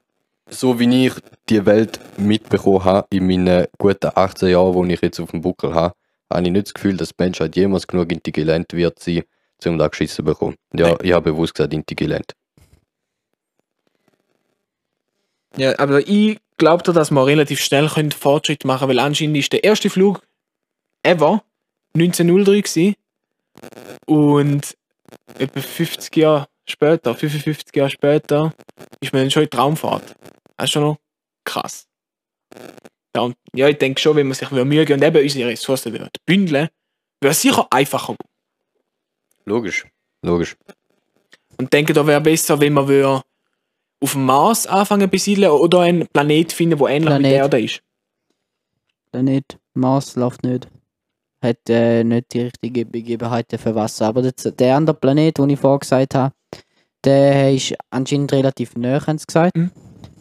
So 0.49 0.79
wie 0.79 1.07
ich 1.07 1.13
die 1.49 1.65
Welt 1.65 1.99
mitbekommen 2.17 2.83
habe 2.83 3.07
in 3.11 3.27
meinen 3.27 3.67
guten 3.77 4.11
18 4.13 4.49
Jahren, 4.49 4.73
wo 4.73 4.85
ich 4.85 5.01
jetzt 5.01 5.19
auf 5.19 5.31
dem 5.31 5.41
Buckel 5.41 5.73
habe, 5.73 5.93
habe 6.31 6.45
ich 6.45 6.51
nicht 6.51 6.67
das 6.67 6.73
Gefühl, 6.73 6.97
dass 6.97 7.09
die 7.09 7.23
Menschheit 7.23 7.55
jemals 7.55 7.87
genug 7.87 8.11
intelligent 8.11 8.73
wird 8.73 8.99
sein, 8.99 9.23
um 9.65 9.77
da 9.77 9.87
geschissen 9.87 10.17
zu 10.17 10.23
bekommen. 10.23 10.55
Ja, 10.73 10.89
Nein. 10.89 10.97
ich 11.03 11.13
habe 11.13 11.31
bewusst 11.31 11.55
gesagt 11.55 11.73
intelligent. 11.73 12.33
Ja, 15.55 15.77
aber 15.79 16.07
ich 16.07 16.39
glaube, 16.57 16.83
dass 16.91 17.11
wir 17.11 17.25
relativ 17.25 17.59
schnell 17.59 17.87
können 17.87 18.11
Fortschritt 18.11 18.65
machen 18.65 18.87
weil 18.89 18.99
anscheinend 18.99 19.37
ist 19.37 19.53
der 19.53 19.63
erste 19.63 19.89
Flug 19.89 20.21
ever 21.03 21.43
1903 21.93 22.61
gewesen. 22.61 22.95
und 24.05 24.77
etwa 25.39 25.61
50 25.61 26.15
Jahre 26.15 26.47
später, 26.67 27.15
55 27.15 27.75
Jahre 27.75 27.89
später, 27.89 28.53
ist 28.99 29.13
man 29.13 29.23
dann 29.23 29.31
schon 29.31 29.43
in 29.43 29.49
die 29.49 29.57
Raumfahrt. 29.57 30.15
Das 30.57 30.65
ist 30.65 30.71
schon 30.71 30.83
noch 30.83 30.97
krass. 31.43 31.87
Ja, 33.15 33.21
und 33.23 33.35
ja 33.53 33.67
ich 33.67 33.77
denke 33.77 33.99
schon, 33.99 34.15
wenn 34.15 34.27
man 34.27 34.35
sich 34.35 34.49
Mühe 34.51 34.81
und 34.81 35.03
eben 35.03 35.23
unsere 35.23 35.49
Ressourcen 35.49 35.91
würde 35.91 36.09
bündeln, 36.25 36.69
wäre 37.21 37.31
es 37.31 37.41
sicher 37.41 37.67
einfacher. 37.71 38.15
Logisch. 39.45 39.85
Logisch. 40.21 40.55
Und 41.57 41.73
denke, 41.73 41.93
da 41.93 42.05
wäre 42.05 42.21
besser, 42.21 42.59
wenn 42.59 42.73
man 42.73 42.87
würde 42.87 43.21
auf 43.99 44.11
dem 44.11 44.25
Mars 44.25 44.67
anfangen 44.67 45.09
besiedeln 45.09 45.49
oder 45.49 45.81
einen 45.81 46.07
Planet 46.07 46.51
finden, 46.53 46.77
der 46.77 46.87
ähnlich 46.87 47.09
mit 47.09 47.19
Planet. 47.19 47.25
der 47.25 47.37
Erde 47.37 47.61
ist. 47.61 47.81
Planet 49.11 49.59
Mars 49.73 50.15
läuft 50.15 50.43
nicht. 50.43 50.67
Hat 51.41 51.69
äh, 51.69 52.03
nicht 52.03 52.33
die 52.33 52.41
richtigen 52.41 52.89
Begebenheiten 52.89 53.59
für 53.59 53.75
Wasser. 53.75 54.07
Aber 54.07 54.21
der, 54.21 54.51
der 54.51 54.75
andere 54.75 54.95
Planet, 54.95 55.37
den 55.37 55.49
ich 55.51 55.59
vorher 55.59 55.79
gesagt 55.79 56.15
habe, 56.15 56.33
der 57.03 57.53
ist 57.53 57.75
anscheinend 57.91 58.33
relativ 58.33 58.75
nah, 58.75 59.05
haben 59.05 59.17
sie 59.17 59.25
gesagt. 59.25 59.55
Mhm. 59.55 59.71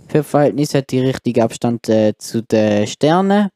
Für 0.09 0.23
Verhältnis 0.23 0.75
hat 0.75 0.91
die 0.91 1.01
richtigen 1.01 1.43
Abstand 1.43 1.89
äh, 1.89 2.15
zu 2.17 2.43
den 2.43 2.87
Sternen. 2.87 3.49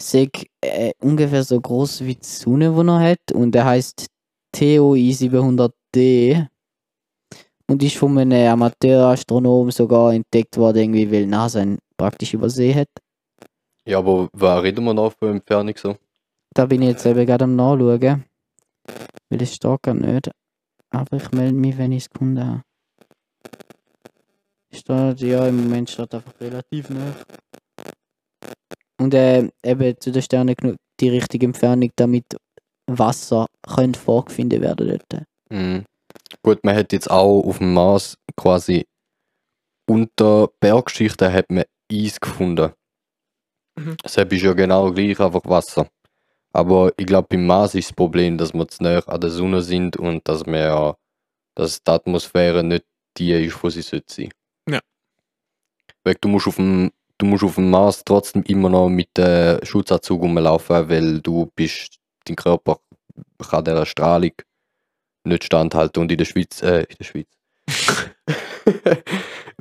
Sei 0.00 0.28
äh, 0.60 0.92
ungefähr 1.00 1.42
so 1.42 1.60
groß 1.60 2.02
wie 2.02 2.14
die 2.14 2.24
Sonne, 2.26 2.70
die 2.70 2.88
er 2.88 3.00
hat. 3.00 3.32
Und 3.32 3.52
der 3.52 3.64
heißt 3.64 4.06
TOI 4.52 5.10
700D. 5.10 6.46
Und 7.68 7.82
ist 7.82 7.96
von 7.96 8.16
einem 8.16 8.52
Amateurastronom 8.52 9.72
sogar 9.72 10.14
entdeckt 10.14 10.56
worden, 10.56 10.78
irgendwie, 10.78 11.10
weil 11.10 11.26
NASA 11.26 11.62
ihn 11.62 11.78
praktisch 11.96 12.34
übersehen 12.34 12.76
hat. 12.76 12.88
Ja, 13.84 13.98
aber 13.98 14.28
was 14.32 14.62
reden 14.62 14.84
wir 14.84 14.94
noch 14.94 15.12
für 15.12 15.30
Entfernung 15.30 15.74
so? 15.76 15.96
Da 16.56 16.64
bin 16.64 16.80
ich 16.80 16.88
jetzt 16.88 17.04
eben 17.04 17.26
gerade 17.26 17.44
am 17.44 17.54
Nachschauen. 17.54 18.24
Weil 19.28 19.42
es 19.42 19.54
steht 19.54 19.82
gar 19.82 19.92
nicht. 19.92 20.30
Aber 20.88 21.16
ich 21.18 21.30
melde 21.32 21.52
mich, 21.52 21.76
wenn 21.76 21.92
ich 21.92 22.04
es 22.04 22.10
gefunden 22.10 22.42
habe. 22.42 22.62
Steht, 24.72 25.20
ja, 25.20 25.48
im 25.48 25.64
Moment 25.64 25.90
steht 25.90 26.14
einfach 26.14 26.32
relativ 26.40 26.88
nah. 26.88 27.14
Und 28.98 29.12
äh, 29.12 29.50
eben 29.62 30.00
zu 30.00 30.10
den 30.10 30.22
Sternen 30.22 30.54
genug 30.54 30.76
die 30.98 31.10
richtige 31.10 31.44
Entfernung, 31.44 31.90
damit 31.94 32.24
Wasser 32.86 33.44
könnte 33.62 34.00
vorgefunden 34.00 34.62
werden 34.62 34.88
dort. 34.88 35.24
Mhm. 35.50 35.84
Gut, 36.42 36.64
man 36.64 36.74
hat 36.74 36.90
jetzt 36.94 37.10
auch 37.10 37.42
auf 37.42 37.58
dem 37.58 37.74
Mars 37.74 38.16
quasi 38.34 38.86
unter 39.86 40.48
Bergschichten 40.58 41.30
hat 41.30 41.50
man 41.50 41.64
Eis 41.92 42.18
gefunden. 42.18 42.72
Mhm. 43.78 43.96
Das 44.02 44.16
ist 44.16 44.42
ja 44.42 44.54
genau 44.54 44.90
gleich, 44.90 45.20
einfach 45.20 45.44
Wasser. 45.44 45.86
Aber 46.56 46.90
ich 46.96 47.04
glaube, 47.04 47.28
beim 47.28 47.46
Mars 47.46 47.74
ist 47.74 47.90
das 47.90 47.96
Problem, 47.96 48.38
dass 48.38 48.54
wir 48.54 48.66
zu 48.66 48.82
nah 48.82 49.00
an 49.00 49.20
der 49.20 49.28
Sonne 49.28 49.60
sind 49.60 49.98
und 49.98 50.26
dass 50.26 50.46
wir 50.46 50.96
dass 51.54 51.82
die 51.82 51.90
Atmosphäre 51.90 52.64
nicht 52.64 52.86
die 53.18 53.32
ist, 53.32 53.62
wo 53.62 53.68
sie 53.68 53.82
sollte 53.82 54.12
sein. 54.12 54.30
Ja. 54.66 54.80
Weil 56.02 56.14
du 56.18 56.28
musst 56.28 56.46
auf 56.46 56.56
dem, 56.56 56.92
du 57.18 57.26
musst 57.26 57.44
auf 57.44 57.56
dem 57.56 57.68
Mars 57.68 58.02
trotzdem 58.06 58.42
immer 58.44 58.70
noch 58.70 58.88
mit 58.88 59.08
dem 59.18 59.62
Schutzanzug 59.64 60.22
rumlaufen, 60.22 60.88
weil 60.88 61.20
du 61.20 61.52
bist, 61.54 61.98
dein 62.24 62.36
Körper 62.36 62.80
kann 63.50 63.64
dieser 63.64 63.84
Strahlung 63.84 64.32
nicht 65.24 65.44
standhalten 65.44 66.00
und 66.00 66.10
in 66.10 66.18
der 66.18 66.24
Schweiz, 66.24 66.62
äh, 66.62 66.84
in 66.84 66.96
der 66.98 67.04
Schweiz. 67.04 67.28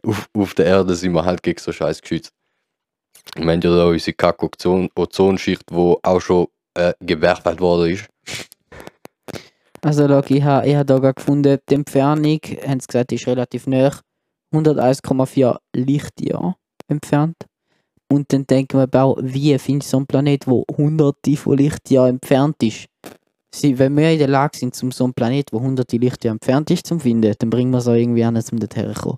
auf, 0.03 0.29
auf 0.33 0.53
der 0.53 0.65
Erde 0.65 0.95
sind 0.95 1.11
wir 1.11 1.25
halt 1.25 1.43
gegen 1.43 1.59
so 1.59 1.73
Scheiß 1.73 2.01
geschützt. 2.01 2.31
Wir 3.35 3.51
haben 3.51 3.59
ja 3.59 3.75
da 3.75 3.85
unsere 3.87 4.13
Kack-Ozonschicht, 4.13 5.65
wo 5.71 5.99
auch 6.01 6.21
schon 6.21 6.47
äh, 6.75 6.93
gewerfelt 6.99 7.59
worden 7.59 7.93
ist. 7.93 8.05
Also, 9.81 10.07
schau, 10.07 10.23
ich 10.27 10.43
habe 10.43 10.67
ich 10.67 10.83
da 10.83 11.11
gefunden, 11.11 11.59
die 11.69 11.75
Entfernung, 11.75 12.39
haben 12.65 12.79
sie 12.79 12.87
gesagt, 12.87 13.11
ist 13.11 13.27
relativ 13.27 13.67
nah. 13.67 13.91
101,4 14.53 15.57
Lichtjahre 15.75 16.55
entfernt. 16.87 17.35
Und 18.11 18.31
dann 18.31 18.45
denken 18.45 18.77
wir, 18.77 19.15
wie 19.19 19.57
findest 19.57 19.89
du 19.89 19.91
so 19.91 19.97
einen 19.97 20.07
Planet, 20.07 20.45
der 20.45 20.63
hunderte 20.77 21.35
von 21.35 21.57
Lichtjahren 21.57 22.15
entfernt 22.15 22.61
ist? 22.63 22.85
Sie, 23.53 23.77
wenn 23.79 23.95
wir 23.97 24.11
in 24.11 24.19
der 24.19 24.27
Lage 24.27 24.57
sind, 24.57 24.81
um 24.83 24.91
so 24.91 25.05
einen 25.05 25.13
Planet, 25.13 25.51
der 25.51 25.59
hunderte 25.59 25.97
Lichtjahre 25.97 26.35
entfernt 26.35 26.69
ist, 26.71 26.85
zu 26.85 26.99
finden, 26.99 27.33
dann 27.37 27.49
bringen 27.49 27.71
wir 27.71 27.79
es 27.79 27.87
auch 27.87 27.93
irgendwie 27.93 28.23
an, 28.23 28.35
um 28.35 28.59
dort 28.59 28.75
herzukommen. 28.75 29.17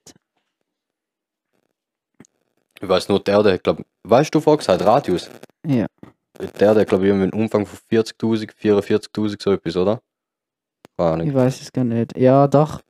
Ich 2.82 2.88
weiß 2.88 3.10
nur, 3.10 3.20
die 3.20 3.32
Erde 3.32 3.54
hat, 3.54 3.64
glaub, 3.64 3.84
weißt 4.04 4.34
du, 4.34 4.40
vorher 4.40 4.58
gesagt, 4.58 4.84
Radius? 4.84 5.30
Ja. 5.66 5.86
Die 6.40 6.64
Erde 6.64 6.82
hat, 6.82 6.88
glaube 6.88 7.04
ich, 7.06 7.10
irgendwie 7.10 7.32
einen 7.32 7.42
Umfang 7.44 7.66
von 7.66 7.78
40.000, 7.92 8.52
44.000, 8.62 9.42
so 9.44 9.52
etwas, 9.52 9.76
oder? 9.76 10.02
Keine. 10.98 11.26
Ich 11.26 11.34
weiß 11.34 11.62
es 11.62 11.72
gar 11.72 11.84
nicht. 11.84 12.18
Ja, 12.18 12.48
doch. 12.48 12.82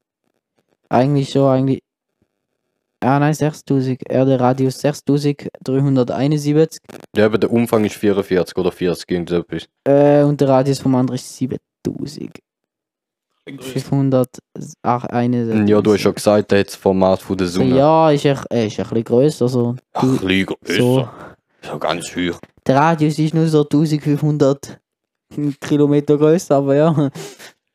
Eigentlich 0.90 1.30
schon, 1.30 1.48
eigentlich. 1.52 1.82
Ah, 3.02 3.18
nein, 3.20 3.34
6000. 3.34 4.02
Erde 4.10 4.40
Radius 4.40 4.80
6371. 4.82 6.80
Ja, 7.16 7.26
aber 7.26 7.38
der 7.38 7.52
Umfang 7.52 7.86
ist 7.86 7.96
44 7.96 8.58
oder 8.58 8.72
40, 8.72 9.10
irgend 9.10 9.30
so 9.30 9.38
etwas. 9.38 9.66
Äh, 9.86 10.24
und 10.24 10.40
der 10.42 10.50
Radius 10.50 10.80
vom 10.80 10.96
anderen 10.96 11.16
ist 11.16 11.38
7000. 11.38 12.40
561. 13.48 15.70
Ja, 15.70 15.82
du 15.82 15.94
hast 15.94 16.02
schon 16.02 16.14
gesagt, 16.14 16.52
der 16.52 16.60
hat 16.60 16.68
das 16.68 16.76
Format 16.76 17.22
von 17.22 17.38
der 17.38 17.48
So, 17.48 17.62
Sonne. 17.62 17.78
ja, 17.78 18.12
ist 18.12 18.26
er 18.26 18.34
ist 18.34 18.52
ein 18.52 18.68
bisschen 18.70 19.04
grösser. 19.04 19.48
So. 19.48 19.76
Ach, 19.94 20.22
Liga, 20.22 20.54
so. 20.64 21.08
So 21.64 21.80
ganz 21.80 22.14
hoch. 22.16 22.40
Der 22.70 22.76
Radius 22.76 23.18
ist 23.18 23.34
nur 23.34 23.48
so 23.48 23.64
1500 23.64 24.80
Kilometer 25.60 26.18
größer, 26.18 26.56
aber 26.56 26.76
ja. 26.76 27.10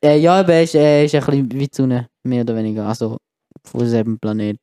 Äh, 0.05 0.19
ja, 0.19 0.41
aber 0.41 0.53
er 0.53 0.65
ist, 0.65 0.75
er 0.75 1.05
ist 1.07 1.15
ein 1.15 1.25
bisschen 1.25 1.53
wie 1.53 1.67
die 1.67 1.75
Sonne, 1.75 2.11
mehr 2.25 2.43
oder 2.43 2.55
weniger. 2.57 2.87
Also 2.87 3.17
von 3.65 3.81
demselben 3.81 4.19
Planet. 4.19 4.59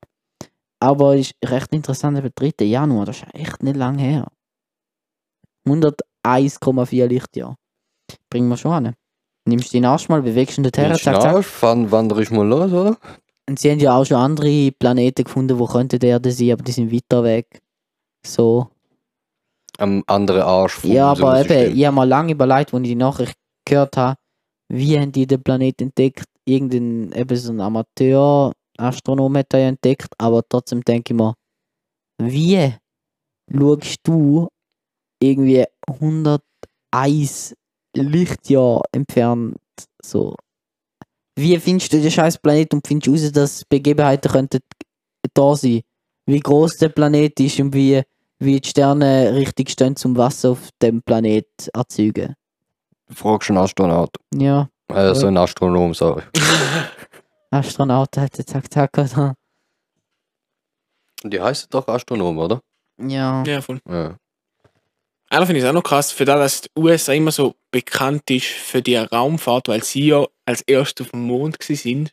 Aber 0.79 1.15
ist 1.15 1.33
recht 1.43 1.73
interessant, 1.73 2.15
eben 2.15 2.29
3. 2.35 2.63
Januar, 2.63 3.07
das 3.07 3.23
ist 3.23 3.33
echt 3.33 3.63
nicht 3.63 3.75
lange 3.75 4.03
her. 4.03 4.27
101,4 5.67 7.07
Lichtjahre. 7.07 7.55
Bringen 8.29 8.49
wir 8.49 8.57
schon 8.57 8.71
an. 8.71 8.93
Nimmst 9.47 9.73
den 9.73 9.85
Arsch 9.85 10.09
mal, 10.09 10.21
bewegst 10.21 10.59
ihn 10.59 10.63
dorthin, 10.63 10.91
du 10.91 10.99
zack, 10.99 11.19
zack. 11.19 11.43
Wann 11.61 11.89
wanderst 11.89 12.29
du 12.29 12.35
mal 12.35 12.47
los, 12.47 12.71
oder? 12.71 12.97
Und 13.49 13.57
sie 13.57 13.71
haben 13.71 13.79
ja 13.79 13.97
auch 13.97 14.05
schon 14.05 14.17
andere 14.17 14.71
Planeten 14.73 15.23
gefunden, 15.23 15.57
wo 15.57 15.65
könnte 15.65 15.97
die 15.97 16.05
Erde 16.05 16.31
sein, 16.31 16.51
aber 16.51 16.61
die 16.61 16.71
sind 16.71 16.91
weiter 16.91 17.23
weg. 17.23 17.63
So. 18.23 18.69
Am 19.81 20.03
anderen 20.05 20.43
Arsch 20.43 20.73
vom 20.73 20.91
Ja, 20.91 21.11
aber 21.11 21.41
eben, 21.43 21.75
ich 21.75 21.85
habe 21.85 21.95
mal 21.95 22.07
lange 22.07 22.33
überlegt, 22.33 22.71
als 22.73 22.83
ich 22.83 22.89
die 22.89 22.95
Nachricht 22.95 23.35
gehört 23.65 23.97
habe, 23.97 24.17
wie 24.69 24.99
haben 24.99 25.11
die 25.11 25.25
den 25.25 25.41
Planeten 25.41 25.85
entdeckt? 25.85 26.25
Irgendein 26.45 27.11
eben 27.13 27.35
so 27.35 27.51
ein 27.51 27.59
Amateur-Astronom 27.59 29.37
hat 29.37 29.53
er 29.53 29.59
ja 29.59 29.67
entdeckt, 29.69 30.13
aber 30.17 30.43
trotzdem 30.47 30.81
denke 30.81 31.13
ich 31.13 31.17
mir, 31.17 31.33
wie 32.21 32.73
schaust 33.51 33.99
du 34.03 34.47
irgendwie 35.19 35.65
101 35.87 37.55
Lichtjahr 37.95 38.83
entfernt 38.91 39.57
so? 40.01 40.35
Wie 41.35 41.57
findest 41.59 41.93
du 41.93 42.01
den 42.01 42.11
scheiß 42.11 42.37
Planet 42.37 42.73
und 42.73 42.85
findest 42.85 43.09
raus, 43.09 43.31
dass 43.31 43.65
Begebenheiten 43.65 44.31
könnten 44.31 44.59
da 45.33 45.55
sein? 45.55 45.81
Wie 46.27 46.39
groß 46.39 46.77
der 46.77 46.89
Planet 46.89 47.39
ist 47.39 47.59
und 47.59 47.73
wie 47.73 48.03
wie 48.41 48.59
die 48.59 48.69
Sterne 48.69 49.33
richtig 49.35 49.69
stehen 49.69 49.95
zum 49.95 50.17
Wasser 50.17 50.51
auf 50.51 50.69
dem 50.81 51.01
Planet 51.03 51.47
erzeugen. 51.73 52.35
Du 53.07 53.13
fragst 53.13 53.49
einen 53.49 53.59
Astronaut. 53.59 54.09
Ja, 54.33 54.67
Äh, 54.89 55.13
so 55.15 55.27
ein 55.27 55.37
Astronom, 55.37 55.93
sorry. 55.93 56.23
Astronauten 57.51 58.23
hat 58.23 58.35
zack 58.35 58.71
zack 58.71 58.97
oder? 58.97 59.35
Die 61.23 61.39
heißen 61.39 61.67
doch 61.69 61.87
Astronom, 61.87 62.37
oder? 62.39 62.61
Ja. 62.97 63.43
Ja, 63.45 63.61
voll. 63.61 63.79
Ja. 63.87 64.15
Einer 65.29 65.45
finde 65.45 65.61
ich 65.61 65.65
auch 65.65 65.73
noch 65.73 65.83
krass, 65.83 66.11
für 66.11 66.25
das, 66.25 66.39
dass 66.39 66.61
die 66.61 66.69
USA 66.79 67.13
immer 67.13 67.31
so 67.31 67.55
bekannt 67.71 68.29
ist 68.31 68.47
für 68.47 68.81
die 68.81 68.95
Raumfahrt, 68.97 69.67
weil 69.69 69.83
sie 69.83 70.07
ja 70.07 70.25
als 70.45 70.61
erste 70.63 71.03
auf 71.03 71.11
dem 71.11 71.21
Mond 71.21 71.57
sind. 71.61 72.11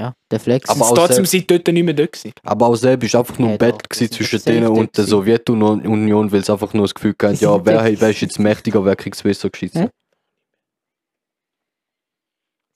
Ja, 0.00 0.14
der 0.30 0.40
Flex. 0.40 0.66
Aber 0.68 0.80
Aber 0.80 0.90
auch 0.92 0.94
trotzdem 1.06 1.26
sind 1.26 1.50
dort 1.50 1.66
nicht 1.66 1.84
mehr 1.84 1.92
dort 1.92 2.12
gewesen. 2.12 2.32
Aber 2.42 2.68
auch 2.68 2.74
selbst 2.76 3.12
war 3.12 3.20
einfach 3.20 3.38
nur 3.38 3.48
Ja, 3.50 3.54
ein 3.54 3.58
das 3.58 3.78
gewesen 3.88 4.04
ist 4.04 4.14
zwischen 4.14 4.42
denen 4.44 4.68
und 4.68 4.96
der. 4.96 5.04
Sowjetunion, 5.04 6.32
weil 6.32 6.42
sie 6.44 6.52
einfach 6.52 6.72
nur 6.72 6.84
das 6.84 6.94
Gefühl 6.94 7.14
Die 7.20 7.34
ja, 7.44 7.66
wer, 7.66 8.00
wer 8.00 8.10
ist 8.10 8.20
jetzt 8.22 8.38
mächtiger, 8.38 8.82
wer 8.84 8.96
kriegt 8.96 9.16
es 9.16 9.22
besser 9.22 9.50
geschissen. 9.50 9.90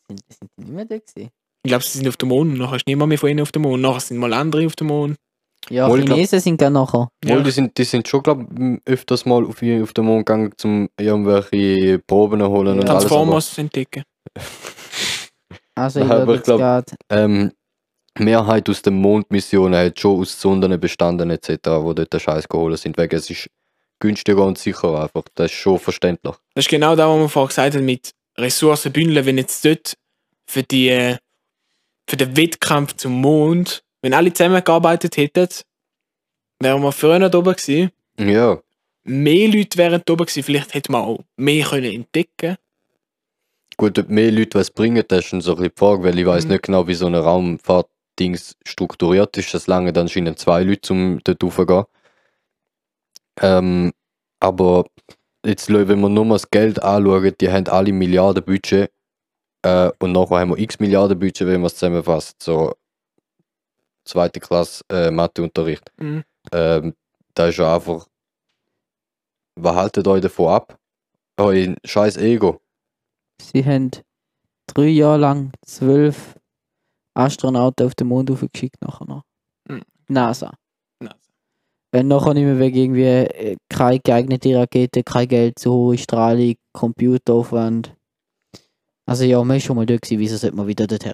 Sind, 0.08 0.20
sind 0.28 0.50
die 0.58 0.64
nicht 0.64 0.72
mehr 0.74 0.84
da 0.84 0.98
gewesen? 0.98 1.30
Ich 1.62 1.68
glaube, 1.70 1.82
sie 1.84 1.96
sind 1.98 2.08
auf 2.08 2.18
dem 2.18 2.28
Mond 2.28 2.52
und 2.52 2.58
nachher 2.58 2.76
ist 2.76 2.87
niemand 2.87 3.08
mehr 3.08 3.18
von 3.18 3.30
ihnen 3.30 3.40
auf 3.40 3.52
dem 3.52 3.62
Mond. 3.62 3.80
Nachher 3.80 4.00
sind 4.00 4.18
mal 4.18 4.32
andere 4.34 4.66
auf 4.66 4.76
dem 4.76 4.88
Mond. 4.88 5.16
Ja, 5.70 5.88
Wohl, 5.88 6.00
ich 6.00 6.04
glaub- 6.04 6.16
Chinesen 6.16 6.40
sind 6.40 6.58
gerne 6.58 6.74
nachher. 6.74 7.08
Obwohl, 7.24 7.38
Ja. 7.38 7.42
die 7.42 7.50
sind, 7.50 7.78
die 7.78 7.84
sind 7.84 8.06
schon, 8.06 8.22
glaube 8.22 8.46
ich, 8.84 8.92
öfters 8.92 9.24
mal 9.24 9.42
auf, 9.44 9.62
auf 9.62 9.92
den 9.94 10.04
Mond 10.04 10.26
gegangen, 10.26 10.52
um 10.62 10.90
irgendwelche 11.00 11.98
Proben 12.00 12.40
zu 12.40 12.48
holen 12.50 12.78
und 12.80 12.80
alles. 12.80 12.90
Aber, 12.90 12.98
Transformers 13.00 13.56
entdecken. 13.56 14.02
Also 15.74 16.00
ich 16.00 16.06
glaube 16.06 16.38
glaub- 16.40 16.84
ähm, 17.10 17.52
Mehrheit 18.18 18.68
aus 18.68 18.82
den 18.82 18.94
Mondmissionen 18.94 19.87
hat 19.87 19.98
schon 19.98 20.20
aus 20.20 20.40
Sonden 20.40 20.78
bestanden, 20.78 21.30
etc., 21.30 21.50
wo 21.66 21.92
dort 21.92 22.12
den 22.12 22.20
Scheiß 22.20 22.48
geholt 22.48 22.78
sind. 22.78 22.96
Wegen 22.96 23.16
es 23.16 23.28
ist 23.28 23.50
günstiger 23.98 24.44
und 24.44 24.58
sicherer 24.58 25.02
einfach. 25.02 25.24
Das 25.34 25.50
ist 25.50 25.58
schon 25.58 25.78
verständlich. 25.78 26.37
Das 26.54 26.64
ist 26.64 26.70
genau 26.70 26.94
das, 26.94 27.08
was 27.08 27.18
man 27.18 27.28
vorher 27.28 27.48
gesagt 27.48 27.74
hat, 27.74 27.82
mit 27.82 28.12
Ressourcen 28.37 28.92
bündeln. 28.92 29.26
Wenn 29.26 29.38
jetzt 29.38 29.64
dort 29.64 29.94
für, 30.46 30.62
die, 30.62 30.88
äh, 30.88 31.16
für 32.08 32.16
den 32.16 32.37
Wettkampf 32.37 32.94
zum 32.94 33.12
Mond, 33.12 33.82
wenn 34.02 34.14
alle 34.14 34.32
zusammengearbeitet 34.32 35.16
hätten, 35.16 35.48
wären 36.60 36.82
wir 36.82 36.92
früher 36.92 37.18
da 37.28 37.38
oben 37.38 37.54
gewesen. 37.54 37.90
Ja, 38.18 38.60
Mehr 39.06 39.48
Leute 39.48 39.76
wären 39.76 40.02
da 40.04 40.12
oben 40.12 40.24
gewesen. 40.24 40.42
Vielleicht 40.42 40.72
hätte 40.72 40.92
man 40.92 41.02
auch 41.02 41.24
mehr 41.37 41.64
können 41.66 41.92
entdecken 41.92 42.56
gut, 43.76 43.98
ob 43.98 44.08
mehr 44.08 44.30
Leute 44.32 44.58
was 44.58 44.70
bringen, 44.70 45.04
das 45.08 45.20
ist 45.20 45.24
schon 45.26 45.40
so 45.40 45.52
ein 45.52 45.56
bisschen 45.56 45.72
die 45.74 45.78
Frage, 45.78 46.02
weil 46.02 46.18
ich 46.18 46.26
weiß 46.26 46.44
Mhm. 46.44 46.50
nicht 46.52 46.62
genau, 46.64 46.87
wie 46.88 46.94
so 46.94 47.06
eine 47.06 47.20
Raumfahrt-Dings 47.20 48.56
strukturiert 48.66 49.37
ist. 49.37 49.52
Das 49.54 49.66
lange 49.66 49.92
dann 49.92 50.08
scheinen 50.08 50.37
zwei 50.37 50.62
Leute, 50.62 50.92
um 50.92 51.20
dort 51.24 51.42
raufzugehen. 51.42 51.84
Ähm, 53.40 53.92
aber 54.40 54.84
jetzt, 55.44 55.68
wenn 55.72 56.00
wir 56.00 56.08
nur 56.08 56.24
mal 56.24 56.34
das 56.37 56.50
Geld 56.50 56.82
anschauen, 56.82 57.34
die 57.40 57.50
haben 57.50 57.66
alle 57.68 57.92
Milliarden 57.92 58.44
Budget 58.44 58.90
äh, 59.62 59.90
und 59.98 60.12
nachher 60.12 60.38
haben 60.40 60.50
wir 60.50 60.58
x 60.58 60.78
Milliarden 60.78 61.18
Budget, 61.18 61.46
wenn 61.46 61.60
man 61.60 61.66
es 61.66 61.74
zusammenfasst. 61.74 62.42
So 62.42 62.74
zweite 64.04 64.38
Klasse 64.40 64.84
äh, 64.90 65.10
Matheunterricht. 65.10 65.90
Mhm. 65.98 66.24
Ähm, 66.52 66.94
da 67.34 67.48
ist 67.48 67.56
ja 67.58 67.74
einfach. 67.74 68.06
Was 69.56 69.74
haltet 69.76 70.06
euch 70.08 70.20
davon 70.20 70.48
ab? 70.52 70.78
Euer 71.37 71.74
scheiß 71.84 72.16
Ego. 72.18 72.60
Sie 73.40 73.64
haben 73.64 73.90
drei 74.66 74.88
Jahre 74.88 75.18
lang 75.18 75.52
zwölf 75.64 76.36
Astronauten 77.14 77.86
auf 77.86 77.94
den 77.94 78.08
Mond 78.08 78.30
aufgeschickt 78.30 78.80
nachher 78.80 79.06
noch. 79.06 79.22
Mhm. 79.68 79.82
NASA. 80.08 80.52
NASA. 81.00 81.16
Wenn 81.92 82.08
nachher 82.08 82.34
nicht 82.34 82.44
mehr 82.44 82.58
wegen 82.58 82.76
irgendwie 82.76 83.02
äh, 83.02 83.56
keine 83.68 84.00
geeignete 84.00 84.56
Rakete, 84.56 85.02
kein 85.04 85.28
Geld, 85.28 85.58
zu 85.58 85.72
hohe 85.72 85.98
Strahlung, 85.98 86.54
Computeraufwand. 86.72 87.94
Also 89.06 89.24
ja, 89.24 89.44
man 89.44 89.58
ist 89.58 89.64
schon 89.64 89.76
mal 89.76 89.84
dort 89.84 90.00
gewesen, 90.00 90.18
wieso 90.18 90.36
sollte 90.38 90.56
man 90.56 90.66
wieder 90.66 90.86
dorthin? 90.86 91.12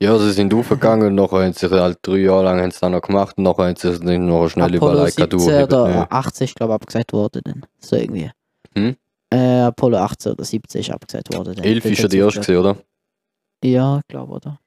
Ja, 0.00 0.16
sie 0.16 0.30
sind 0.32 0.54
aufgegangen 0.54 1.08
und 1.08 1.14
nachher 1.16 1.44
haben 1.44 1.52
sie 1.52 1.68
halt 1.68 1.98
drei 2.02 2.18
Jahre 2.18 2.44
lang 2.44 2.60
haben 2.60 2.70
sie 2.70 2.78
dann 2.80 2.92
noch 2.92 3.02
gemacht 3.02 3.36
und 3.36 3.44
nachher 3.44 3.66
haben 3.66 3.76
sie 3.76 4.18
noch 4.18 4.48
schnell 4.48 4.76
Apollo 4.76 4.92
überlegt, 4.92 5.16
17 5.16 5.28
du. 5.28 5.44
oder 5.64 5.90
Ja. 5.90 6.06
18 6.08 6.44
ist 6.44 6.54
glaube 6.54 6.72
ich 6.72 6.74
abgesagt 6.76 7.12
worden 7.12 7.42
dann. 7.44 7.66
So 7.80 7.96
irgendwie. 7.96 8.30
Hm? 8.76 8.96
Äh, 9.32 9.60
Apollo 9.62 9.96
18 9.96 10.32
oder 10.32 10.44
17 10.44 10.80
ist 10.80 10.90
abgesagt 10.90 11.34
worden. 11.34 11.54
dann. 11.54 11.64
Elf 11.64 11.82
Dort 11.82 11.92
ist 11.92 12.02
ja 12.02 12.08
die 12.08 12.18
erste, 12.18 12.40
gewesen, 12.40 12.56
oder? 12.58 12.76
Ja, 13.64 13.98
ich 13.98 14.08
glaube, 14.08 14.32
oder? 14.34 14.58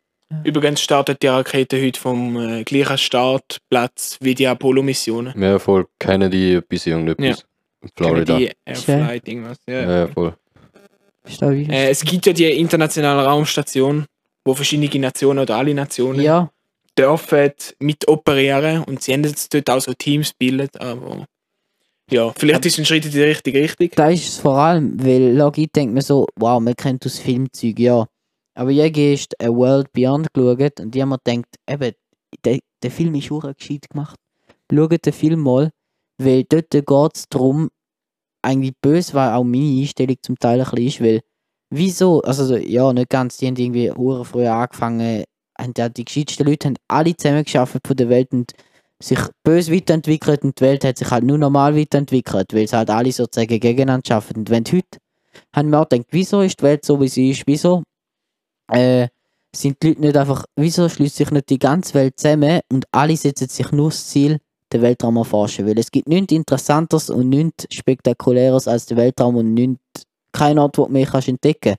Übrigens 0.44 0.82
startet 0.82 1.22
die 1.22 1.28
Rakete 1.28 1.82
heute 1.82 2.00
vom 2.00 2.36
äh, 2.38 2.64
gleichen 2.64 2.98
Startplatz 2.98 4.18
wie 4.22 4.34
die 4.34 4.48
Apollo-Missionen. 4.48 5.40
Ja, 5.40 5.60
voll. 5.60 5.86
Kennedy, 6.00 6.56
etwas 6.56 6.88
irgendetwas. 6.88 7.46
Florida. 7.96 8.38
Die 8.38 8.52
Airflight, 8.66 9.28
irgendwas. 9.28 9.60
Ja. 9.68 10.00
Ja, 10.00 10.08
voll. 10.08 10.36
Ist 11.28 11.42
da 11.42 11.52
wie? 11.52 11.70
Äh, 11.70 11.90
es 11.90 12.04
gibt 12.04 12.26
ja 12.26 12.34
die 12.34 12.50
internationale 12.52 13.24
Raumstation, 13.24 14.06
wo 14.44 14.56
verschiedene 14.56 15.00
Nationen 15.00 15.40
oder 15.40 15.58
alle 15.58 15.76
Nationen 15.76 16.22
ja, 16.22 16.50
dürfen 16.98 17.52
mit 17.80 18.08
operieren 18.08 18.84
und 18.84 19.04
sie 19.04 19.14
haben 19.14 19.24
jetzt 19.24 19.54
dort 19.54 19.70
auch 19.70 19.82
so 19.82 19.94
Teams 19.94 20.34
bildet, 20.34 20.80
aber 20.82 21.28
ja, 22.12 22.32
vielleicht 22.38 22.66
ist 22.66 22.78
ein 22.78 22.86
Schritt 22.86 23.06
in 23.06 23.12
die 23.12 23.24
richtige 23.24 23.62
Richtung. 23.62 23.90
da 23.96 24.10
ist 24.10 24.28
es 24.28 24.38
vor 24.38 24.58
allem, 24.58 24.94
weil 25.04 25.36
Logi 25.36 25.68
denkt 25.68 25.94
mir 25.94 26.02
so, 26.02 26.28
wow, 26.36 26.60
man 26.60 26.76
kennt 26.76 27.06
aus 27.06 27.20
Filmzeug, 27.20 27.80
ja. 27.80 28.06
Aber 28.54 28.70
ich 28.70 28.80
habe 28.80 29.00
erst 29.00 29.42
A 29.42 29.48
World 29.48 29.92
Beyond 29.92 30.34
geschaut 30.34 30.80
und 30.80 30.94
die 30.94 31.02
haben 31.02 31.10
mir 31.10 31.20
gedacht, 31.24 31.56
eben, 31.68 31.92
der, 32.44 32.60
der 32.84 32.92
Film 32.92 33.16
ist 33.16 33.32
auch 33.32 33.42
gescheit 33.56 33.90
gemacht. 33.90 34.18
Schaut 34.72 35.06
den 35.06 35.14
Film 35.14 35.42
mal, 35.42 35.72
weil 36.18 36.44
dort 36.44 36.70
geht 36.72 37.16
es 37.16 37.28
darum, 37.30 37.70
eigentlich 38.42 38.74
böse, 38.82 39.14
weil 39.14 39.34
auch 39.34 39.44
meine 39.44 39.82
Einstellung 39.82 40.18
zum 40.22 40.38
Teil 40.38 40.62
ein 40.62 40.70
bisschen 40.70 40.86
ist, 40.86 41.02
weil, 41.02 41.22
wieso, 41.72 42.22
also 42.22 42.46
so, 42.46 42.56
ja, 42.56 42.94
nicht 42.94 43.10
ganz, 43.10 43.38
die 43.38 43.48
haben 43.48 43.56
irgendwie 43.56 43.92
hure 43.92 44.24
früh 44.24 44.46
angefangen, 44.46 45.24
haben 45.58 45.74
ja 45.78 45.90
die 45.90 46.06
gescheitsten 46.06 46.46
Leute 46.46 46.68
haben 46.68 46.78
alle 46.88 47.16
zusammengeschafft 47.16 47.80
von 47.86 47.96
der 47.96 48.10
Welt 48.10 48.32
und 48.32 48.54
sich 49.06 49.20
böse 49.44 49.72
weiterentwickelt 49.72 50.44
und 50.44 50.60
die 50.60 50.64
Welt 50.64 50.84
hat 50.84 50.98
sich 50.98 51.10
halt 51.12 51.24
nur 51.24 51.38
normal 51.38 51.76
weiterentwickelt, 51.76 52.54
weil 52.54 52.68
sie 52.68 52.76
halt 52.76 52.90
alle 52.90 53.12
sozusagen 53.12 53.60
gegeneinander 53.60 54.16
arbeiten. 54.16 54.40
Und 54.40 54.50
wenn 54.50 54.66
heute, 54.66 54.98
haben 55.56 55.70
wir 55.70 55.82
auch 55.82 55.90
gedacht, 55.90 56.08
wieso 56.12 56.42
ist 56.42 56.60
die 56.60 56.64
Welt 56.64 56.84
so, 56.84 57.00
wie 57.00 57.08
sie 57.08 57.30
ist, 57.30 57.44
wieso 57.46 57.84
äh, 58.72 59.08
sind 59.56 59.82
die 59.84 59.90
Leute 59.90 60.02
nicht 60.02 60.18
einfach, 60.18 60.46
wieso 60.56 60.90
schließt 60.90 61.18
sich 61.18 61.32
nicht 61.32 61.50
die 61.50 61.60
ganze 61.60 61.94
Welt 61.94 62.20
zusammen 62.20 62.62
und 62.72 62.86
alle 62.92 63.16
setzen 63.16 63.48
sich 63.48 63.72
nur 63.72 63.90
das 63.90 64.08
Ziel, 64.08 64.40
den 64.74 64.82
Weltraum 64.82 65.18
erforschen, 65.18 65.68
weil 65.68 65.78
es 65.78 65.92
gibt 65.92 66.08
nichts 66.08 66.34
Interessanteres 66.34 67.12
und 67.12 67.30
nichts 67.30 67.68
Spektakuläres 67.72 68.68
als 68.68 68.88
der 68.88 68.98
Weltraum 68.98 69.36
und 69.36 69.54
nichts, 69.54 70.04
kein 70.32 70.58
Ort, 70.58 70.78
wo 70.80 70.86
du 70.86 70.92
mehr 70.92 71.06
kannst 71.06 71.28
entdecken 71.28 71.76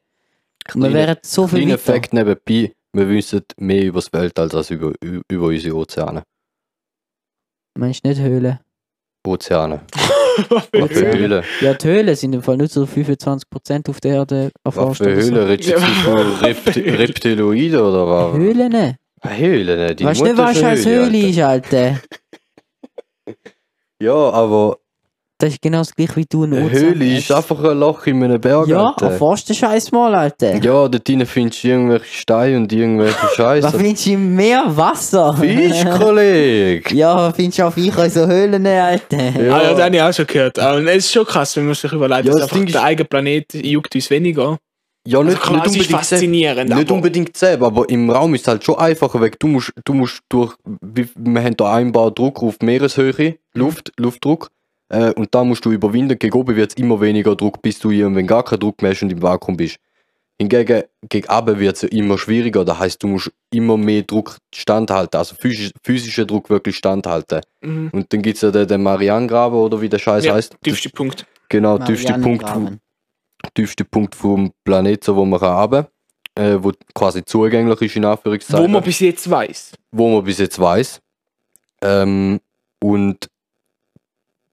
kannst. 0.65 0.89
Wir 0.89 0.95
wären 0.95 1.17
so 1.23 1.49
viel 1.49 1.63
Kleiner. 1.63 1.79
Fakt 1.79 2.15
nebenbei, 2.15 2.73
wir 2.93 3.09
wissen 3.09 3.43
mehr 3.59 3.85
über 3.85 3.99
das 3.99 4.13
Weltall 4.13 4.51
als 4.55 4.71
über, 4.71 4.93
über 5.29 5.47
unsere 5.47 5.77
Ozeane. 5.77 6.23
Meinst 7.77 8.05
du 8.05 8.09
nicht 8.09 8.21
Höhlen? 8.21 8.59
Ozeane. 9.27 9.81
Was 10.51 10.67
für 10.67 10.83
Ozeane. 10.83 11.19
Höhlen? 11.19 11.45
Ja, 11.61 11.75
die 11.75 11.89
Höhlen 11.89 12.15
sind 12.17 12.35
im 12.35 12.43
Fall 12.43 12.57
nur 12.57 12.69
so 12.69 12.85
25% 12.85 13.91
auf 13.91 14.01
der 14.01 14.15
Erde 14.15 14.51
erforscht. 14.65 15.01
Was 15.01 15.07
für. 15.07 15.15
Höhlen? 15.15 15.47
Redest 15.47 15.73
du 15.73 15.79
von 15.79 16.33
Repti 16.41 16.81
Reptiloiden 16.81 17.81
oder 17.81 18.07
was? 18.07 18.37
Höhlen? 18.37 18.97
Höhlen, 19.23 19.97
die 19.97 20.05
Weißt 20.05 20.21
du 20.21 20.25
nicht, 20.25 20.37
was 20.39 20.63
als 20.63 20.87
Höhle, 20.87 21.07
Höhle 21.07 21.29
ist? 21.29 21.41
Alter. 21.41 22.01
Ja, 23.99 24.13
aber 24.13 24.77
Das 25.39 25.51
ist 25.53 25.61
genau 25.61 25.79
das 25.79 25.95
gleiche 25.95 26.17
wie 26.17 26.25
du 26.27 26.45
in 26.45 26.55
eine 26.55 26.65
Ozean 26.67 26.81
Höhle 26.95 27.19
ist 27.19 27.31
einfach 27.31 27.63
ein 27.63 27.79
Loch 27.79 28.07
in 28.07 28.23
einem 28.25 28.41
Berg, 28.41 28.69
Ja, 28.69 28.87
Alter. 28.87 29.11
erforscht 29.11 29.51
den 29.51 29.57
Scheiß 29.57 29.93
mal, 29.93 30.15
Alter. 30.15 30.55
Ja, 30.55 30.89
dort 30.89 31.07
drinnen 31.07 31.27
findest 31.27 31.63
du 31.63 31.69
irgendwelche 31.69 32.05
Steine 32.07 32.57
und 32.57 32.73
irgendwelche 32.73 33.15
Was 33.23 33.35
Scheiße. 33.35 33.71
findest 33.79 34.07
du 34.07 34.11
im 34.13 34.35
Meer? 34.35 34.65
Wasser? 34.69 35.35
Fisch, 35.35 35.85
Kollege! 35.99 36.95
ja, 36.95 37.15
was 37.17 37.37
findest 37.37 37.59
du 37.59 37.65
auf 37.67 37.77
ich 37.77 37.99
in 37.99 38.11
so 38.11 38.27
Höhlen, 38.27 38.67
Alter? 38.67 39.17
Ja. 39.19 39.57
Ah, 39.57 39.63
ja, 39.63 39.73
das 39.75 39.83
habe 39.83 39.97
ich 39.97 40.03
auch 40.03 40.13
schon 40.15 40.27
gehört. 40.27 40.59
Aber 40.59 40.79
es 40.87 40.97
ist 41.05 41.13
schon 41.13 41.27
krass, 41.27 41.55
wenn 41.57 41.67
man 41.67 41.75
sich 41.75 41.93
überlegt, 41.93 42.25
Ja, 42.25 42.33
dass 42.33 42.41
das 42.49 42.53
einfach 42.53 42.73
der 42.73 42.83
eigene 42.85 43.05
Planet 43.05 43.53
juckt 43.55 43.95
uns 43.95 44.09
weniger. 44.09 44.57
Ja, 45.07 45.19
Also 45.19 45.31
nicht, 45.31 45.43
klar, 45.43 45.57
nicht 45.57 45.67
es 45.67 45.73
ist 45.73 45.77
unbedingt 45.77 45.87
selber. 45.87 45.99
faszinierend, 45.99 46.71
Nicht 46.71 46.81
aber 46.81 46.95
unbedingt 46.95 47.37
selber, 47.37 47.67
aber 47.67 47.89
im 47.91 48.09
Raum 48.11 48.35
ist 48.35 48.41
es 48.41 48.49
halt 48.49 48.65
schon 48.65 48.77
einfacher 48.79 49.21
weg. 49.21 49.39
Du 49.39 49.49
musst, 49.49 49.71
du 49.85 49.93
musst 49.93 50.21
durch, 50.31 50.55
wie- 50.81 51.09
wir 51.15 51.43
haben 51.45 51.57
da 51.59 51.75
einbar 51.75 52.11
Druck 52.11 52.43
auf 52.43 52.57
Meereshöhe, 52.63 53.37
Luft, 53.55 53.93
Luftdruck, 53.99 54.49
äh, 54.89 55.13
und 55.13 55.35
da 55.35 55.45
musst 55.45 55.65
du 55.65 55.73
überwinden. 55.73 56.19
Gegen 56.19 56.35
oben 56.35 56.57
wird 56.57 56.73
es 56.73 56.77
immer 56.77 57.01
weniger 57.01 57.35
Druck, 57.35 57.63
bis 57.63 57.79
du 57.79 57.91
irgendwann 57.91 58.27
gar 58.27 58.45
keinen 58.45 58.61
Druck 58.61 58.83
mehr 58.83 58.93
hast 58.93 59.03
und 59.03 59.13
im 59.13 59.23
Vakuum 59.23 59.57
bist. 59.57 59.79
Hingegen, 60.39 60.83
gegen 61.09 61.31
oben 61.31 61.59
wird 61.59 61.77
es 61.77 61.83
ja 61.83 61.89
immer 61.89 62.19
schwieriger, 62.19 62.63
das 62.63 62.79
heißt, 62.79 63.03
du 63.03 63.07
musst 63.09 63.33
immer 63.51 63.79
mehr 63.79 64.03
Druck 64.03 64.37
standhalten, 64.55 65.17
also 65.17 65.35
physisch, 65.35 65.71
physischer 65.83 66.27
Druck 66.27 66.51
wirklich 66.51 66.77
standhalten. 66.77 67.41
mhm. 67.63 67.89
Und 67.91 68.13
dann 68.13 68.21
gibt 68.21 68.37
es 68.37 68.43
ja 68.43 68.51
den, 68.51 68.69
den 68.69 68.83
Marianengraben 68.83 69.59
oder 69.59 69.81
wie 69.81 69.89
der 69.89 69.99
Scheiß 69.99 70.27
ja, 70.27 70.35
heißt. 70.35 70.57
tiefste 70.63 70.91
Punkt. 70.91 71.25
Genau, 71.49 71.79
tiefste 71.79 72.13
Punkt, 72.19 72.45
tiefste 73.55 73.85
Punkt 73.85 74.15
vom 74.15 74.53
Planeten, 74.63 75.17
wo 75.17 75.25
man 75.25 75.41
kann 75.41 75.55
runter, 75.55 75.91
äh, 76.35 76.59
wo 76.61 76.73
quasi 76.95 77.25
zugänglich 77.25 77.81
ist, 77.81 77.97
in 77.97 78.05
Anführungszeichen 78.05 78.63
Wo 78.63 78.69
man 78.69 78.83
bis 78.83 79.01
jetzt 79.01 79.31
weiß. 79.31 79.73
wo 79.91 80.17
man 80.17 80.25
bis 80.25 80.39
jetzt 80.39 80.59
weiß. 80.59 81.01
Ähm, 81.81 82.41
und 82.83 83.31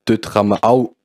dort 0.06 0.32
kann 0.32 0.48
man 0.50 0.60
auch, 0.62 0.96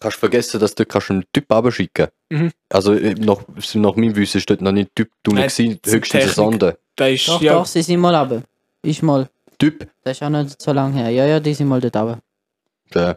kannst 0.00 0.18
vergessen, 0.18 0.60
dass 0.60 0.74
du 0.74 0.84
dort 0.84 0.92
kannst 0.92 1.10
einen 1.10 1.24
Typ 1.32 1.50
abschicken 1.50 2.08
Mhm. 2.34 2.50
Also 2.68 2.94
äh, 2.94 3.14
nach, 3.14 3.38
nach 3.74 3.96
meinem 3.96 4.16
Wissen 4.16 4.38
ist 4.38 4.50
dort 4.50 4.60
noch 4.60 4.72
nicht 4.72 4.94
Typ 4.96 5.10
du 5.22 5.32
nicht 5.32 5.56
gewesen, 5.56 5.78
das 5.82 5.92
ist 5.92 5.98
höchstens 5.98 6.22
eine. 6.22 6.32
Sonde. 6.32 6.78
Da 6.96 7.06
ist, 7.06 7.28
Doch, 7.28 7.40
ja, 7.40 7.52
doch, 7.54 7.66
sie 7.66 7.82
sind 7.82 8.00
mal 8.00 8.14
runter. 8.14 8.42
Ist 8.82 9.02
mal. 9.02 9.28
Typ. 9.58 9.88
Das 10.02 10.16
ist 10.16 10.22
auch 10.22 10.30
nicht 10.30 10.60
so 10.60 10.72
lange 10.72 10.94
her. 10.94 11.10
Ja, 11.10 11.26
ja, 11.26 11.38
die 11.38 11.54
sind 11.54 11.68
mal 11.68 11.80
dort 11.80 11.96
runter. 11.96 12.20
Ja. 12.92 13.16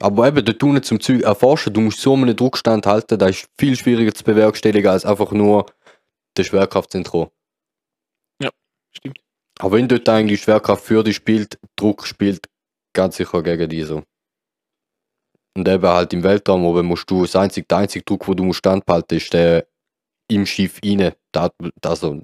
Aber 0.00 0.28
eben, 0.28 0.44
dort 0.44 0.62
unten 0.62 0.82
zum 0.82 1.00
Zeug 1.00 1.22
erforschen, 1.22 1.72
du 1.72 1.80
musst 1.80 2.00
so 2.00 2.14
einen 2.14 2.36
Druckstand 2.36 2.86
halten, 2.86 3.18
das 3.18 3.30
ist 3.30 3.48
viel 3.58 3.76
schwieriger 3.76 4.12
zu 4.12 4.24
bewerkstelligen, 4.24 4.90
als 4.90 5.06
einfach 5.06 5.32
nur 5.32 5.66
der 6.36 6.44
Schwerkraft 6.44 6.92
zu 6.92 6.98
entkommen. 6.98 7.28
stimmt. 8.92 9.18
Aber 9.58 9.76
wenn 9.76 9.88
dort 9.88 10.08
eigentlich 10.08 10.42
Schwerkraft 10.42 10.84
für 10.84 11.02
dich 11.02 11.16
spielt, 11.16 11.58
Druck 11.76 12.06
spielt 12.06 12.46
ganz 12.92 13.16
sicher 13.16 13.42
gegen 13.42 13.68
die 13.68 13.82
so. 13.84 14.02
Und 15.56 15.66
eben 15.68 15.88
halt 15.88 16.12
im 16.12 16.22
Weltraum 16.22 16.66
oben 16.66 16.86
musst 16.86 17.10
du, 17.10 17.22
das 17.22 17.34
einzige, 17.34 17.66
der 17.66 17.78
einzige 17.78 18.04
Druck, 18.04 18.28
wo 18.28 18.34
du 18.34 18.44
musst 18.44 18.58
standhalten, 18.58 19.16
ist 19.16 19.32
der 19.32 19.66
im 20.28 20.44
Schiff 20.44 20.80
rein. 20.84 21.12
Also 21.82 22.20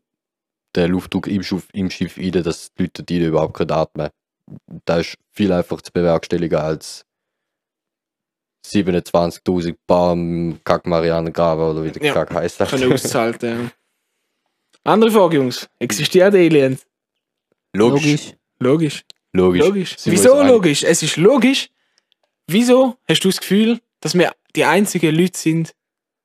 der 0.74 0.88
Luftdruck 0.88 1.28
im 1.28 1.42
Schiff, 1.42 1.66
im 1.72 1.90
Schiff 1.90 2.18
rein, 2.18 2.42
dass 2.42 2.72
die 2.74 2.82
Leute 2.82 3.02
die 3.02 3.24
überhaupt 3.24 3.58
nicht 3.58 3.72
atmen. 3.72 4.10
Das 4.84 5.00
ist 5.06 5.18
viel 5.30 5.50
einfacher 5.50 5.82
zu 5.82 5.92
bewerkstelligen 5.92 6.58
als 6.58 7.06
27.000 8.66 9.76
Bar 9.86 10.12
am 10.12 10.60
Kack 10.62 10.86
Marianengraben 10.86 11.64
oder 11.64 11.84
wie 11.84 11.90
der 11.90 12.02
Ja, 12.04 12.12
Kack 12.12 12.34
heißt. 12.34 12.58
können 12.58 12.92
auszuhalten. 12.92 13.64
Ja. 14.84 14.92
Andere 14.92 15.10
Frage, 15.10 15.36
Jungs. 15.36 15.68
Existieren 15.78 16.34
Aliens? 16.34 16.84
Logisch. 17.72 18.34
Logisch. 18.58 19.04
Logisch. 19.32 19.64
Logisch. 19.64 19.96
Wieso 20.04 20.42
logisch? 20.42 20.82
Es 20.82 21.02
ist 21.02 21.16
logisch. 21.16 21.70
Wieso 22.46 22.96
hast 23.08 23.24
du 23.24 23.28
das 23.28 23.40
Gefühl, 23.40 23.80
dass 24.00 24.14
wir 24.14 24.32
die 24.54 24.64
einzigen 24.64 25.14
Leute 25.14 25.38
sind, 25.38 25.72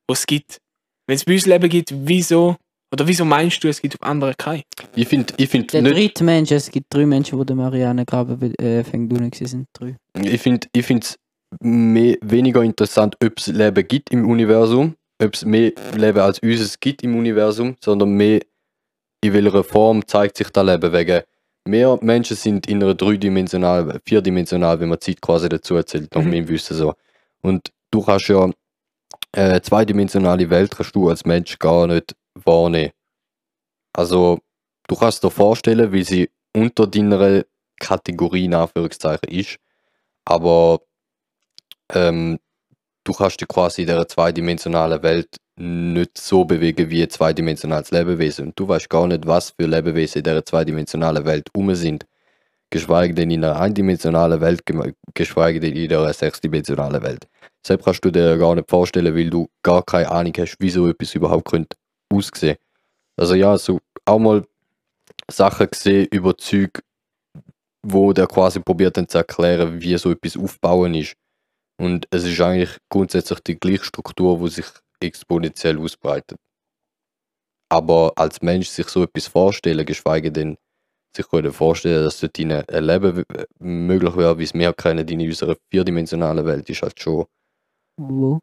die 0.09 0.13
es 0.13 0.25
gibt? 0.25 0.59
Wenn 1.07 1.15
es 1.15 1.25
bei 1.25 1.33
uns 1.33 1.45
Leben 1.45 1.69
gibt, 1.69 1.93
wieso? 1.95 2.57
Oder 2.91 3.07
wieso 3.07 3.25
meinst 3.25 3.63
du, 3.63 3.67
es 3.67 3.81
gibt 3.81 3.95
auf 3.95 4.07
anderen 4.07 4.35
keine? 4.37 4.63
Ich 4.95 5.07
finde 5.07 5.33
ich 5.37 5.49
find 5.49 5.73
Der 5.73 5.81
nicht 5.81 5.95
dritte 5.95 6.23
Mensch, 6.23 6.51
es 6.51 6.71
gibt 6.71 6.87
drei 6.93 7.05
Menschen, 7.05 7.37
die 7.37 7.45
den 7.45 7.57
Marianengraben 7.57 8.55
äh, 8.55 8.83
fängt 8.83 9.11
unten 9.11 9.45
sind. 9.45 9.67
Drei. 9.73 9.95
Ich 10.21 10.41
finde 10.41 10.67
ich 10.73 10.89
es 10.89 11.17
weniger 11.61 12.63
interessant, 12.63 13.15
ob 13.23 13.37
es 13.37 13.47
Leben 13.47 13.87
gibt 13.87 14.09
im 14.11 14.29
Universum, 14.29 14.95
ob 15.21 15.33
es 15.33 15.45
mehr 15.45 15.71
Leben 15.95 16.19
als 16.19 16.39
unseres 16.39 16.79
gibt 16.79 17.03
im 17.03 17.17
Universum, 17.17 17.75
sondern 17.83 18.11
mehr 18.11 18.41
in 19.21 19.33
welcher 19.33 19.63
Form 19.63 20.05
zeigt 20.07 20.37
sich 20.37 20.49
das 20.49 20.65
Leben. 20.65 20.93
Wegen 20.93 21.23
mehr 21.67 21.97
Menschen 22.01 22.35
sind 22.37 22.67
in 22.67 22.81
einer 22.83 22.95
dreidimensional, 22.95 23.99
vierdimensional, 24.05 24.79
wenn 24.79 24.89
man 24.89 25.01
Zeit 25.01 25.21
quasi 25.21 25.49
dazu 25.49 25.75
erzählt, 25.75 26.13
nach 26.15 26.21
Mhm. 26.23 26.29
meinem 26.29 26.47
Wissen 26.47 26.75
so. 26.75 26.93
Und 27.41 27.71
du 27.91 28.01
kannst 28.03 28.27
ja 28.29 28.49
äh, 29.33 29.61
zweidimensionale 29.61 30.49
Welt 30.49 30.75
kannst 30.75 30.95
du 30.95 31.09
als 31.09 31.25
Mensch 31.25 31.59
gar 31.59 31.87
nicht 31.87 32.15
wahrnehmen. 32.33 32.91
Also 33.93 34.39
du 34.87 34.95
kannst 34.95 35.23
dir 35.23 35.31
vorstellen, 35.31 35.91
wie 35.91 36.03
sie 36.03 36.29
unter 36.55 36.87
deiner 36.87 37.43
Kategorie 37.79 38.45
in 38.45 38.53
Anführungszeichen 38.55 39.29
ist, 39.29 39.57
aber 40.25 40.79
ähm, 41.93 42.39
du 43.03 43.13
kannst 43.13 43.41
dich 43.41 43.47
quasi 43.47 43.81
in 43.83 43.87
dieser 43.87 44.07
zweidimensionalen 44.07 45.03
Welt 45.03 45.37
nicht 45.57 46.17
so 46.17 46.45
bewegen 46.45 46.89
wie 46.89 47.03
ein 47.03 47.09
zweidimensionales 47.09 47.91
Lebewesen. 47.91 48.47
Und 48.47 48.59
du 48.59 48.67
weißt 48.67 48.89
gar 48.89 49.07
nicht, 49.07 49.25
was 49.25 49.51
für 49.51 49.65
Lebewesen 49.65 50.19
in 50.19 50.23
dieser 50.23 50.45
zweidimensionalen 50.45 51.25
Welt 51.25 51.49
um 51.55 51.73
sind. 51.73 52.05
Geschweige 52.69 53.13
denn 53.13 53.31
in 53.31 53.43
einer 53.43 53.59
eindimensionalen 53.59 54.41
Welt, 54.41 54.63
geschweige 55.13 55.59
denn 55.59 55.75
in 55.75 55.93
einer 55.93 56.13
sechsdimensionalen 56.13 57.01
Welt. 57.01 57.27
Selbst 57.65 57.85
kannst 57.85 58.05
du 58.05 58.11
dir 58.11 58.37
gar 58.37 58.55
nicht 58.55 58.69
vorstellen, 58.69 59.15
weil 59.15 59.29
du 59.29 59.49
gar 59.63 59.83
keine 59.83 60.11
Ahnung 60.11 60.33
hast, 60.37 60.57
wie 60.59 60.69
so 60.69 60.87
etwas 60.87 61.15
überhaupt 61.15 61.49
könnte 61.49 61.77
aussehen. 62.13 62.57
Also 63.15 63.35
ja, 63.35 63.57
so 63.57 63.79
auch 64.05 64.19
mal 64.19 64.45
Sachen 65.29 65.67
gesehen 65.69 66.07
über 66.11 66.37
Zeug, 66.37 66.81
wo 67.83 68.13
der 68.13 68.27
quasi 68.27 68.59
probiert 68.59 68.97
dann 68.97 69.07
zu 69.07 69.17
erklären, 69.17 69.81
wie 69.81 69.97
so 69.97 70.11
etwas 70.11 70.37
aufbauen 70.37 70.93
ist. 70.93 71.15
Und 71.79 72.07
es 72.11 72.25
ist 72.25 72.39
eigentlich 72.41 72.77
grundsätzlich 72.89 73.39
die 73.41 73.59
gleiche 73.59 73.85
Struktur, 73.85 74.39
die 74.39 74.49
sich 74.49 74.65
exponentiell 75.01 75.79
ausbreitet. 75.79 76.39
Aber 77.69 78.13
als 78.15 78.41
Mensch 78.41 78.69
sich 78.69 78.87
so 78.87 79.03
etwas 79.03 79.27
vorstellen, 79.27 79.85
geschweige 79.85 80.31
denn 80.31 80.57
sich 81.15 81.27
können 81.29 81.51
vorstellen, 81.51 82.03
dass 82.03 82.19
dort 82.19 82.39
ein 82.39 82.83
Leben 82.83 83.25
möglich 83.59 84.15
wäre, 84.15 84.37
wie 84.37 84.43
es 84.43 84.53
wir 84.53 84.73
kennen 84.73 85.07
in 85.07 85.21
unserer 85.21 85.57
vierdimensionalen 85.69 86.45
Welt, 86.45 86.69
ist 86.69 86.81
halt 86.81 86.99
schon. 86.99 87.25
Wo? 87.97 88.39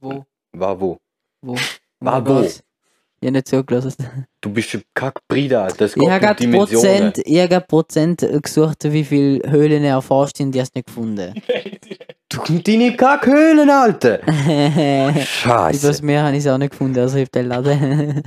Wo? 0.00 0.24
War 0.52 0.80
wo? 0.80 0.98
Wo? 1.42 1.56
War 2.00 2.26
wo? 2.26 2.65
Ich 3.26 3.32
nicht 3.32 3.48
zugelassen. 3.48 3.96
Du 4.40 4.50
bist 4.50 4.72
ein 4.72 4.82
Kackbrider, 4.94 5.66
das 5.76 5.90
Ich 5.90 5.94
geht 5.96 6.04
um 6.04 6.08
gerade 6.20 6.36
Dimensionen. 6.36 7.12
Prozent, 7.12 7.18
ich 7.24 7.40
habe 7.40 7.60
Prozent 7.62 8.28
gesucht, 8.40 8.84
wie 8.84 9.04
viele 9.04 9.50
Höhlen 9.50 9.82
er 9.82 9.94
erforscht 9.94 10.38
und 10.38 10.52
die 10.52 10.60
hast 10.60 10.76
nicht 10.76 10.86
gefunden. 10.86 11.34
Du 12.28 12.58
deine 12.58 12.96
Kackhöhlen, 12.96 13.70
Alter! 13.70 14.20
Scheiße. 15.24 16.04
Meer 16.04 16.24
habe 16.24 16.36
ich 16.36 16.44
es 16.44 16.50
auch 16.50 16.58
nicht 16.58 16.72
gefunden, 16.72 16.98
also 16.98 17.16
ich 17.18 17.22
habe 17.22 17.30
den 17.30 17.46
Laden. 17.46 18.22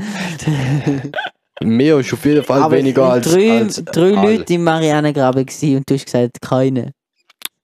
Mehr 1.61 1.97
ist 1.99 2.13
auf 2.13 2.25
jeden 2.25 2.43
Fall 2.43 2.63
Aber 2.63 2.77
weniger 2.77 3.11
als. 3.11 3.29
drei, 3.29 3.59
als 3.59 3.83
drei. 3.83 4.11
Leute 4.11 4.53
im 4.53 4.63
Marianengraben 4.63 5.45
und 5.45 5.89
du 5.89 5.93
hast 5.93 6.05
gesagt, 6.05 6.41
keine. 6.41 6.93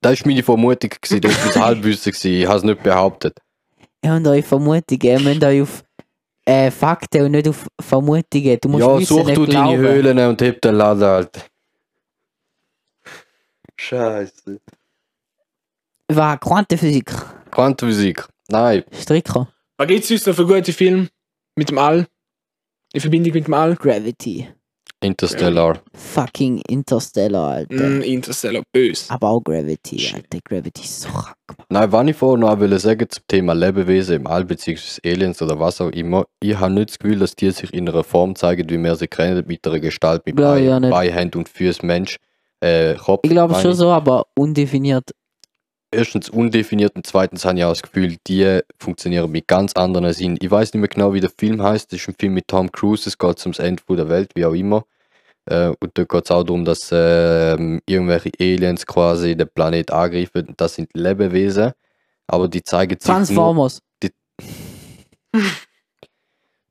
Das 0.01 0.19
war 0.19 0.27
meine 0.27 0.43
Vermutung, 0.43 0.89
gewesen. 1.01 1.21
das 1.21 1.37
war 1.37 1.55
mein 1.55 1.63
Halbwissen. 1.65 2.11
gewesen. 2.11 2.41
Ich 2.41 2.47
habe 2.47 2.57
es 2.57 2.63
nicht 2.63 2.83
behauptet. 2.83 3.37
Ihr 4.03 4.11
habt 4.13 4.27
eure 4.27 4.43
Vermutungen, 4.43 5.01
ihr 5.01 5.19
müsst 5.21 5.43
euch 5.43 5.61
auf 5.61 5.84
äh, 6.45 6.69
Fakten 6.71 7.23
und 7.23 7.31
nicht 7.31 7.47
auf 7.47 7.67
Vermutungen. 7.81 8.57
Du 8.61 8.69
musst 8.69 8.81
Ja, 8.81 8.97
wissen, 8.99 9.05
such 9.17 9.25
nicht 9.25 9.37
du 9.37 9.45
deine 9.45 9.53
glauben. 9.77 9.77
Höhlen 9.77 10.19
und 10.29 10.41
heb 10.41 10.61
den 10.61 10.75
Laden, 10.75 11.03
Alter. 11.03 11.41
Scheiße. 13.77 14.59
Was? 16.07 16.39
Quantenphysik? 16.39 17.11
Quantenphysik. 17.51 18.25
Nein. 18.49 18.83
Stricker? 18.93 19.47
Was 19.77 19.87
gibt 19.87 20.03
es 20.03 20.11
uns 20.11 20.25
noch 20.25 20.35
für 20.35 20.45
gute 20.45 20.71
Filme 20.71 21.09
mit 21.55 21.69
dem 21.69 21.77
All? 21.77 22.07
In 22.93 23.01
Verbindung 23.01 23.33
mit 23.33 23.47
dem 23.47 23.53
All? 23.53 23.75
Gravity. 23.75 24.47
Interstellar. 25.01 25.79
Fucking 25.93 26.61
Interstellar, 26.67 27.47
Alter. 27.47 27.89
Mm, 27.89 28.01
Interstellar, 28.01 28.63
böse. 28.71 29.11
Aber 29.11 29.29
auch 29.29 29.43
Gravity, 29.43 29.99
Shit. 29.99 30.15
Alter. 30.15 30.39
Gravity 30.43 30.81
ist 30.83 31.01
so 31.01 31.09
krank. 31.09 31.35
Nein, 31.69 31.91
was 31.91 32.07
ich 32.07 32.15
vorhin 32.15 32.41
noch 32.41 32.59
will 32.59 32.79
sagen 32.79 33.07
zum 33.09 33.23
Thema 33.27 33.53
Lebewesen 33.53 34.17
im 34.17 34.27
All 34.27 34.45
bzw. 34.45 34.99
Aliens 35.05 35.41
oder 35.41 35.59
was 35.59 35.81
auch 35.81 35.89
immer, 35.89 36.25
ich 36.41 36.57
habe 36.57 36.73
nicht 36.73 36.89
das 36.89 36.99
Gefühl, 36.99 37.19
dass 37.19 37.35
die 37.35 37.51
sich 37.51 37.73
in 37.73 37.87
einer 37.87 38.03
Form 38.03 38.35
zeigen, 38.35 38.69
wie 38.69 38.77
wir 38.77 38.95
sie 38.95 39.07
kennen, 39.07 39.43
mit 39.47 39.67
einer 39.67 39.79
Gestalt, 39.79 40.25
mit 40.25 40.35
Beinen. 40.35 40.89
Beihand 40.89 41.35
und 41.35 41.49
Füßen, 41.49 41.85
Mensch, 41.85 42.17
äh, 42.61 42.95
Kopf. 42.95 43.21
Ich 43.23 43.31
glaube 43.31 43.55
schon 43.55 43.73
so, 43.73 43.91
aber 43.91 44.25
undefiniert. 44.35 45.11
Erstens 45.95 46.29
undefiniert 46.29 46.95
und 46.95 47.05
zweitens 47.07 47.45
habe 47.45 47.57
ich 47.57 47.63
auch 47.65 47.69
das 47.71 47.81
Gefühl, 47.81 48.17
die 48.27 48.59
funktionieren 48.79 49.31
mit 49.31 49.47
ganz 49.47 49.73
anderen 49.73 50.13
Sinn. 50.13 50.37
Ich 50.41 50.51
weiß 50.51 50.73
nicht 50.73 50.81
mehr 50.81 50.89
genau, 50.89 51.13
wie 51.13 51.19
der 51.21 51.29
Film 51.31 51.61
heißt. 51.61 51.91
Das 51.91 51.99
ist 51.99 52.07
ein 52.07 52.15
Film 52.19 52.33
mit 52.35 52.47
Tom 52.47 52.71
Cruise. 52.71 53.07
Es 53.09 53.17
geht 53.17 53.41
ums 53.45 53.59
Ende 53.59 53.81
der 53.89 54.09
Welt, 54.09 54.31
wie 54.35 54.45
auch 54.45 54.53
immer. 54.53 54.85
Äh, 55.45 55.69
und 55.79 55.91
da 55.97 56.03
geht 56.03 56.25
es 56.25 56.31
auch 56.31 56.43
darum, 56.43 56.65
dass 56.65 56.89
ähm, 56.91 57.81
irgendwelche 57.85 58.31
Aliens 58.39 58.85
quasi 58.85 59.35
den 59.35 59.47
Planet 59.53 59.91
angreifen. 59.91 60.53
Das 60.57 60.75
sind 60.75 60.89
Lebewesen, 60.93 61.71
aber 62.27 62.47
die 62.47 62.63
zeigen 62.63 62.97
sich 62.99 63.07
nur, 63.07 63.15
Transformers. 63.17 63.81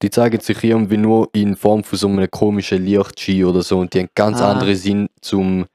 die 0.02 0.10
zeigen 0.10 0.40
sich 0.40 0.62
irgendwie 0.64 0.96
nur 0.96 1.28
in 1.32 1.56
Form 1.56 1.84
von 1.84 1.98
so 1.98 2.08
einem 2.08 2.30
komischen 2.30 2.84
Lichtschein 2.84 3.44
oder 3.44 3.62
so 3.62 3.78
und 3.78 3.94
die 3.94 4.00
haben 4.00 4.08
ganz 4.14 4.40
Ah. 4.40 4.50
andere 4.52 4.74
Sinn 4.76 5.08
zum 5.20 5.66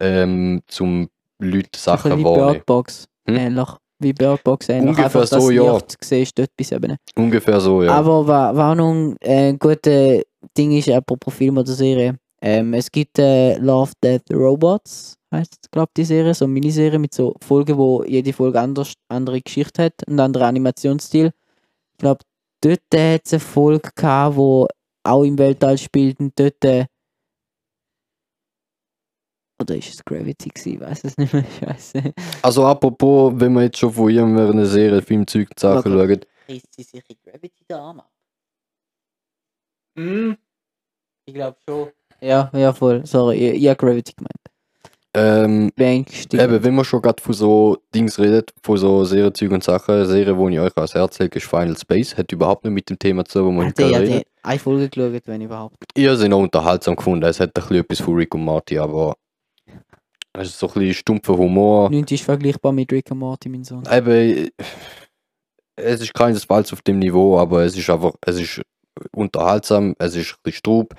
ähm, 0.00 0.62
zum 0.68 1.08
Leute 1.42 1.78
Sachen 1.78 2.12
bisschen 2.12 2.24
wie. 2.24 2.34
Birdbox. 2.38 3.06
Hm? 3.28 3.36
Ähnlich. 3.36 3.68
wie 4.00 4.12
Bird 4.12 4.42
Box 4.42 4.68
ähnlich. 4.68 4.98
Ungefähr 4.98 5.22
Einfach, 5.22 5.40
so, 5.40 5.50
ja. 5.50 5.78
siehst, 6.00 6.38
dort 6.38 6.50
bis 6.56 6.72
eben. 6.72 6.96
Ungefähr 7.16 7.60
so, 7.60 7.82
ja. 7.82 7.92
Aber 7.92 8.74
noch 8.74 8.90
ein 8.90 9.16
äh, 9.20 9.54
gutes 9.58 10.22
Ding 10.56 10.72
ist, 10.72 10.88
apropos 10.90 11.34
Film 11.34 11.58
oder 11.58 11.72
Serie, 11.72 12.16
ähm, 12.40 12.74
es 12.74 12.90
gibt 12.90 13.18
äh, 13.20 13.56
Love, 13.58 13.92
Death, 14.02 14.24
Robots, 14.32 15.16
heißt 15.32 15.70
glaube 15.70 15.92
die 15.96 16.04
Serie, 16.04 16.34
so 16.34 16.44
eine 16.44 16.54
Miniserie 16.54 16.98
mit 16.98 17.14
so 17.14 17.36
Folgen, 17.40 17.78
wo 17.78 18.02
jede 18.02 18.32
Folge 18.32 18.60
anders, 18.60 18.94
andere 19.08 19.40
Geschichte 19.40 19.84
hat, 19.84 19.94
einen 20.08 20.18
anderen 20.18 20.48
Animationsstil. 20.48 21.30
Ich 21.92 21.98
glaube, 21.98 22.20
dort 22.60 22.80
hat 22.92 23.22
es 23.24 23.32
eine 23.34 23.40
Folge 23.40 23.90
gehabt, 23.94 24.36
wo 24.36 24.66
auch 25.04 25.22
im 25.22 25.38
Weltall 25.38 25.78
spielt 25.78 26.18
und 26.18 26.32
dort 26.38 26.64
äh, 26.64 26.86
oder 29.62 29.76
ist 29.76 29.94
es 29.94 30.04
Gravity 30.04 30.50
gewesen? 30.50 30.74
Ich 30.74 30.80
weiß 30.80 31.04
es 31.04 31.16
nicht 31.18 31.32
mehr, 31.32 31.44
ich 31.60 31.66
weiß 31.66 31.94
nicht. 31.94 32.12
Also 32.42 32.64
apropos, 32.66 33.32
wenn 33.36 33.52
wir 33.54 33.62
jetzt 33.62 33.78
schon 33.78 33.92
von 33.92 34.10
irgendeiner 34.10 34.66
Serie, 34.66 35.00
Filmzeug, 35.02 35.48
Sachen 35.58 35.92
Okay. 35.92 36.08
schauen, 36.08 36.20
Reißt 36.48 36.74
sie 36.74 36.82
sich 36.82 37.02
in 37.08 37.16
Gravity 37.24 37.64
den 37.68 37.76
Arm 37.76 38.00
ab? 38.00 38.10
Mhm. 39.96 40.36
Ich 41.26 41.34
glaube 41.34 41.56
schon. 41.68 41.88
Ja, 42.20 42.50
ja 42.54 42.72
voll, 42.72 43.04
sorry, 43.06 43.36
ich, 43.36 43.62
ich 43.62 43.68
habe 43.68 43.76
Gravity 43.76 44.12
gemeint. 44.16 44.32
ähm, 45.14 45.70
Beängstigend. 45.76 46.42
Eben, 46.50 46.64
wenn 46.64 46.74
man 46.74 46.84
schon 46.84 47.02
gerade 47.02 47.22
von 47.22 47.34
so 47.34 47.76
Dings 47.94 48.18
redet, 48.18 48.52
von 48.62 48.76
so 48.78 49.04
Serienzeug 49.04 49.50
und 49.52 49.62
Sachen, 49.64 49.94
eine 49.94 50.06
Serie, 50.06 50.34
die 50.34 50.54
ich 50.54 50.60
euch 50.60 50.76
ans 50.76 50.94
Herz 50.94 51.18
lege, 51.18 51.38
ist 51.38 51.46
Final 51.46 51.76
Space. 51.76 52.16
Hat 52.16 52.32
überhaupt 52.32 52.64
nicht 52.64 52.72
mit 52.74 52.88
dem 52.90 52.98
Thema 52.98 53.24
zu 53.24 53.40
tun, 53.40 53.48
wo 53.56 53.60
wir 53.60 53.66
Hat 53.68 53.78
heute 53.78 53.88
der, 53.90 54.00
reden. 54.00 54.12
ja, 54.14 54.18
der 54.20 54.26
eine 54.44 54.58
Folge 54.58 54.88
geschaut, 54.88 55.22
wenn 55.26 55.40
überhaupt. 55.42 55.76
Ich 55.94 56.06
habe 56.06 56.16
sie 56.16 56.28
noch 56.28 56.38
unterhaltsam 56.40 56.96
gefunden. 56.96 57.24
Es 57.26 57.40
hat 57.40 57.50
ein 57.50 57.52
bisschen 57.54 57.76
etwas 57.76 58.00
von 58.00 58.14
Rick 58.14 58.34
und 58.34 58.42
Morty, 58.42 58.78
aber 58.78 59.14
es 60.34 60.48
ist 60.48 60.58
so 60.58 60.68
ein 60.68 60.74
bisschen 60.74 60.94
stumpfer 60.94 61.36
Humor. 61.36 61.90
Nichts 61.90 62.12
ist 62.12 62.24
vergleichbar 62.24 62.72
mit 62.72 62.90
Rick 62.90 63.10
und 63.10 63.18
Morty, 63.18 63.48
mein 63.48 63.64
Sohn. 63.64 63.84
Eben, 63.90 64.48
es 65.76 66.00
ist 66.00 66.14
keinesfalls 66.14 66.72
auf 66.72 66.82
dem 66.82 66.98
Niveau, 66.98 67.38
aber 67.38 67.64
es 67.64 67.76
ist 67.76 67.88
einfach, 67.90 68.14
es 68.22 68.36
ist 68.40 68.62
unterhaltsam, 69.12 69.94
es 69.98 70.14
ist 70.14 70.32
ein 70.32 70.38
bisschen 70.42 70.58
strub. 70.58 70.94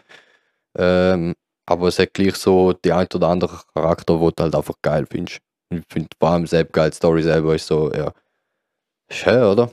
Ähm, 0.77 1.35
aber 1.65 1.87
es 1.87 1.99
hat 1.99 2.13
gleich 2.13 2.35
so 2.35 2.73
die 2.73 2.91
ein 2.91 3.07
oder 3.13 3.29
andere 3.29 3.61
Charakter, 3.73 4.19
wo 4.19 4.31
du 4.31 4.43
halt 4.43 4.55
einfach 4.55 4.75
geil 4.81 5.05
findest. 5.09 5.39
Ich 5.69 5.81
finde 5.89 6.09
vor 6.19 6.29
allem 6.29 6.45
selbst 6.45 6.73
geil, 6.73 6.89
die 6.89 6.95
Story 6.95 7.23
selber 7.23 7.55
ist 7.55 7.67
so, 7.67 7.91
ja. 7.91 8.13
Ist 9.07 9.19
schön, 9.19 9.43
oder? 9.43 9.71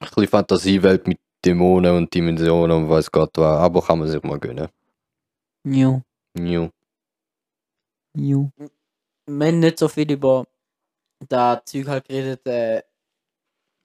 Ein 0.00 0.08
bisschen 0.08 0.28
Fantasiewelt 0.28 1.06
mit 1.06 1.18
Dämonen 1.44 1.96
und 1.96 2.12
Dimensionen 2.12 2.84
und 2.84 2.90
weiß 2.90 3.10
Gott 3.10 3.30
was, 3.36 3.58
aber 3.58 3.82
kann 3.82 3.98
man 3.98 4.08
sich 4.08 4.22
mal 4.22 4.38
gönnen. 4.38 4.68
Jo, 5.64 6.02
New. 6.34 6.70
jo. 8.14 8.50
Wir 9.38 9.46
haben 9.46 9.60
nicht 9.60 9.78
so 9.78 9.88
viel 9.88 10.10
über 10.10 10.44
das 11.28 11.60
Zeug 11.66 11.86
halt 11.88 12.08
geredet. 12.08 12.46
Äh, 12.46 12.82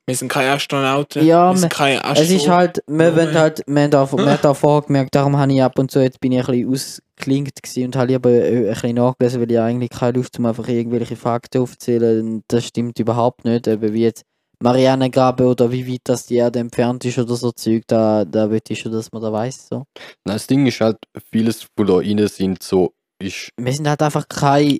Wir 0.08 0.16
sind 0.16 0.30
keine 0.30 0.52
Astronauten. 0.52 1.26
Ja, 1.26 1.52
wir 1.52 1.58
sind 1.58 1.74
keine 1.74 2.04
Astro 2.04 2.24
es 2.24 2.32
ist 2.32 2.48
halt, 2.48 2.84
wir 2.88 3.12
Oh, 3.14 3.34
halt, 3.34 3.64
wir 3.68 3.82
haben 3.84 3.92
da, 3.92 4.12
wir 4.12 4.26
haben 4.26 4.40
da 4.42 4.54
vorher 4.54 4.88
gemerkt, 4.88 5.16
darum 5.16 5.38
habe 5.38 5.52
ich 5.54 5.64
ab 5.64 5.78
und 5.80 5.92
zu, 5.92 6.00
jetzt 6.02 6.20
bin 6.20 6.32
ich 6.32 6.48
ein 6.48 6.68
bisschen 6.70 7.02
ausgeklingt 7.16 7.62
gewesen 7.62 7.86
und 7.86 7.96
habe 7.96 8.08
lieber 8.08 8.30
äh, 8.30 8.68
ein 8.70 8.74
bisschen 8.74 8.96
nachgelesen, 8.96 9.42
weil 9.42 9.52
ich 9.52 9.60
eigentlich 9.60 9.90
keine 9.90 10.18
Lust 10.18 10.38
habe, 10.38 10.50
einfach 10.50 10.68
irgendwelche 10.68 11.16
Fakten 11.16 11.62
aufzuzählen. 11.62 12.26
Und 12.26 12.44
das 12.48 12.66
stimmt 12.66 13.00
überhaupt 13.00 13.46
nicht. 13.46 13.68
Eben 13.68 13.94
wie 13.94 14.04
jetzt 14.04 14.24
Marianengraben 14.62 15.48
oder 15.48 15.72
wie 15.72 15.92
weit 15.92 16.02
das 16.06 16.28
die 16.28 16.38
Erde 16.38 16.60
entfernt 16.60 17.04
ist 17.06 17.18
oder 17.18 17.36
so 17.36 17.52
Zeug, 17.52 17.84
da, 17.88 18.24
da 18.26 18.50
will 18.50 18.62
ich 18.68 18.80
schon, 18.80 18.92
dass 18.92 19.12
man 19.12 19.22
da 19.22 19.32
weiß. 19.32 19.68
So. 19.68 19.78
Nein, 20.24 20.36
das 20.36 20.48
Ding 20.48 20.66
ist 20.66 20.80
halt, 20.82 20.98
vieles 21.32 21.68
von 21.76 21.88
da 21.88 21.96
rein 21.96 22.28
sind 22.28 22.64
so, 22.64 22.94
ist, 23.22 23.50
Wir 23.60 23.74
sind 23.74 23.88
halt 23.88 24.02
einfach 24.02 24.28
keine 24.30 24.80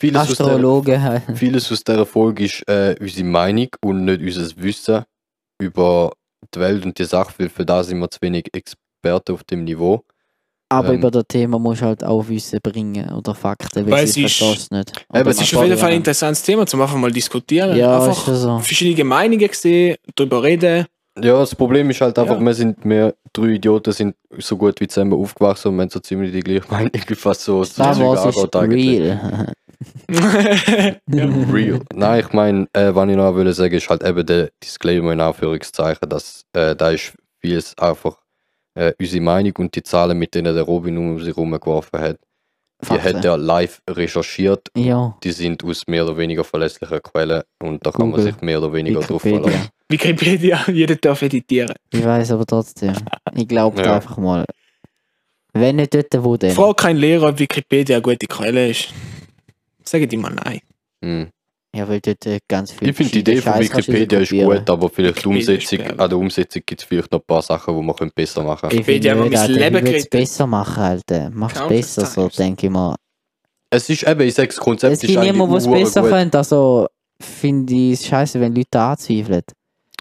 vieles 0.00 0.22
aus 0.22 0.36
der, 0.36 0.46
Astrologen. 0.46 1.02
halt. 1.02 1.22
Vieles 1.34 1.70
aus 1.72 1.82
dieser 1.84 2.06
Folge 2.06 2.44
ist 2.44 2.66
äh, 2.68 2.96
unsere 3.00 3.26
Meinung 3.26 3.68
und 3.84 4.04
nicht 4.04 4.20
unser 4.22 4.56
Wissen 4.62 5.04
über 5.60 6.12
die 6.54 6.60
Welt 6.60 6.84
und 6.84 6.98
die 6.98 7.04
Sache, 7.04 7.32
weil 7.38 7.48
für 7.48 7.64
das 7.64 7.86
sind 7.88 7.98
wir 8.00 8.10
zu 8.10 8.18
wenig 8.20 8.46
Experten 8.52 9.32
auf 9.32 9.44
dem 9.44 9.64
Niveau. 9.64 10.02
Aber 10.70 10.88
Ähm. 10.88 10.98
über 11.00 11.10
das 11.10 11.24
Thema 11.28 11.58
musst 11.58 11.82
du 11.82 11.86
halt 11.86 12.02
auch 12.02 12.26
Wissen 12.28 12.58
bringen 12.62 13.12
oder 13.12 13.34
Fakten, 13.34 13.88
weil 13.90 14.04
es 14.04 14.16
ist- 14.16 14.36
verstehst 14.38 14.72
nicht. 14.72 15.04
Oder 15.10 15.26
Es 15.26 15.40
ist 15.40 15.54
auf 15.54 15.64
jeden 15.64 15.76
Fall 15.78 15.90
ein 15.90 15.96
interessantes 15.98 16.42
Thema, 16.42 16.66
zum 16.66 16.80
einfach 16.80 16.96
mal 16.96 17.12
diskutieren. 17.12 17.76
Ja, 17.76 17.98
ist 17.98 18.08
einfach 18.08 18.24
schon 18.24 18.36
so. 18.36 18.58
verschiedene 18.58 19.04
Meinungen 19.04 19.50
sehen, 19.52 19.96
darüber 20.14 20.42
reden. 20.42 20.86
Ja, 21.18 21.38
das 21.38 21.54
Problem 21.54 21.90
ist 21.90 22.00
halt 22.00 22.18
einfach, 22.18 22.38
Ja. 22.38 22.44
wir 22.44 22.54
sind, 22.54 22.78
wir 22.84 23.14
drei 23.34 23.48
Idioten 23.48 23.92
sind 23.92 24.16
so 24.38 24.56
gut 24.56 24.80
wie 24.80 24.88
zusammen 24.88 25.12
aufgewachsen 25.12 25.68
und 25.68 25.76
wir 25.76 25.82
haben 25.82 25.90
so 25.90 26.00
ziemlich 26.00 26.32
die 26.32 26.40
gleiche 26.40 26.70
Meinung, 26.70 26.90
fast 27.14 27.42
so 27.42 27.62
Star 27.64 27.98
Wars 27.98 28.24
ist 28.34 28.54
real. 28.56 29.52
Real. 31.52 31.80
Nein, 31.94 32.20
ich 32.20 32.32
meine, 32.32 32.66
äh, 32.72 32.94
was 32.94 33.08
ich 33.08 33.16
noch 33.16 33.34
will 33.34 33.52
sagen, 33.52 33.74
ist 33.74 33.90
halt 33.90 34.02
eben 34.04 34.24
der 34.24 34.50
Disclaimer 34.62 35.12
in 35.12 35.20
Anführungszeichen, 35.20 36.08
dass 36.08 36.44
äh, 36.52 36.74
da 36.76 36.90
ist 36.90 37.14
vieles 37.40 37.76
einfach 37.78 38.18
äh, 38.74 38.92
unsere 38.98 39.22
Meinung 39.22 39.52
und 39.58 39.74
die 39.74 39.82
Zahlen, 39.82 40.18
mit 40.18 40.34
denen 40.34 40.54
der 40.54 40.64
Robin 40.64 40.96
um 40.98 41.20
sich 41.20 41.36
rumgeworfen 41.36 42.00
hat, 42.00 42.18
die 42.80 42.86
Fakten. 42.86 43.16
hat 43.18 43.24
er 43.24 43.36
live 43.36 43.80
recherchiert 43.90 44.68
Ja, 44.76 45.16
die 45.22 45.32
sind 45.32 45.62
aus 45.64 45.86
mehr 45.86 46.04
oder 46.04 46.16
weniger 46.16 46.44
verlässlichen 46.44 47.02
Quellen 47.02 47.42
und 47.62 47.84
da 47.86 47.90
kann 47.90 48.02
man 48.02 48.10
Google, 48.12 48.24
sich 48.24 48.40
mehr 48.40 48.58
oder 48.58 48.72
weniger 48.72 49.00
drauf 49.00 49.22
verlassen. 49.22 49.68
Wikipedia, 49.92 50.64
jeder 50.68 50.96
darf 50.96 51.22
editieren. 51.22 51.74
Ich 51.92 52.04
weiß 52.04 52.32
aber 52.32 52.46
trotzdem. 52.46 52.94
Ich 53.34 53.46
glaube 53.48 53.80
Ja. 53.84 53.96
einfach 53.96 54.16
mal. 54.16 54.44
Wenn 55.54 55.76
nicht 55.76 55.94
dort, 55.94 56.24
wo 56.24 56.36
denn? 56.36 56.52
Frag 56.54 56.78
kein 56.78 56.96
Lehrer, 56.96 57.28
ob 57.28 57.38
Wikipedia 57.38 57.96
eine 57.96 58.02
gute 58.02 58.26
Quelle 58.26 58.70
ist. 58.70 58.88
Sag 59.84 60.08
dir 60.08 60.18
mal 60.18 60.34
nein. 60.34 60.60
Hm. 61.04 61.28
Ja, 61.74 61.88
weil 61.88 62.00
dort 62.00 62.26
äh, 62.26 62.38
ganz 62.48 62.72
viel. 62.72 62.90
Ich 62.90 62.96
finde 62.96 63.12
die 63.12 63.18
Idee 63.20 63.36
von 63.38 63.54
Scheiß 63.54 63.76
Wikipedia 63.76 64.20
ist 64.20 64.30
gut, 64.30 64.68
aber 64.68 64.90
vielleicht 64.90 65.26
Umsetzung, 65.26 65.80
an 65.80 66.08
der 66.10 66.18
Umsetzung 66.18 66.62
gibt 66.66 66.82
es 66.82 66.86
vielleicht 66.86 67.10
noch 67.10 67.20
ein 67.20 67.26
paar 67.26 67.40
Sachen, 67.40 67.74
die 67.74 67.82
man 67.82 68.10
besser 68.14 68.42
machen 68.42 68.68
Ich 68.70 68.78
Wikipedia 68.78 69.12
finde 69.12 69.30
nicht, 69.30 69.38
mein 69.38 69.50
Alter, 69.50 69.70
Leben 69.70 69.86
ich 69.86 69.96
es 69.96 70.08
besser 70.08 70.46
machen, 70.46 70.82
Alter. 70.82 71.30
Mach's 71.32 71.54
Countless 71.54 71.94
besser 71.94 72.06
so, 72.06 72.28
denke 72.28 72.66
ich 72.66 72.72
mal. 72.72 72.94
Es 73.70 73.88
ist 73.88 74.02
eben, 74.06 74.20
ich 74.20 74.34
sage, 74.34 74.48
das 74.48 74.58
Konzept 74.58 74.92
Es 74.92 75.02
ist 75.02 75.06
gibt 75.06 75.18
eigentlich 75.18 75.32
niemanden, 75.32 75.52
der 75.70 75.80
es 75.80 75.92
besser 75.94 76.02
könnte. 76.02 76.38
Also 76.38 76.86
finde 77.18 77.72
ich 77.72 77.92
es 77.92 78.06
scheiße, 78.06 78.38
wenn 78.38 78.54
Leute 78.54 78.78
anzweifeln. 78.78 79.42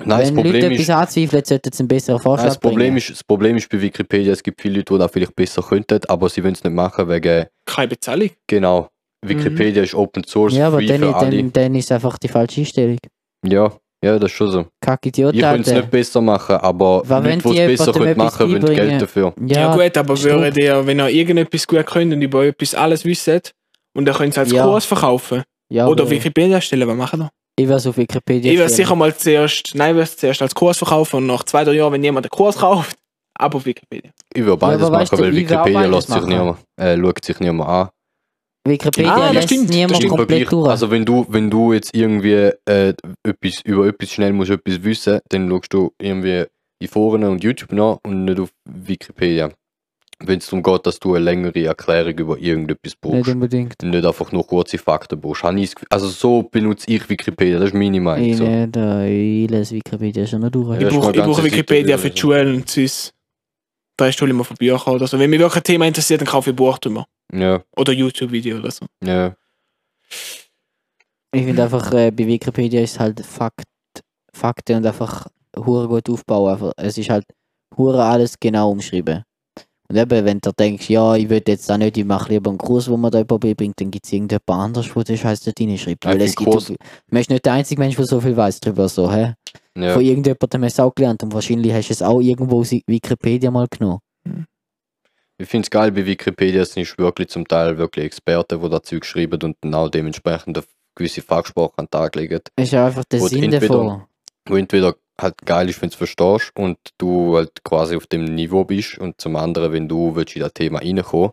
Nein, 0.06 0.20
das 0.20 0.28
wenn 0.30 0.36
Leute 0.36 0.50
Problem, 0.50 0.72
etwas 0.72 0.82
ist, 0.82 0.90
anzweifeln, 0.90 1.46
sollten 1.46 1.72
sie 1.72 1.80
einen 1.82 1.88
besseren 1.88 2.20
Vorschlag 2.22 2.44
nein, 2.46 2.50
das, 2.50 2.60
Problem 2.60 2.78
bringen. 2.80 2.98
ist, 2.98 3.10
das 3.10 3.24
Problem 3.24 3.58
ist 3.58 3.70
bei 3.70 3.82
Wikipedia, 3.82 4.34
es 4.34 4.44
gibt 4.44 4.62
viele 4.62 4.76
Leute, 4.80 4.94
die 4.94 5.00
das 5.00 5.12
vielleicht 5.12 5.36
besser 5.36 5.62
könnten, 5.62 6.00
aber 6.08 6.30
sie 6.30 6.44
wollen 6.44 6.54
es 6.54 6.64
nicht 6.64 6.74
machen 6.74 7.08
wegen, 7.10 7.46
Keine 7.66 7.88
Bezahlung. 7.88 8.30
genau, 8.48 8.90
Wikipedia 9.26 9.84
ist 9.84 9.94
Open 9.96 10.24
Source, 10.24 10.54
Ja, 10.54 10.68
aber 10.68 10.82
dann, 10.82 11.02
dann, 11.02 11.54
dann 11.54 11.76
ist 11.76 11.92
einfach 11.92 12.18
die 12.18 12.28
falsche 12.28 12.62
Einstellung. 12.62 12.98
Ja, 13.46 13.72
ja, 14.04 14.18
das 14.18 14.32
ist 14.32 14.38
schon 14.38 14.52
so. 14.52 14.66
Kack 14.82 15.06
Idiot, 15.06 15.36
Ich 15.36 15.42
könnte 15.42 15.70
es 15.70 15.76
nicht 15.76 15.92
besser 15.92 16.22
machen, 16.22 16.56
aber 16.56 17.04
Was, 17.06 17.24
wenn 17.24 17.40
Leute, 17.40 17.50
die 17.50 17.54
die 17.56 17.60
es 17.74 17.78
besser 17.80 17.92
können 17.94 18.18
machen, 18.18 18.50
wollen? 18.52 18.66
Geld 18.76 19.02
dafür. 19.02 19.34
Ja, 19.46 19.60
Ja, 19.62 19.76
gut, 19.76 19.96
aber 19.98 20.22
würdet 20.24 20.58
ihr, 20.58 20.86
wenn 20.88 21.00
ihr 21.00 21.10
irgendetwas 21.10 21.68
gut 21.68 21.86
könnt 21.86 22.12
und 22.14 22.22
über 22.22 22.46
etwas 22.46 22.74
alles 22.74 23.06
wisst 23.06 23.54
und 23.94 24.06
dann 24.06 24.16
könnt 24.16 24.30
ihr 24.30 24.30
es 24.30 24.38
als 24.40 24.52
Ja. 24.52 24.64
Kurs 24.66 24.86
verkaufen 24.86 25.44
ja, 25.70 25.88
oder 25.88 26.10
Wikipedia 26.10 26.60
stellen, 26.60 26.88
was 26.88 26.96
machen 26.98 27.20
wir? 27.20 27.30
Ich 27.58 27.68
werde 27.68 27.90
auf 27.90 27.98
Wikipedia 27.98 28.52
Ich 28.52 28.58
werde 28.58 28.74
sicher 28.74 28.96
mal 28.96 29.16
zuerst, 29.16 29.76
nein, 29.76 29.98
ich 29.98 30.18
zuerst 30.18 30.42
als 30.42 30.56
Kurs 30.56 30.78
verkaufen 30.78 31.18
und 31.18 31.28
nach 31.28 31.44
zwei, 31.44 31.64
drei 31.64 31.74
Jahren, 31.74 31.94
wenn 31.94 32.04
jemand 32.04 32.26
einen 32.26 32.32
Kurs 32.32 32.58
kauft, 32.58 32.98
ab 33.40 33.56
auf 33.56 33.66
Wikipedia. 33.66 34.12
Ich 34.34 34.44
würde 34.44 34.58
beides 34.58 34.86
aber 34.86 35.00
machen, 35.00 35.20
weil 35.20 35.36
Wikipedia 35.36 35.86
lässt 35.86 36.08
sich 36.10 36.24
niemand, 36.26 36.60
äh, 36.80 36.98
schaut 36.98 37.26
sich 37.26 37.40
niemand 37.40 37.70
an. 37.70 37.90
Wikipedia 38.68 39.14
Ah, 39.16 39.26
das 39.28 39.34
lässt 39.34 39.48
stimmt, 39.50 39.70
niemand 39.70 40.08
komplett 40.08 40.52
durch. 40.52 40.70
also 40.70 40.92
wenn 40.92 41.04
du, 41.04 41.26
wenn 41.30 41.50
du 41.50 41.74
jetzt 41.74 41.96
irgendwie 41.96 42.52
äh, 42.66 42.94
etwas, 43.24 43.62
über 43.64 43.88
etwas 43.88 44.12
schnell 44.12 44.34
musst 44.34 44.52
etwas 44.52 44.84
wissen, 44.84 45.20
dann 45.30 45.50
schaust 45.50 45.74
du 45.74 45.92
irgendwie 46.00 46.46
in 46.80 46.88
Foren 46.88 47.24
und 47.24 47.44
YouTube 47.44 47.72
nach 47.74 47.98
und 48.06 48.26
nicht 48.26 48.40
auf 48.40 48.50
Wikipedia. 48.66 49.52
Wenn 50.24 50.40
es 50.40 50.46
darum 50.46 50.62
geht, 50.64 50.86
dass 50.86 51.00
du 51.00 51.16
eine 51.16 51.24
längere 51.26 51.64
Erklärung 51.66 52.14
über 52.18 52.38
irgendetwas 52.38 52.94
nicht 52.94 53.02
brauchst. 53.02 53.30
unbedingt. 53.30 53.84
Und 53.84 53.90
nicht 53.90 54.06
einfach 54.06 54.32
nur 54.32 54.46
kurze 54.46 54.78
Fakten 54.78 55.20
brauchst. 55.20 55.44
Also 55.90 56.08
so 56.08 56.44
benutze 56.44 56.90
ich 56.92 57.08
Wikipedia, 57.10 57.58
das 57.60 57.70
ist 57.70 57.74
meine 57.74 58.00
Meinung. 58.00 58.28
Ich 58.28 58.38
So. 58.38 58.46
nicht, 58.46 58.76
äh, 58.76 59.44
ich 59.44 59.50
lese 59.50 59.76
Wikipedia 59.76 60.28
schon 60.28 60.42
noch 60.42 60.50
durch. 60.52 60.80
Ja, 60.80 60.88
ich 60.88 60.94
ist 60.96 61.00
brauche, 61.02 61.14
Seite 61.16 61.44
Wikipedia 61.44 61.98
für 61.98 62.10
die 62.10 62.20
Schule 62.20 62.54
und 62.54 62.70
sonst 62.70 63.14
drei 63.98 64.12
Stunden 64.12 64.36
immer 64.36 64.44
von 64.44 64.58
Büchern 64.58 64.94
oder 64.96 65.08
so. 65.08 65.18
Wenn 65.20 65.30
mich 65.30 65.40
wirklich 65.40 65.58
ein 65.62 65.64
Thema 65.64 65.88
interessiert, 65.88 66.22
dann 66.22 66.28
kaufe 66.28 66.50
ich 66.50 66.54
ein 66.54 66.58
Buch 66.58 66.78
drüber. 66.80 67.06
Ja, 67.34 67.64
Oder 67.78 67.94
YouTube-Video 67.94 68.58
oder 68.58 68.72
so. 68.72 68.86
ja. 69.04 69.36
Ich 71.34 71.46
finde 71.46 71.64
einfach, 71.64 71.94
äh, 71.94 72.12
bei 72.12 72.28
Wikipedia 72.28 72.82
ist 72.82 73.00
halt 73.00 73.26
Fakt, 73.26 73.64
Fakten 74.34 74.76
und 74.78 74.86
einfach 74.86 75.28
hure 75.58 75.88
gut 75.88 76.10
aufbauen. 76.10 76.72
Es 76.76 76.98
ist 76.98 77.10
halt 77.10 77.24
hure 77.78 78.04
alles 78.04 78.38
genau 78.38 78.72
umschrieben. 78.72 79.24
Und 79.92 79.98
eben, 79.98 80.24
wenn 80.26 80.40
du 80.40 80.54
denkst, 80.54 80.90
ja, 80.90 81.16
ich 81.18 81.28
will 81.28 81.42
jetzt 81.46 81.70
da 81.70 81.78
nicht, 81.78 81.98
ich 81.98 82.06
mache 82.06 82.32
lieber 82.32 82.50
einen 82.50 82.58
Kurs, 82.58 82.90
wo 82.90 82.96
man 82.96 83.12
da 83.12 83.24
beibringt, 83.24 83.82
dann 83.82 83.92
gibt 83.92 84.06
es 84.06 84.14
irgendjemand 84.14 84.48
anders, 84.50 84.88
der 84.94 85.04
den 85.04 85.18
Scheiß 85.18 85.42
dort 85.42 85.60
reinschreibt. 85.60 86.06
Weil 86.06 86.22
es 86.22 86.34
gibt, 86.34 86.50
Kurs- 86.50 86.74
man 87.10 87.20
ist 87.22 87.30
nicht 87.30 87.44
der 87.46 87.52
einzige 87.52 87.82
Mensch, 87.82 87.98
der 87.98 88.06
so 88.06 88.22
viel 88.22 88.38
weiß 88.38 88.62
darüber, 88.62 88.88
so, 88.88 89.12
hä? 89.12 89.34
ja. 89.78 89.94
Von 89.94 90.02
irgendjemandem 90.02 90.64
hast 90.64 90.78
du 90.78 90.82
es 90.84 90.88
auch 90.88 90.96
gelernt 90.96 91.24
und 91.24 91.34
wahrscheinlich 91.34 91.74
hast 91.74 91.90
du 91.90 91.94
es 91.94 92.02
auch 92.02 92.22
irgendwo 92.22 92.62
aus 92.62 92.72
Wikipedia 92.72 93.52
mal 93.52 93.68
genommen. 93.70 94.00
Ich 95.38 95.50
finde 95.50 95.66
es 95.66 95.70
geil 95.70 95.92
bei 95.92 96.06
Wikipedia, 96.06 96.64
sind 96.64 96.98
wirklich 96.98 97.28
zum 97.28 97.46
Teil 97.46 97.78
wirklich 97.78 98.06
Experten, 98.06 98.62
die 98.62 98.70
dazu 98.70 98.96
schreiben 99.04 99.42
und 99.44 99.58
dann 99.60 99.74
auch 99.74 99.90
dementsprechend 99.90 100.64
gewisse 100.96 101.22
Fachsprache 101.22 101.74
an 101.76 101.86
den 101.88 101.92
Tag 101.92 102.16
legen, 102.16 102.40
Ist 102.56 102.72
ja 102.72 102.86
einfach 102.86 103.04
der 103.04 103.20
Sinn 103.22 103.52
davon. 103.52 104.04
wo 104.48 104.56
entweder 104.56 104.96
halt 105.22 105.38
geil 105.46 105.70
ist, 105.70 105.82
wenn 105.82 105.90
du 105.90 105.94
es 105.94 105.98
verstehst 105.98 106.52
und 106.56 106.78
du 106.98 107.36
halt 107.38 107.64
quasi 107.64 107.96
auf 107.96 108.08
dem 108.08 108.26
Niveau 108.26 108.64
bist 108.66 108.98
und 108.98 109.20
zum 109.20 109.36
anderen, 109.36 109.72
wenn 109.72 109.88
du 109.88 110.16
willst 110.16 110.36
in 110.36 110.42
das 110.42 110.54
Thema 110.54 110.80
reinkommen, 110.80 111.32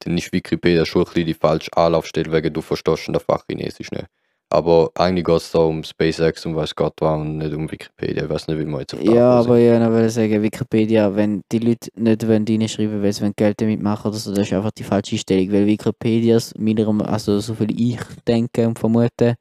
dann 0.00 0.18
ist 0.18 0.32
Wikipedia 0.32 0.84
schon 0.84 1.02
ein 1.02 1.06
bisschen 1.06 1.26
die 1.26 1.34
falsche 1.34 1.76
Anlaufstelle, 1.76 2.32
wegen 2.32 2.52
du 2.52 2.60
verstehst 2.60 3.06
in 3.06 3.12
der 3.14 3.20
Fach 3.20 3.44
Chinesisch 3.48 3.90
nicht. 3.90 4.06
Aber 4.50 4.90
eigentlich 4.94 5.24
geht 5.24 5.36
es 5.36 5.50
da 5.50 5.60
um 5.60 5.82
SpaceX 5.82 6.46
und 6.46 6.54
weiß 6.54 6.76
Gott 6.76 6.94
was 7.00 7.18
und 7.18 7.38
nicht 7.38 7.52
um 7.54 7.70
Wikipedia. 7.70 8.24
Ich 8.24 8.30
weiß 8.30 8.46
nicht, 8.46 8.58
wie 8.58 8.64
man 8.64 8.80
jetzt 8.80 8.94
auf 8.94 9.00
das 9.00 9.12
Ja, 9.12 9.30
aber 9.40 9.58
ich 9.58 9.68
wollte 9.68 10.10
sagen, 10.10 10.42
Wikipedia, 10.42 11.16
wenn 11.16 11.42
die 11.50 11.58
Leute 11.58 11.88
nicht 11.96 12.28
wollen 12.28 12.44
reinschreiben 12.46 13.02
weil 13.02 13.12
sie 13.12 13.22
wollen 13.22 13.32
Geld 13.34 13.60
damit 13.60 13.82
machen 13.82 14.08
oder 14.08 14.16
so, 14.16 14.32
das 14.32 14.46
ist 14.46 14.52
einfach 14.52 14.70
die 14.70 14.84
falsche 14.84 15.16
Einstellung. 15.16 15.50
Weil 15.50 15.66
Wikipedia, 15.66 16.38
meiner 16.56 17.08
also 17.08 17.40
so 17.40 17.54
viel 17.54 17.80
ich 17.80 17.98
denke 18.28 18.68
und 18.68 18.78
vermute, 18.78 19.34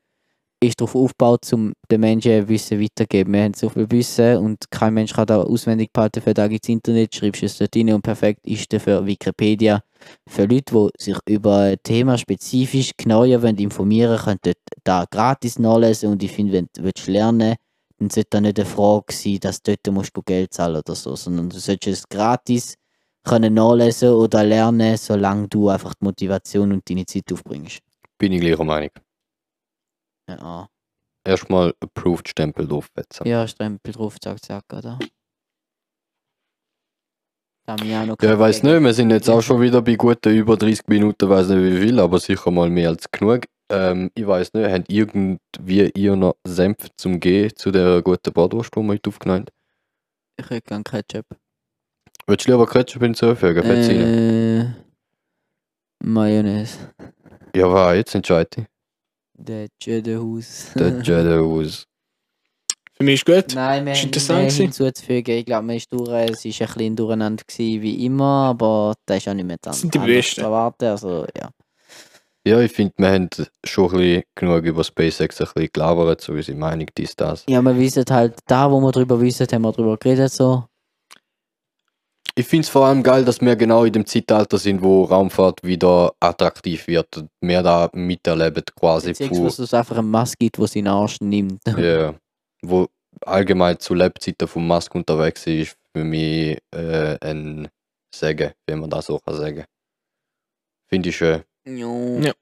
ist 0.63 0.79
darauf 0.79 0.95
aufgebaut, 0.95 1.51
um 1.53 1.73
den 1.91 2.01
Menschen 2.01 2.47
Wissen 2.47 2.81
weiterzugeben. 2.81 3.33
Wir 3.33 3.43
haben 3.43 3.53
so 3.53 3.69
viel 3.69 3.89
Wissen 3.91 4.37
und 4.37 4.71
kein 4.71 4.93
Mensch 4.93 5.13
kann 5.13 5.25
da 5.25 5.41
auswendig 5.41 5.91
behalten, 5.93 6.21
für 6.21 6.33
da 6.33 6.47
gibt 6.47 6.67
Internet, 6.69 7.15
schreibst 7.15 7.43
es 7.43 7.57
dort 7.57 7.75
rein 7.75 7.93
und 7.93 8.01
perfekt 8.01 8.45
ist 8.45 8.71
dafür 8.71 9.05
Wikipedia. 9.05 9.83
Für 10.27 10.45
Leute, 10.45 10.73
die 10.73 10.89
sich 11.03 11.17
über 11.27 11.57
ein 11.57 11.77
Thema 11.83 12.17
spezifisch 12.17 12.91
genauer 12.97 13.41
wollen 13.41 13.57
informieren 13.57 14.17
können, 14.17 14.39
dort 14.41 14.57
da 14.83 15.05
gratis 15.09 15.59
nachlesen 15.59 16.11
und 16.11 16.23
ich 16.23 16.31
finde, 16.31 16.53
wenn 16.53 16.67
du 16.73 16.83
willst 16.83 17.07
lernen 17.07 17.55
dann 17.99 18.09
sollte 18.09 18.29
da 18.31 18.41
nicht 18.41 18.59
eine 18.59 18.65
Frage 18.65 19.13
sein, 19.13 19.39
dass 19.39 19.61
dort 19.61 19.87
musst 19.91 20.15
du 20.15 20.21
Geld 20.21 20.53
zahlen 20.53 20.77
oder 20.77 20.95
so, 20.95 21.15
sondern 21.15 21.49
du 21.49 21.57
solltest 21.57 21.99
es 21.99 22.09
gratis 22.09 22.75
können 23.23 23.53
nachlesen 23.53 24.09
oder 24.09 24.43
lernen, 24.43 24.97
solange 24.97 25.47
du 25.47 25.69
einfach 25.69 25.93
die 25.93 26.05
Motivation 26.05 26.73
und 26.73 26.89
deine 26.89 27.05
Zeit 27.05 27.31
aufbringst. 27.31 27.79
Bin 28.17 28.33
ich 28.33 28.41
gleicher 28.41 28.63
Meinung. 28.63 28.89
Ja, 30.29 30.67
Erstmal 31.25 31.73
Approved 31.79 32.27
Stempel 32.27 32.67
draufsetzen. 32.67 33.25
ja 33.25 33.47
Stempel 33.47 33.93
drauf, 33.93 34.19
zack, 34.19 34.43
zack, 34.43 34.65
oder? 34.73 34.99
Damiano 37.65 38.15
Ja, 38.21 38.33
ich 38.33 38.39
weiß 38.39 38.63
nicht, 38.63 38.81
wir 38.81 38.93
sind 38.93 39.09
jetzt 39.11 39.29
auch 39.29 39.41
schon 39.41 39.61
wieder 39.61 39.81
bei 39.81 39.95
guten 39.95 40.35
über 40.35 40.57
30 40.57 40.87
Minuten, 40.87 41.29
weiß 41.29 41.47
nicht 41.47 41.63
wie 41.75 41.81
viel, 41.81 41.99
aber 41.99 42.19
sicher 42.19 42.51
mal 42.51 42.69
mehr 42.69 42.89
als 42.89 43.09
genug. 43.09 43.45
Ähm, 43.71 44.11
ich 44.15 44.27
weiß 44.27 44.51
nicht, 44.53 44.69
habt 44.69 44.89
irgendwie 44.89 45.89
ihr 45.95 46.15
noch 46.17 46.35
Senf 46.45 46.89
zum 46.97 47.21
Gehen 47.21 47.55
zu 47.55 47.71
der 47.71 48.01
guten 48.01 48.33
Bratwurst, 48.33 48.75
die 48.75 48.81
wir 48.81 48.87
heute 48.89 49.09
aufgenommen? 49.09 49.45
Ich 50.37 50.49
hätte 50.49 50.61
gerne 50.67 50.83
Ketchup. 50.83 51.25
Würdest 52.27 52.47
du 52.47 52.51
lieber 52.51 52.67
Ketchup 52.67 53.01
hinzufügen? 53.01 53.63
Äh, 53.63 54.73
Mayonnaise. 56.03 56.77
Ja, 57.55 57.71
was 57.71 57.95
jetzt 57.95 58.15
entscheide 58.15 58.49
ich. 58.57 58.65
Der 59.35 59.67
Cheddar-Haus. 59.79 60.67
Der 60.75 61.01
Jedi-Haus. 61.01 61.87
Für 62.95 63.03
mich 63.03 63.15
ist 63.15 63.25
gut. 63.25 63.55
Nein, 63.55 63.85
wir 63.85 63.93
Ist 63.93 63.99
haben 63.99 64.05
interessant 64.05 64.43
mehr 64.43 64.51
hinzuzufügen. 64.51 65.35
Ich 65.37 65.45
glaube, 65.45 65.65
man 65.65 65.75
ist 65.77 65.91
durch. 65.91 66.07
Es 66.07 66.09
war 66.09 66.67
ein 66.67 66.73
bisschen 66.73 66.95
durcheinander 66.95 67.43
gewesen, 67.43 67.81
wie 67.81 68.05
immer, 68.05 68.49
aber 68.49 68.93
das 69.05 69.17
ist 69.17 69.27
auch 69.27 69.33
nicht 69.33 69.45
mehr 69.45 69.57
dran. 69.57 69.71
Das 69.71 69.81
sind 69.81 69.93
die 69.93 69.99
Besten. 69.99 70.41
erwarten. 70.41 70.85
Also, 70.85 71.25
ja. 71.35 71.49
Ja, 72.45 72.59
ich 72.59 72.71
finde, 72.73 72.93
wir 72.97 73.09
haben 73.09 73.29
schon 73.63 73.85
ein 73.91 73.97
bisschen 73.97 74.23
genug 74.35 74.63
über 74.65 74.83
SpaceX 74.83 75.39
ein 75.41 75.47
bisschen 75.53 75.69
gelabert, 75.73 76.21
so 76.21 76.33
unsere 76.33 76.57
Meinung, 76.57 76.87
dies, 76.97 77.15
das. 77.15 77.45
ja, 77.47 77.61
wir 77.61 77.77
wissen 77.77 78.03
halt, 78.09 78.37
da 78.47 78.69
wo 78.69 78.81
wir 78.81 78.91
drüber 78.91 79.19
wissen, 79.21 79.47
haben 79.51 79.61
wir 79.61 79.71
drüber 79.71 79.97
geredet. 79.97 80.31
So. 80.31 80.65
Ich 82.35 82.47
finde 82.47 82.63
es 82.63 82.69
vor 82.69 82.87
allem 82.87 83.03
geil, 83.03 83.23
dass 83.25 83.41
wir 83.41 83.55
genau 83.55 83.85
in 83.85 83.93
dem 83.93 84.05
Zeitalter 84.07 84.57
sind, 84.57 84.81
wo 84.81 85.03
Raumfahrt 85.03 85.63
wieder 85.63 86.13
attraktiv 86.19 86.87
wird. 86.87 87.17
und 87.17 87.29
Wir 87.41 87.61
da 87.61 87.89
miterleben 87.93 88.63
quasi 88.75 89.09
Beziehungsweise, 89.09 89.43
dass 89.45 89.59
es 89.59 89.73
einfach 89.73 89.97
einen 89.97 90.09
Mask 90.09 90.39
gibt, 90.39 90.57
der 90.57 90.67
seinen 90.67 90.87
Arsch 90.87 91.21
nimmt. 91.21 91.61
Ja, 91.77 92.15
wo 92.63 92.87
allgemein 93.21 93.79
zu 93.79 93.93
Lebzeiten 93.93 94.47
von 94.47 94.65
Musk 94.65 94.95
unterwegs 94.95 95.45
ist, 95.45 95.69
ist 95.69 95.77
für 95.95 96.03
mich 96.03 96.57
äh, 96.71 97.17
ein 97.21 97.69
Segen, 98.13 98.51
wenn 98.67 98.79
man 98.79 98.89
das 98.89 99.05
so 99.05 99.19
kann 99.19 99.35
sagen. 99.35 99.65
Finde 100.87 101.09
ich 101.09 101.17
schön. 101.17 101.43
Ja. 101.65 101.87
Ja. 102.19 102.33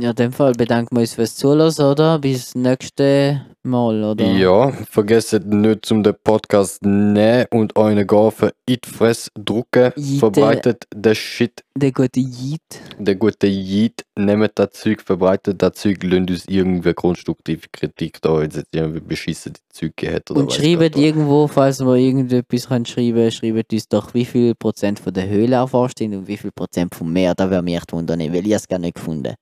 Ja, 0.00 0.10
in 0.10 0.16
dem 0.16 0.32
Fall 0.32 0.52
bedanken 0.52 0.96
wir 0.96 1.00
uns 1.02 1.12
fürs 1.14 1.36
Zuhören, 1.36 1.70
oder? 1.78 2.18
Bis 2.18 2.54
nächste 2.54 3.42
Mal, 3.62 4.02
oder? 4.02 4.24
Ja, 4.24 4.72
vergesst 4.90 5.34
nicht 5.44 5.84
zum 5.84 6.02
den 6.02 6.14
Podcast 6.24 6.82
nehmen 6.82 7.44
und 7.50 7.76
euren 7.76 8.06
Gafen 8.06 8.50
in 8.66 8.78
die 8.82 8.88
Fresse 8.88 9.28
drücken. 9.38 9.92
Jede- 9.96 10.18
Verbreitet 10.18 10.84
den 10.94 11.14
Shit, 11.14 11.62
Der 11.76 11.92
gute 11.92 12.20
Yeet. 12.20 12.62
den 12.98 13.18
guten 13.18 13.50
Yeet. 13.50 14.02
Nehmt 14.18 14.52
das 14.54 14.70
Zeug, 14.72 15.02
verbreitet 15.02 15.60
das 15.60 15.74
Zeug, 15.74 16.02
lasst 16.02 16.30
uns 16.30 16.44
irgendwie 16.48 16.94
konstruktive 16.94 17.68
Kritik 17.70 18.20
da, 18.22 18.38
wenn 18.40 18.50
jetzt 18.50 18.64
irgendwie 18.72 19.00
beschissene 19.00 19.56
Zeug 19.70 19.92
hat. 20.06 20.30
Oder 20.30 20.40
Und 20.40 20.52
schreibt 20.54 20.96
irgendwo, 20.96 21.46
falls 21.48 21.80
wir 21.80 21.96
irgendetwas 21.96 22.66
können 22.68 22.86
schreiben 22.86 23.30
schreibt 23.30 23.72
uns 23.72 23.88
doch, 23.88 24.14
wie 24.14 24.24
viel 24.24 24.54
Prozent 24.54 24.98
von 24.98 25.12
der 25.12 25.28
Höhle 25.28 25.56
erforscht 25.56 25.98
sind 25.98 26.14
und 26.14 26.26
wie 26.26 26.38
viel 26.38 26.50
Prozent 26.50 26.94
vom 26.94 27.12
Meer. 27.12 27.34
Da 27.34 27.50
wäre 27.50 27.62
mich 27.62 27.76
echt 27.76 27.92
wundern, 27.92 28.20
weil 28.20 28.46
ich 28.46 28.52
es 28.54 28.66
gar 28.66 28.78
nicht 28.78 28.94
gefunden. 28.94 29.34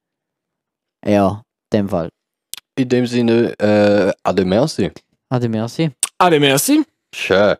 Ja, 1.06 1.42
in 1.72 1.78
dem 1.78 1.88
Fall. 1.88 2.08
In 2.76 2.88
dem 2.88 3.06
Sinne, 3.06 3.54
äh, 3.58 4.12
ade 4.22 4.44
merci. 4.44 4.90
Ade, 5.28 5.48
merci. 5.48 5.90
Ade, 6.18 6.40
merci. 6.40 6.84
Schön. 7.14 7.56